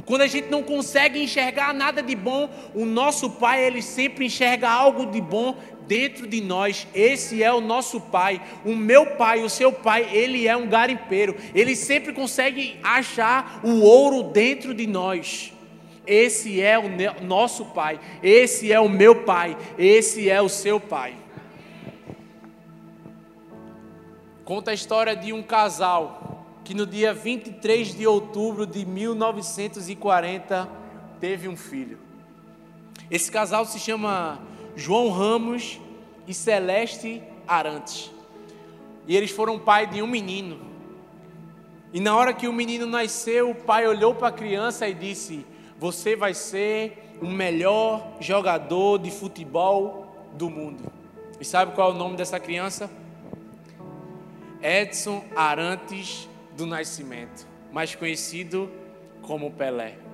Quando 0.06 0.22
a 0.22 0.28
gente 0.28 0.50
não 0.50 0.64
consegue 0.64 1.22
enxergar 1.22 1.74
nada 1.74 2.02
de 2.02 2.16
bom, 2.16 2.50
o 2.74 2.86
nosso 2.86 3.30
pai, 3.30 3.64
ele 3.64 3.82
sempre 3.82 4.26
enxerga 4.26 4.70
algo 4.70 5.06
de 5.06 5.22
bom 5.22 5.56
dentro 5.92 6.26
de 6.26 6.40
nós. 6.40 6.88
Esse 6.96 7.44
é 7.44 7.52
o 7.52 7.60
nosso 7.60 8.00
pai. 8.00 8.42
O 8.64 8.74
meu 8.74 9.06
pai, 9.18 9.44
o 9.44 9.50
seu 9.50 9.74
pai, 9.74 10.08
ele 10.16 10.48
é 10.48 10.56
um 10.56 10.70
garimpeiro. 10.70 11.36
Ele 11.54 11.76
sempre 11.76 12.14
consegue 12.14 12.80
achar 12.82 13.60
o 13.62 13.82
ouro 13.82 14.24
dentro 14.24 14.74
de 14.74 14.88
nós. 14.88 15.52
Esse 16.08 16.62
é 16.62 16.80
o 16.80 16.86
nosso 17.22 17.66
pai. 17.66 18.00
Esse 18.24 18.72
é 18.72 18.80
o 18.80 18.88
meu 18.88 19.24
pai. 19.24 19.58
Esse 19.78 20.30
é 20.30 20.42
o 20.42 20.48
seu 20.48 20.80
pai. 20.80 21.14
Conta 24.46 24.72
a 24.72 24.74
história 24.74 25.14
de 25.14 25.34
um 25.34 25.44
casal 25.44 26.46
que 26.64 26.74
no 26.74 26.86
dia 26.86 27.14
23 27.14 27.94
de 27.96 28.08
outubro 28.08 28.66
de 28.66 28.86
1940 28.86 30.70
teve 31.20 31.50
um 31.50 31.58
filho. 31.58 32.00
Esse 33.10 33.30
casal 33.30 33.66
se 33.66 33.78
chama 33.78 34.51
João 34.76 35.10
Ramos 35.10 35.80
e 36.28 36.34
Celeste 36.34 37.22
Arantes. 37.48 38.12
E 39.08 39.16
eles 39.16 39.32
foram 39.32 39.60
pai 39.60 39.88
de 39.88 40.02
um 40.02 40.08
menino. 40.08 40.60
E 41.94 42.00
na 42.00 42.16
hora 42.16 42.34
que 42.34 42.48
o 42.48 42.54
menino 42.54 42.86
nasceu, 42.86 43.50
o 43.50 43.56
pai 43.56 43.88
olhou 43.88 44.16
para 44.16 44.30
a 44.30 44.32
criança 44.32 44.88
e 44.88 44.94
disse: 44.94 45.46
Você 45.78 46.16
vai 46.16 46.34
ser 46.34 47.16
o 47.22 47.28
melhor 47.28 48.18
jogador 48.20 49.00
de 49.00 49.12
futebol 49.12 50.08
do 50.34 50.50
mundo. 50.50 50.84
E 51.40 51.46
sabe 51.46 51.74
qual 51.74 51.92
é 51.92 51.94
o 51.94 51.98
nome 51.98 52.16
dessa 52.16 52.40
criança? 52.40 52.90
Edson 54.62 55.24
Arantes 55.36 56.30
do 56.56 56.66
Nascimento, 56.66 57.48
mais 57.72 57.96
conhecido 57.96 58.70
como 59.22 59.52
Pelé. 59.52 60.11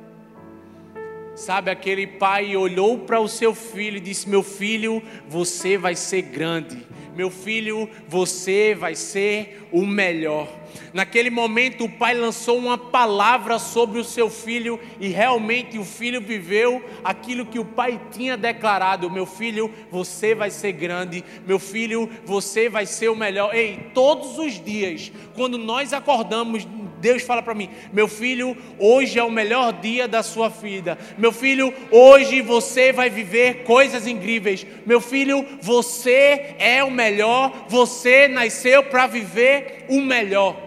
Sabe, 1.38 1.70
aquele 1.70 2.08
pai 2.08 2.58
olhou 2.58 2.98
para 2.98 3.20
o 3.20 3.28
seu 3.28 3.54
filho 3.54 3.98
e 3.98 4.00
disse: 4.00 4.28
Meu 4.28 4.42
filho, 4.42 5.04
você 5.30 5.78
vai 5.78 5.96
ser 5.96 6.24
grande. 6.24 6.80
Meu 7.16 7.30
filho, 7.30 7.88
você 8.08 8.74
vai 8.74 8.96
ser 8.96 9.62
o 9.72 9.86
melhor. 9.86 10.48
Naquele 10.93 11.30
momento, 11.30 11.86
o 11.86 11.89
pai 11.89 12.13
lançou 12.13 12.57
uma 12.57 12.78
palavra 12.78 13.59
sobre 13.59 13.99
o 13.99 14.03
seu 14.03 14.30
filho 14.30 14.80
e 14.99 15.07
realmente 15.07 15.78
o 15.78 15.86
filho 15.86 16.21
viveu 16.21 16.84
aquilo 17.03 17.45
que 17.45 17.59
o 17.59 17.65
pai 17.65 17.99
tinha 18.11 18.38
declarado: 18.38 19.09
Meu 19.09 19.25
filho, 19.25 19.71
você 19.91 20.34
vai 20.34 20.49
ser 20.49 20.71
grande. 20.73 21.23
Meu 21.45 21.59
filho, 21.59 22.09
você 22.25 22.69
vai 22.69 22.86
ser 22.86 23.09
o 23.09 23.15
melhor. 23.15 23.53
Ei, 23.53 23.91
todos 23.93 24.38
os 24.38 24.63
dias, 24.63 25.11
quando 25.36 25.57
nós 25.57 25.93
acordamos 25.93 26.65
Deus 26.99 27.21
fala 27.23 27.41
para 27.41 27.53
mim: 27.53 27.69
meu 27.93 28.07
filho, 28.07 28.57
hoje 28.80 29.19
é 29.19 29.23
o 29.23 29.32
melhor 29.32 29.73
dia 29.73 30.07
da 30.07 30.23
sua 30.23 30.49
vida. 30.49 30.97
Meu 31.17 31.32
filho, 31.32 31.73
hoje 31.91 32.41
você 32.41 32.91
vai 32.91 33.09
viver 33.09 33.63
coisas 33.63 34.07
incríveis. 34.07 34.65
Meu 34.86 34.99
filho, 34.99 35.45
você 35.61 36.55
é 36.57 36.84
o 36.84 36.91
melhor. 36.91 37.65
Você 37.69 38.28
nasceu 38.28 38.84
para 38.84 39.07
viver 39.07 39.86
o 39.89 40.01
melhor. 40.01 40.66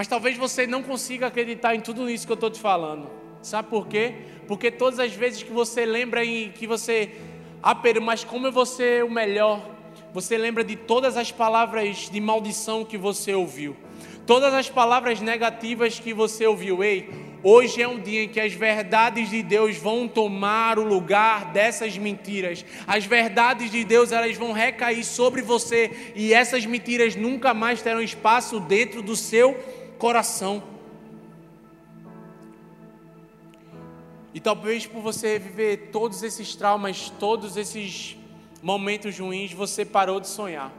Mas 0.00 0.08
talvez 0.08 0.34
você 0.34 0.66
não 0.66 0.82
consiga 0.82 1.26
acreditar 1.26 1.74
em 1.74 1.80
tudo 1.80 2.08
isso 2.08 2.24
que 2.24 2.32
eu 2.32 2.34
estou 2.34 2.50
te 2.50 2.58
falando. 2.58 3.10
Sabe 3.42 3.68
por 3.68 3.86
quê? 3.86 4.14
Porque 4.48 4.70
todas 4.70 4.98
as 4.98 5.12
vezes 5.12 5.42
que 5.42 5.52
você 5.52 5.84
lembra 5.84 6.24
em 6.24 6.50
que 6.52 6.66
você, 6.66 7.10
ah, 7.62 7.74
Pedro, 7.74 8.00
mas 8.00 8.24
como 8.24 8.46
eu 8.46 8.50
vou 8.50 8.64
ser 8.64 9.04
o 9.04 9.10
melhor? 9.10 9.62
Você 10.14 10.38
lembra 10.38 10.64
de 10.64 10.74
todas 10.74 11.18
as 11.18 11.30
palavras 11.30 12.08
de 12.10 12.18
maldição 12.18 12.82
que 12.82 12.96
você 12.96 13.34
ouviu 13.34 13.76
Todas 14.30 14.54
as 14.54 14.70
palavras 14.70 15.20
negativas 15.20 15.98
que 15.98 16.14
você 16.14 16.46
ouviu, 16.46 16.84
ei, 16.84 17.10
hoje 17.42 17.82
é 17.82 17.88
um 17.88 17.98
dia 17.98 18.22
em 18.22 18.28
que 18.28 18.38
as 18.38 18.52
verdades 18.52 19.28
de 19.28 19.42
Deus 19.42 19.76
vão 19.76 20.06
tomar 20.06 20.78
o 20.78 20.84
lugar 20.84 21.46
dessas 21.46 21.98
mentiras. 21.98 22.64
As 22.86 23.04
verdades 23.04 23.72
de 23.72 23.82
Deus, 23.82 24.12
elas 24.12 24.36
vão 24.36 24.52
recair 24.52 25.04
sobre 25.04 25.42
você 25.42 26.12
e 26.14 26.32
essas 26.32 26.64
mentiras 26.64 27.16
nunca 27.16 27.52
mais 27.52 27.82
terão 27.82 28.00
espaço 28.00 28.60
dentro 28.60 29.02
do 29.02 29.16
seu 29.16 29.58
coração. 30.00 30.62
E 34.32 34.40
talvez 34.40 34.86
por 34.86 35.02
você 35.02 35.38
viver 35.38 35.90
todos 35.92 36.22
esses 36.22 36.56
traumas, 36.56 37.10
todos 37.10 37.56
esses 37.58 38.16
momentos 38.62 39.18
ruins, 39.18 39.52
você 39.52 39.84
parou 39.84 40.18
de 40.18 40.26
sonhar. 40.26 40.72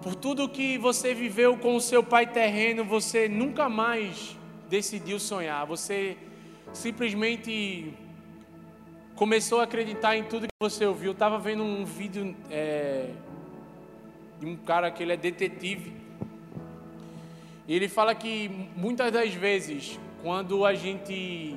Por 0.00 0.14
tudo 0.14 0.48
que 0.48 0.78
você 0.78 1.12
viveu 1.12 1.58
com 1.58 1.74
o 1.74 1.80
seu 1.80 2.04
pai 2.04 2.24
terreno, 2.24 2.84
você 2.84 3.28
nunca 3.28 3.68
mais 3.68 4.36
decidiu 4.70 5.18
sonhar. 5.18 5.66
Você 5.66 6.16
simplesmente 6.72 7.92
começou 9.16 9.58
a 9.58 9.64
acreditar 9.64 10.16
em 10.16 10.22
tudo 10.22 10.46
que 10.46 10.60
você 10.60 10.86
ouviu. 10.86 11.08
Eu 11.08 11.12
estava 11.14 11.36
vendo 11.36 11.64
um 11.64 11.84
vídeo 11.84 12.36
é, 12.48 13.10
de 14.38 14.46
um 14.46 14.54
cara 14.54 14.88
que 14.92 15.02
ele 15.02 15.14
é 15.14 15.16
detetive. 15.16 16.07
E 17.68 17.74
ele 17.74 17.86
fala 17.86 18.14
que 18.14 18.50
muitas 18.74 19.12
das 19.12 19.34
vezes, 19.34 20.00
quando 20.22 20.64
a 20.64 20.74
gente 20.74 21.54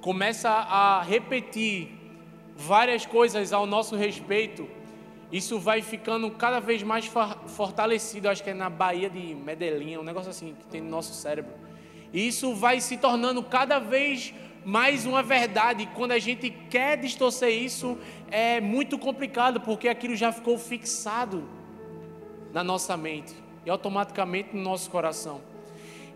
começa 0.00 0.48
a 0.48 1.02
repetir 1.02 1.88
várias 2.56 3.04
coisas 3.04 3.52
ao 3.52 3.66
nosso 3.66 3.96
respeito, 3.96 4.68
isso 5.32 5.58
vai 5.58 5.82
ficando 5.82 6.30
cada 6.30 6.60
vez 6.60 6.84
mais 6.84 7.10
fortalecido. 7.48 8.28
Acho 8.28 8.44
que 8.44 8.50
é 8.50 8.54
na 8.54 8.70
Bahia 8.70 9.10
de 9.10 9.34
Medellín, 9.34 9.96
um 9.96 10.04
negócio 10.04 10.30
assim 10.30 10.54
que 10.60 10.66
tem 10.66 10.80
no 10.80 10.88
nosso 10.88 11.12
cérebro. 11.12 11.54
E 12.12 12.28
isso 12.28 12.54
vai 12.54 12.80
se 12.80 12.96
tornando 12.96 13.42
cada 13.42 13.80
vez 13.80 14.32
mais 14.64 15.06
uma 15.06 15.24
verdade. 15.24 15.88
Quando 15.96 16.12
a 16.12 16.20
gente 16.20 16.50
quer 16.70 16.96
distorcer 16.98 17.50
isso, 17.50 17.98
é 18.30 18.60
muito 18.60 18.96
complicado, 18.96 19.60
porque 19.60 19.88
aquilo 19.88 20.14
já 20.14 20.30
ficou 20.30 20.56
fixado 20.56 21.42
na 22.52 22.62
nossa 22.62 22.96
mente 22.96 23.45
e 23.66 23.70
automaticamente 23.70 24.54
no 24.54 24.62
nosso 24.62 24.88
coração. 24.88 25.40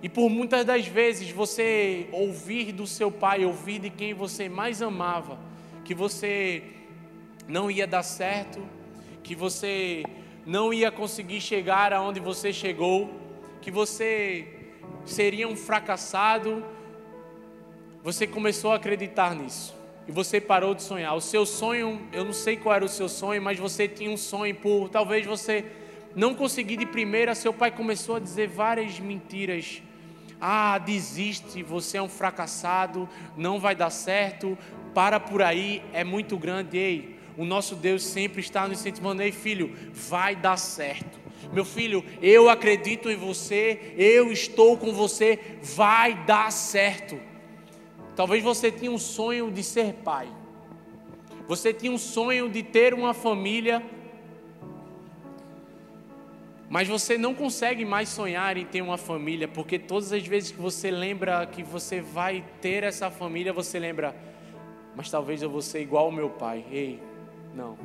E 0.02 0.08
por 0.08 0.30
muitas 0.30 0.64
das 0.64 0.86
vezes 0.86 1.30
você 1.30 2.08
ouvir 2.12 2.72
do 2.72 2.86
seu 2.86 3.10
pai, 3.10 3.44
ouvir 3.44 3.80
de 3.80 3.90
quem 3.90 4.14
você 4.14 4.48
mais 4.48 4.80
amava, 4.80 5.36
que 5.84 5.92
você 5.92 6.62
não 7.46 7.70
ia 7.70 7.86
dar 7.86 8.04
certo, 8.04 8.62
que 9.22 9.34
você 9.34 10.04
não 10.46 10.72
ia 10.72 10.90
conseguir 10.90 11.40
chegar 11.40 11.92
aonde 11.92 12.20
você 12.20 12.52
chegou, 12.52 13.10
que 13.60 13.70
você 13.70 14.46
seria 15.04 15.46
um 15.46 15.56
fracassado. 15.56 16.64
Você 18.02 18.26
começou 18.26 18.72
a 18.72 18.76
acreditar 18.76 19.34
nisso 19.34 19.74
e 20.08 20.12
você 20.12 20.40
parou 20.40 20.74
de 20.74 20.82
sonhar. 20.82 21.14
O 21.14 21.20
seu 21.20 21.44
sonho, 21.44 22.00
eu 22.12 22.24
não 22.24 22.32
sei 22.32 22.56
qual 22.56 22.74
era 22.74 22.84
o 22.84 22.88
seu 22.88 23.08
sonho, 23.08 23.42
mas 23.42 23.58
você 23.58 23.86
tinha 23.86 24.10
um 24.10 24.16
sonho 24.16 24.54
por 24.54 24.88
talvez 24.88 25.26
você 25.26 25.66
não 26.14 26.34
conseguir 26.34 26.76
de 26.76 26.86
primeira. 26.86 27.34
Seu 27.34 27.52
pai 27.52 27.70
começou 27.70 28.16
a 28.16 28.20
dizer 28.20 28.48
várias 28.48 28.98
mentiras, 28.98 29.82
ah, 30.40 30.78
desiste, 30.78 31.62
você 31.62 31.98
é 31.98 32.02
um 32.02 32.08
fracassado, 32.08 33.08
não 33.36 33.60
vai 33.60 33.74
dar 33.74 33.90
certo, 33.90 34.56
para 34.94 35.20
por 35.20 35.42
aí, 35.42 35.82
é 35.92 36.02
muito 36.02 36.36
grande. 36.38 36.78
Ei, 36.78 37.16
o 37.36 37.44
nosso 37.44 37.76
Deus 37.76 38.04
sempre 38.04 38.40
está 38.40 38.66
nos 38.66 38.80
incentivando, 38.80 39.22
ei 39.22 39.32
filho, 39.32 39.76
vai 39.92 40.34
dar 40.34 40.56
certo. 40.56 41.20
Meu 41.52 41.64
filho, 41.64 42.04
eu 42.20 42.48
acredito 42.48 43.10
em 43.10 43.16
você, 43.16 43.94
eu 43.96 44.30
estou 44.30 44.76
com 44.76 44.92
você, 44.92 45.38
vai 45.62 46.14
dar 46.24 46.50
certo. 46.52 47.18
Talvez 48.14 48.42
você 48.42 48.70
tinha 48.70 48.90
um 48.90 48.98
sonho 48.98 49.50
de 49.50 49.62
ser 49.62 49.94
pai. 49.94 50.28
Você 51.48 51.72
tinha 51.72 51.90
um 51.90 51.98
sonho 51.98 52.48
de 52.48 52.62
ter 52.62 52.94
uma 52.94 53.14
família 53.14 53.82
mas 56.70 56.86
você 56.86 57.18
não 57.18 57.34
consegue 57.34 57.84
mais 57.84 58.08
sonhar 58.08 58.56
em 58.56 58.64
ter 58.64 58.80
uma 58.80 58.96
família, 58.96 59.48
porque 59.48 59.76
todas 59.76 60.12
as 60.12 60.24
vezes 60.24 60.52
que 60.52 60.60
você 60.60 60.88
lembra 60.88 61.44
que 61.44 61.64
você 61.64 62.00
vai 62.00 62.44
ter 62.60 62.84
essa 62.84 63.10
família, 63.10 63.52
você 63.52 63.76
lembra, 63.76 64.14
mas 64.94 65.10
talvez 65.10 65.42
eu 65.42 65.50
vou 65.50 65.62
ser 65.62 65.80
igual 65.80 66.04
ao 66.04 66.12
meu 66.12 66.30
pai. 66.30 66.64
Ei, 66.70 67.00
não. 67.56 67.76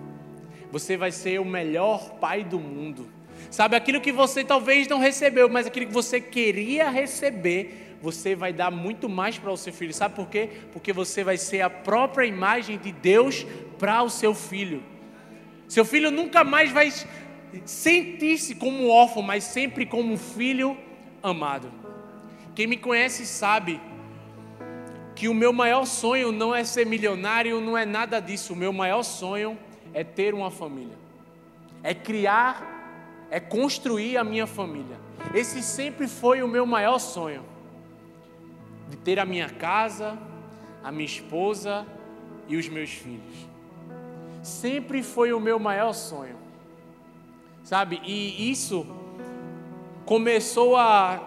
Você 0.72 0.96
vai 0.96 1.12
ser 1.12 1.42
o 1.42 1.46
melhor 1.46 2.12
pai 2.20 2.44
do 2.44 2.60
mundo. 2.60 3.10
Sabe, 3.50 3.76
aquilo 3.76 4.00
que 4.00 4.12
você 4.12 4.44
talvez 4.44 4.88
não 4.88 5.00
recebeu, 5.00 5.50
mas 5.50 5.66
aquilo 5.66 5.88
que 5.88 5.94
você 5.94 6.22
queria 6.22 6.88
receber, 6.88 7.98
você 8.00 8.36
vai 8.36 8.54
dar 8.54 8.70
muito 8.70 9.10
mais 9.10 9.36
para 9.36 9.52
o 9.52 9.58
seu 9.58 9.74
filho. 9.74 9.96
Sabe 9.96 10.14
por 10.14 10.30
quê? 10.30 10.48
Porque 10.72 10.94
você 10.94 11.24
vai 11.24 11.38
ser 11.38 11.62
a 11.62 11.72
própria 11.72 12.28
imagem 12.28 12.78
de 12.78 12.92
Deus 12.92 13.48
para 13.80 14.04
o 14.04 14.12
seu 14.12 14.36
filho. 14.36 14.84
Seu 15.68 15.84
filho 15.84 16.12
nunca 16.12 16.44
mais 16.44 16.72
vai 16.72 16.92
sentir-se 17.66 18.56
como 18.56 18.90
órfão, 18.90 19.22
mas 19.22 19.44
sempre 19.44 19.86
como 19.86 20.18
filho 20.18 20.78
amado. 21.22 21.72
Quem 22.56 22.68
me 22.68 22.78
conhece 22.78 23.26
sabe 23.26 23.80
que 25.16 25.28
o 25.30 25.34
meu 25.34 25.54
maior 25.54 25.86
sonho 25.86 26.32
não 26.32 26.54
é 26.54 26.64
ser 26.64 26.86
milionário, 26.86 27.62
não 27.62 27.78
é 27.78 27.86
nada 27.86 28.20
disso. 28.20 28.54
O 28.54 28.56
meu 28.56 28.74
maior 28.74 29.04
sonho 29.04 29.58
é 29.94 30.04
ter 30.04 30.34
uma 30.34 30.52
família, 30.52 30.98
é 31.82 31.94
criar, 31.94 33.28
é 33.30 33.40
construir 33.40 34.18
a 34.18 34.24
minha 34.24 34.46
família. 34.46 34.98
Esse 35.34 35.62
sempre 35.64 36.08
foi 36.08 36.44
o 36.44 36.48
meu 36.48 36.66
maior 36.66 37.00
sonho, 37.00 37.44
de 38.90 38.98
ter 38.98 39.20
a 39.20 39.26
minha 39.26 39.50
casa, 39.50 40.18
a 40.84 40.92
minha 40.92 41.06
esposa 41.06 41.86
e 42.48 42.58
os 42.58 42.68
meus 42.70 42.92
filhos. 42.92 43.48
Sempre 44.44 45.02
foi 45.02 45.34
o 45.34 45.40
meu 45.40 45.58
maior 45.58 45.94
sonho. 45.94 46.45
Sabe? 47.66 48.00
E 48.06 48.52
isso 48.52 48.86
começou 50.06 50.78
a 50.78 51.20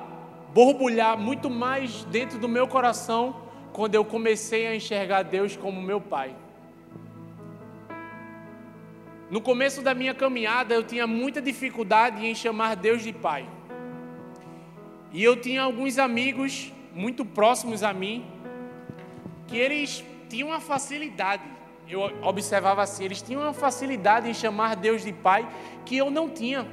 borbulhar 0.55 1.19
muito 1.19 1.51
mais 1.51 2.05
dentro 2.05 2.39
do 2.39 2.49
meu 2.49 2.69
coração 2.69 3.43
quando 3.73 3.97
eu 3.97 4.05
comecei 4.05 4.69
a 4.69 4.77
enxergar 4.77 5.25
Deus 5.25 5.57
como 5.57 5.83
meu 5.83 6.01
Pai. 6.01 6.37
No 9.29 9.41
começo 9.41 9.83
da 9.83 9.93
minha 9.93 10.15
caminhada, 10.15 10.73
eu 10.73 10.85
tinha 10.85 11.09
muita 11.09 11.43
dificuldade 11.43 12.25
em 12.25 12.37
chamar 12.37 12.77
Deus 12.77 13.03
de 13.03 13.13
Pai. 13.13 13.45
E 15.13 15.25
eu 15.25 15.35
tinha 15.41 15.63
alguns 15.63 15.99
amigos 15.99 16.73
muito 16.95 17.25
próximos 17.25 17.83
a 17.83 17.93
mim 17.93 18.25
que 19.49 19.57
eles 19.57 20.05
tinham 20.29 20.51
uma 20.51 20.61
facilidade 20.61 21.58
eu 21.89 22.01
observava 22.23 22.83
assim, 22.83 23.05
eles 23.05 23.23
tinham 23.23 23.43
uma 23.43 23.53
facilidade 23.53 24.29
em 24.29 24.35
chamar 24.35 24.77
Deus 24.77 25.03
de 25.03 25.13
Pai 25.13 25.49
que 25.85 25.97
eu 25.97 26.11
não 26.11 26.29
tinha. 26.29 26.67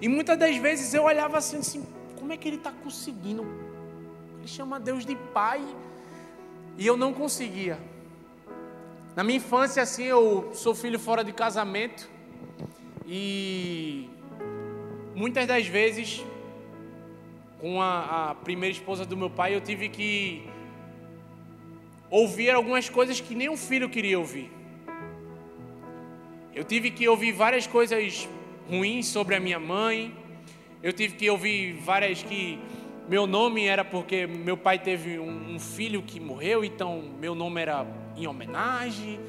E 0.00 0.08
muitas 0.08 0.38
das 0.38 0.56
vezes 0.56 0.92
eu 0.92 1.04
olhava 1.04 1.38
assim, 1.38 1.58
assim 1.58 1.86
como 2.18 2.32
é 2.32 2.36
que 2.36 2.48
ele 2.48 2.56
está 2.56 2.72
conseguindo? 2.72 3.46
Ele 4.38 4.48
chama 4.48 4.80
Deus 4.80 5.06
de 5.06 5.14
Pai 5.14 5.64
e 6.76 6.86
eu 6.86 6.96
não 6.96 7.12
conseguia. 7.12 7.78
Na 9.14 9.24
minha 9.24 9.38
infância, 9.38 9.82
assim, 9.82 10.04
eu 10.04 10.50
sou 10.52 10.74
filho 10.74 10.98
fora 10.98 11.24
de 11.24 11.32
casamento 11.32 12.10
e 13.06 14.10
muitas 15.14 15.46
das 15.46 15.66
vezes, 15.66 16.24
com 17.60 17.80
a, 17.80 18.30
a 18.30 18.34
primeira 18.34 18.74
esposa 18.74 19.06
do 19.06 19.16
meu 19.16 19.30
pai, 19.30 19.54
eu 19.54 19.60
tive 19.60 19.88
que 19.88 20.46
ouvir 22.10 22.50
algumas 22.50 22.88
coisas 22.88 23.20
que 23.20 23.34
nem 23.34 23.48
um 23.48 23.56
filho 23.56 23.88
queria 23.88 24.18
ouvir. 24.18 24.50
Eu 26.54 26.64
tive 26.64 26.90
que 26.90 27.06
ouvir 27.08 27.32
várias 27.32 27.66
coisas 27.66 28.28
ruins 28.68 29.06
sobre 29.06 29.34
a 29.34 29.40
minha 29.40 29.60
mãe. 29.60 30.14
Eu 30.82 30.92
tive 30.92 31.14
que 31.14 31.28
ouvir 31.28 31.74
várias 31.74 32.22
que 32.22 32.58
meu 33.08 33.26
nome 33.26 33.66
era 33.66 33.84
porque 33.84 34.26
meu 34.26 34.56
pai 34.56 34.78
teve 34.78 35.18
um, 35.18 35.58
filho 35.60 36.02
que 36.02 36.18
morreu, 36.18 36.64
então 36.64 37.04
meu 37.20 37.34
nome 37.34 37.60
era 37.60 37.86
em 38.16 38.26
homenagem. 38.26 39.20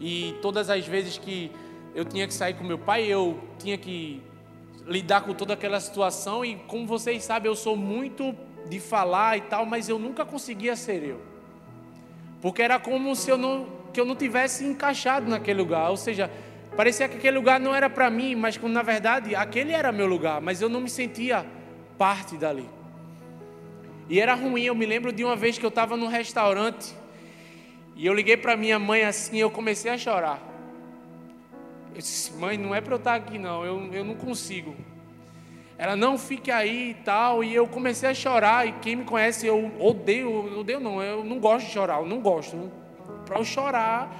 E 0.00 0.34
todas 0.42 0.70
as 0.70 0.86
vezes 0.86 1.18
que 1.18 1.50
eu 1.94 2.04
tinha 2.04 2.26
que 2.26 2.34
sair 2.34 2.54
com 2.54 2.64
meu 2.64 2.78
pai, 2.78 3.04
eu 3.04 3.38
tinha 3.58 3.78
que 3.78 4.22
lidar 4.86 5.22
com 5.22 5.34
toda 5.34 5.54
aquela 5.54 5.80
situação. 5.80 6.44
E 6.44 6.56
como 6.66 6.86
vocês 6.86 7.24
sabem, 7.24 7.50
eu 7.50 7.56
sou 7.56 7.76
muito 7.76 8.34
de 8.68 8.78
falar 8.78 9.36
e 9.36 9.40
tal, 9.42 9.64
mas 9.64 9.88
eu 9.88 9.98
nunca 9.98 10.24
conseguia 10.24 10.76
ser 10.76 11.02
eu. 11.02 11.33
Porque 12.44 12.60
era 12.60 12.78
como 12.78 13.16
se 13.16 13.30
eu 13.30 13.38
não, 13.38 13.66
que 13.90 13.98
eu 13.98 14.04
não 14.04 14.14
tivesse 14.14 14.66
encaixado 14.66 15.30
naquele 15.30 15.62
lugar. 15.62 15.88
Ou 15.88 15.96
seja, 15.96 16.30
parecia 16.76 17.08
que 17.08 17.16
aquele 17.16 17.38
lugar 17.38 17.58
não 17.58 17.74
era 17.74 17.88
para 17.88 18.10
mim, 18.10 18.34
mas 18.34 18.58
quando 18.58 18.74
na 18.74 18.82
verdade 18.82 19.34
aquele 19.34 19.72
era 19.72 19.90
meu 19.90 20.06
lugar, 20.06 20.42
mas 20.42 20.60
eu 20.60 20.68
não 20.68 20.78
me 20.78 20.90
sentia 20.90 21.46
parte 21.96 22.36
dali. 22.36 22.68
E 24.10 24.20
era 24.20 24.34
ruim, 24.34 24.64
eu 24.64 24.74
me 24.74 24.84
lembro 24.84 25.10
de 25.10 25.24
uma 25.24 25.34
vez 25.34 25.56
que 25.56 25.64
eu 25.64 25.70
estava 25.70 25.96
num 25.96 26.06
restaurante 26.06 26.94
e 27.96 28.04
eu 28.04 28.12
liguei 28.12 28.36
para 28.36 28.58
minha 28.58 28.78
mãe 28.78 29.04
assim, 29.04 29.38
eu 29.38 29.50
comecei 29.50 29.90
a 29.90 29.96
chorar. 29.96 30.38
Eu 31.94 31.98
disse, 32.02 32.30
mãe, 32.34 32.58
não 32.58 32.74
é 32.74 32.82
para 32.82 32.92
eu 32.92 32.98
estar 32.98 33.14
aqui 33.14 33.38
não, 33.38 33.64
eu, 33.64 33.90
eu 33.90 34.04
não 34.04 34.16
consigo. 34.16 34.76
Ela 35.76 35.96
não 35.96 36.16
fique 36.16 36.50
aí 36.50 36.90
e 36.90 36.94
tal, 36.94 37.42
e 37.42 37.54
eu 37.54 37.66
comecei 37.66 38.08
a 38.08 38.14
chorar. 38.14 38.66
E 38.66 38.72
quem 38.72 38.96
me 38.96 39.04
conhece, 39.04 39.46
eu 39.46 39.72
odeio, 39.80 40.58
odeio 40.58 40.80
não, 40.80 41.02
eu 41.02 41.24
não 41.24 41.38
gosto 41.38 41.66
de 41.66 41.72
chorar, 41.72 42.00
eu 42.00 42.06
não 42.06 42.20
gosto. 42.20 42.70
Para 43.26 43.38
eu 43.38 43.44
chorar 43.44 44.10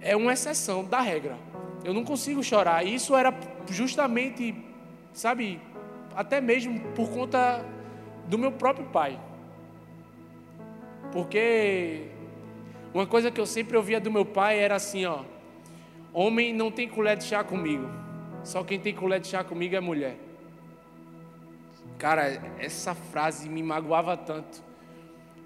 é 0.00 0.16
uma 0.16 0.32
exceção 0.32 0.84
da 0.84 1.00
regra. 1.00 1.36
Eu 1.84 1.92
não 1.92 2.04
consigo 2.04 2.42
chorar. 2.42 2.86
E 2.86 2.94
isso 2.94 3.14
era 3.14 3.34
justamente, 3.68 4.54
sabe, 5.12 5.60
até 6.14 6.40
mesmo 6.40 6.80
por 6.94 7.10
conta 7.10 7.64
do 8.26 8.38
meu 8.38 8.52
próprio 8.52 8.86
pai. 8.86 9.18
Porque 11.12 12.06
uma 12.94 13.06
coisa 13.06 13.30
que 13.30 13.40
eu 13.40 13.46
sempre 13.46 13.76
ouvia 13.76 14.00
do 14.00 14.10
meu 14.10 14.24
pai 14.24 14.58
era 14.58 14.76
assim, 14.76 15.04
ó: 15.04 15.20
homem 16.12 16.52
não 16.54 16.70
tem 16.70 16.88
colher 16.88 17.16
de 17.16 17.24
chá 17.24 17.44
comigo. 17.44 17.88
Só 18.42 18.64
quem 18.64 18.80
tem 18.80 18.94
colher 18.94 19.20
de 19.20 19.28
chá 19.28 19.44
comigo 19.44 19.76
é 19.76 19.80
mulher. 19.80 20.29
Cara, 22.00 22.40
essa 22.58 22.94
frase 22.94 23.46
me 23.46 23.62
magoava 23.62 24.16
tanto, 24.16 24.62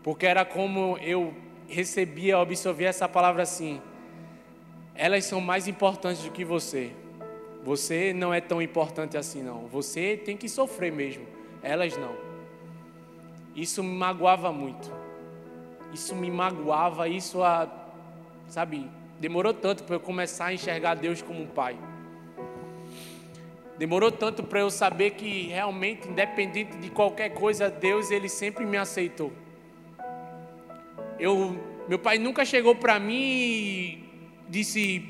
porque 0.04 0.24
era 0.24 0.44
como 0.44 0.96
eu 0.98 1.34
recebia, 1.66 2.38
absorvia 2.38 2.88
essa 2.90 3.08
palavra 3.08 3.42
assim: 3.42 3.82
elas 4.94 5.24
são 5.24 5.40
mais 5.40 5.66
importantes 5.66 6.22
do 6.22 6.30
que 6.30 6.44
você. 6.44 6.92
Você 7.64 8.12
não 8.12 8.32
é 8.32 8.40
tão 8.40 8.62
importante 8.62 9.16
assim, 9.16 9.42
não. 9.42 9.66
Você 9.66 10.16
tem 10.16 10.36
que 10.36 10.48
sofrer 10.48 10.92
mesmo, 10.92 11.26
elas 11.60 11.96
não. 11.96 12.14
Isso 13.56 13.82
me 13.82 13.96
magoava 13.96 14.52
muito. 14.52 14.92
Isso 15.92 16.14
me 16.14 16.30
magoava, 16.30 17.08
isso, 17.08 17.42
a, 17.42 17.68
sabe, 18.46 18.88
demorou 19.18 19.52
tanto 19.52 19.82
para 19.82 19.96
eu 19.96 20.00
começar 20.00 20.46
a 20.46 20.54
enxergar 20.54 20.94
Deus 20.94 21.20
como 21.20 21.42
um 21.42 21.48
pai. 21.48 21.76
Demorou 23.76 24.10
tanto 24.12 24.42
para 24.42 24.60
eu 24.60 24.70
saber 24.70 25.10
que 25.12 25.48
realmente, 25.48 26.08
independente 26.08 26.76
de 26.76 26.90
qualquer 26.90 27.30
coisa, 27.30 27.68
Deus 27.68 28.10
ele 28.10 28.28
sempre 28.28 28.64
me 28.64 28.76
aceitou. 28.76 29.32
Eu, 31.18 31.58
meu 31.88 31.98
pai 31.98 32.18
nunca 32.18 32.44
chegou 32.44 32.74
para 32.76 33.00
mim 33.00 33.14
e 33.14 34.04
disse 34.48 35.04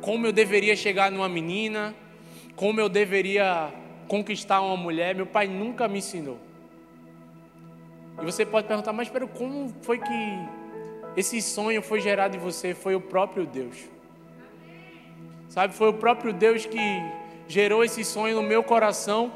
como 0.00 0.26
eu 0.26 0.32
deveria 0.32 0.74
chegar 0.76 1.10
numa 1.10 1.28
menina, 1.28 1.94
como 2.56 2.80
eu 2.80 2.88
deveria 2.88 3.72
conquistar 4.08 4.60
uma 4.62 4.76
mulher. 4.76 5.14
Meu 5.14 5.26
pai 5.26 5.46
nunca 5.46 5.86
me 5.86 5.98
ensinou. 5.98 6.38
E 8.20 8.24
você 8.24 8.46
pode 8.46 8.66
perguntar, 8.66 8.92
mas 8.92 9.08
espera, 9.08 9.26
como 9.26 9.74
foi 9.82 9.98
que 9.98 10.38
esse 11.16 11.42
sonho 11.42 11.82
foi 11.82 12.00
gerado 12.00 12.36
em 12.36 12.40
você? 12.40 12.74
Foi 12.74 12.94
o 12.94 13.00
próprio 13.00 13.46
Deus. 13.46 13.76
Sabe, 15.48 15.74
foi 15.74 15.88
o 15.88 15.94
próprio 15.94 16.32
Deus 16.32 16.64
que 16.64 16.78
gerou 17.48 17.84
esse 17.84 18.04
sonho 18.04 18.36
no 18.36 18.42
meu 18.42 18.62
coração. 18.62 19.32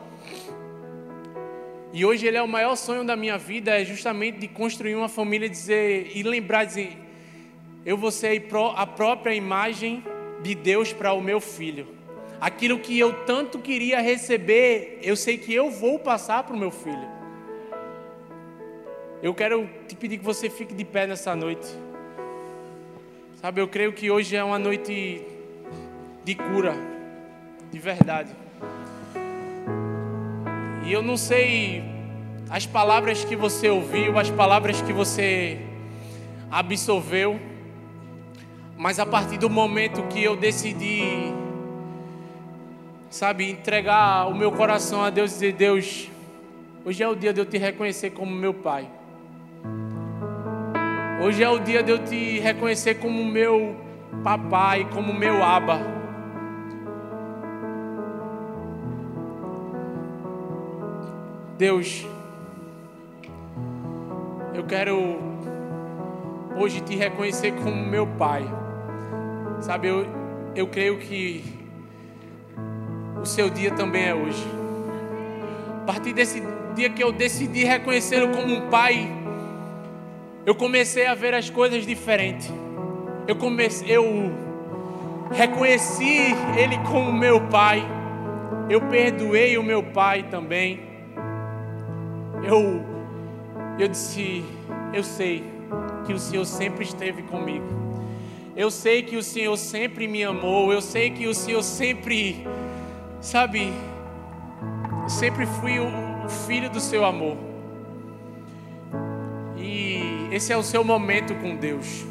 E 1.92 2.04
hoje 2.04 2.26
ele 2.26 2.36
é 2.36 2.42
o 2.42 2.48
maior 2.48 2.76
sonho 2.76 3.04
da 3.04 3.16
minha 3.16 3.38
vida, 3.38 3.70
é 3.70 3.84
justamente 3.84 4.38
de 4.38 4.48
construir 4.48 4.94
uma 4.94 5.08
família 5.08 5.48
dizer, 5.48 6.10
e 6.14 6.22
lembrar, 6.22 6.64
dizer, 6.64 6.96
eu 7.84 7.96
vou 7.96 8.10
ser 8.10 8.46
a 8.76 8.86
própria 8.86 9.34
imagem 9.34 10.04
de 10.42 10.54
Deus 10.54 10.92
para 10.92 11.12
o 11.12 11.20
meu 11.20 11.40
filho. 11.40 11.86
Aquilo 12.40 12.78
que 12.78 12.98
eu 12.98 13.12
tanto 13.24 13.58
queria 13.58 14.00
receber, 14.00 14.98
eu 15.02 15.16
sei 15.16 15.38
que 15.38 15.52
eu 15.52 15.70
vou 15.70 15.98
passar 15.98 16.42
para 16.44 16.54
o 16.54 16.58
meu 16.58 16.70
filho. 16.70 17.08
Eu 19.20 19.34
quero 19.34 19.68
te 19.88 19.96
pedir 19.96 20.18
que 20.18 20.24
você 20.24 20.48
fique 20.48 20.72
de 20.72 20.84
pé 20.84 21.06
nessa 21.06 21.34
noite. 21.34 21.66
Sabe, 23.40 23.60
eu 23.60 23.66
creio 23.66 23.92
que 23.92 24.10
hoje 24.10 24.36
é 24.36 24.44
uma 24.44 24.58
noite 24.58 25.22
de 26.24 26.34
cura, 26.34 26.76
de 27.70 27.78
verdade. 27.78 28.30
E 30.84 30.92
eu 30.92 31.02
não 31.02 31.16
sei 31.16 31.84
as 32.50 32.64
palavras 32.64 33.24
que 33.24 33.36
você 33.36 33.68
ouviu, 33.68 34.18
as 34.18 34.30
palavras 34.30 34.80
que 34.80 34.92
você 34.92 35.60
absolveu, 36.50 37.38
mas 38.76 38.98
a 38.98 39.04
partir 39.04 39.36
do 39.36 39.50
momento 39.50 40.02
que 40.04 40.22
eu 40.22 40.34
decidi, 40.34 41.32
sabe, 43.10 43.50
entregar 43.50 44.28
o 44.28 44.34
meu 44.34 44.50
coração 44.52 45.02
a 45.02 45.10
Deus 45.10 45.32
e 45.32 45.34
dizer: 45.34 45.52
Deus, 45.52 46.08
hoje 46.84 47.02
é 47.02 47.08
o 47.08 47.14
dia 47.14 47.32
de 47.32 47.40
eu 47.40 47.46
te 47.46 47.58
reconhecer 47.58 48.10
como 48.10 48.34
meu 48.34 48.54
Pai. 48.54 48.88
Hoje 51.20 51.42
é 51.42 51.48
o 51.50 51.58
dia 51.58 51.82
de 51.82 51.90
eu 51.90 51.98
te 51.98 52.38
reconhecer 52.38 52.94
como 52.94 53.24
meu 53.24 53.76
papai, 54.22 54.88
como 54.90 55.12
meu 55.12 55.42
aba. 55.42 55.97
Deus, 61.58 62.06
eu 64.54 64.62
quero 64.62 64.96
hoje 66.56 66.80
te 66.80 66.94
reconhecer 66.94 67.50
como 67.50 67.74
meu 67.74 68.06
pai. 68.06 68.44
Sabe, 69.60 69.88
eu, 69.88 70.06
eu 70.54 70.68
creio 70.68 70.98
que 70.98 71.42
o 73.20 73.26
seu 73.26 73.50
dia 73.50 73.72
também 73.72 74.04
é 74.04 74.14
hoje. 74.14 74.46
A 75.82 75.84
partir 75.84 76.12
desse 76.12 76.40
dia 76.76 76.90
que 76.90 77.02
eu 77.02 77.10
decidi 77.10 77.64
reconhecê-lo 77.64 78.28
como 78.28 78.54
um 78.54 78.70
pai, 78.70 79.10
eu 80.46 80.54
comecei 80.54 81.08
a 81.08 81.14
ver 81.16 81.34
as 81.34 81.50
coisas 81.50 81.84
diferentes. 81.84 82.48
Eu 83.26 83.34
comecei, 83.34 83.96
eu 83.96 84.04
reconheci 85.32 86.36
ele 86.56 86.78
como 86.88 87.12
meu 87.12 87.48
pai. 87.48 87.82
Eu 88.70 88.80
perdoei 88.82 89.58
o 89.58 89.62
meu 89.64 89.82
pai 89.82 90.22
também. 90.30 90.87
Eu 92.44 92.98
eu 93.78 93.86
disse, 93.86 94.44
eu 94.92 95.04
sei 95.04 95.44
que 96.04 96.12
o 96.12 96.18
Senhor 96.18 96.44
sempre 96.44 96.82
esteve 96.82 97.22
comigo. 97.22 97.64
Eu 98.56 98.72
sei 98.72 99.04
que 99.04 99.16
o 99.16 99.22
Senhor 99.22 99.56
sempre 99.56 100.08
me 100.08 100.24
amou. 100.24 100.72
Eu 100.72 100.82
sei 100.82 101.10
que 101.10 101.28
o 101.28 101.34
Senhor 101.34 101.62
sempre, 101.62 102.44
sabe, 103.20 103.72
sempre 105.06 105.46
fui 105.46 105.78
o 105.78 106.28
filho 106.28 106.68
do 106.68 106.80
seu 106.80 107.04
amor. 107.04 107.36
E 109.56 110.28
esse 110.32 110.52
é 110.52 110.56
o 110.56 110.62
seu 110.64 110.82
momento 110.82 111.36
com 111.36 111.54
Deus. 111.54 112.04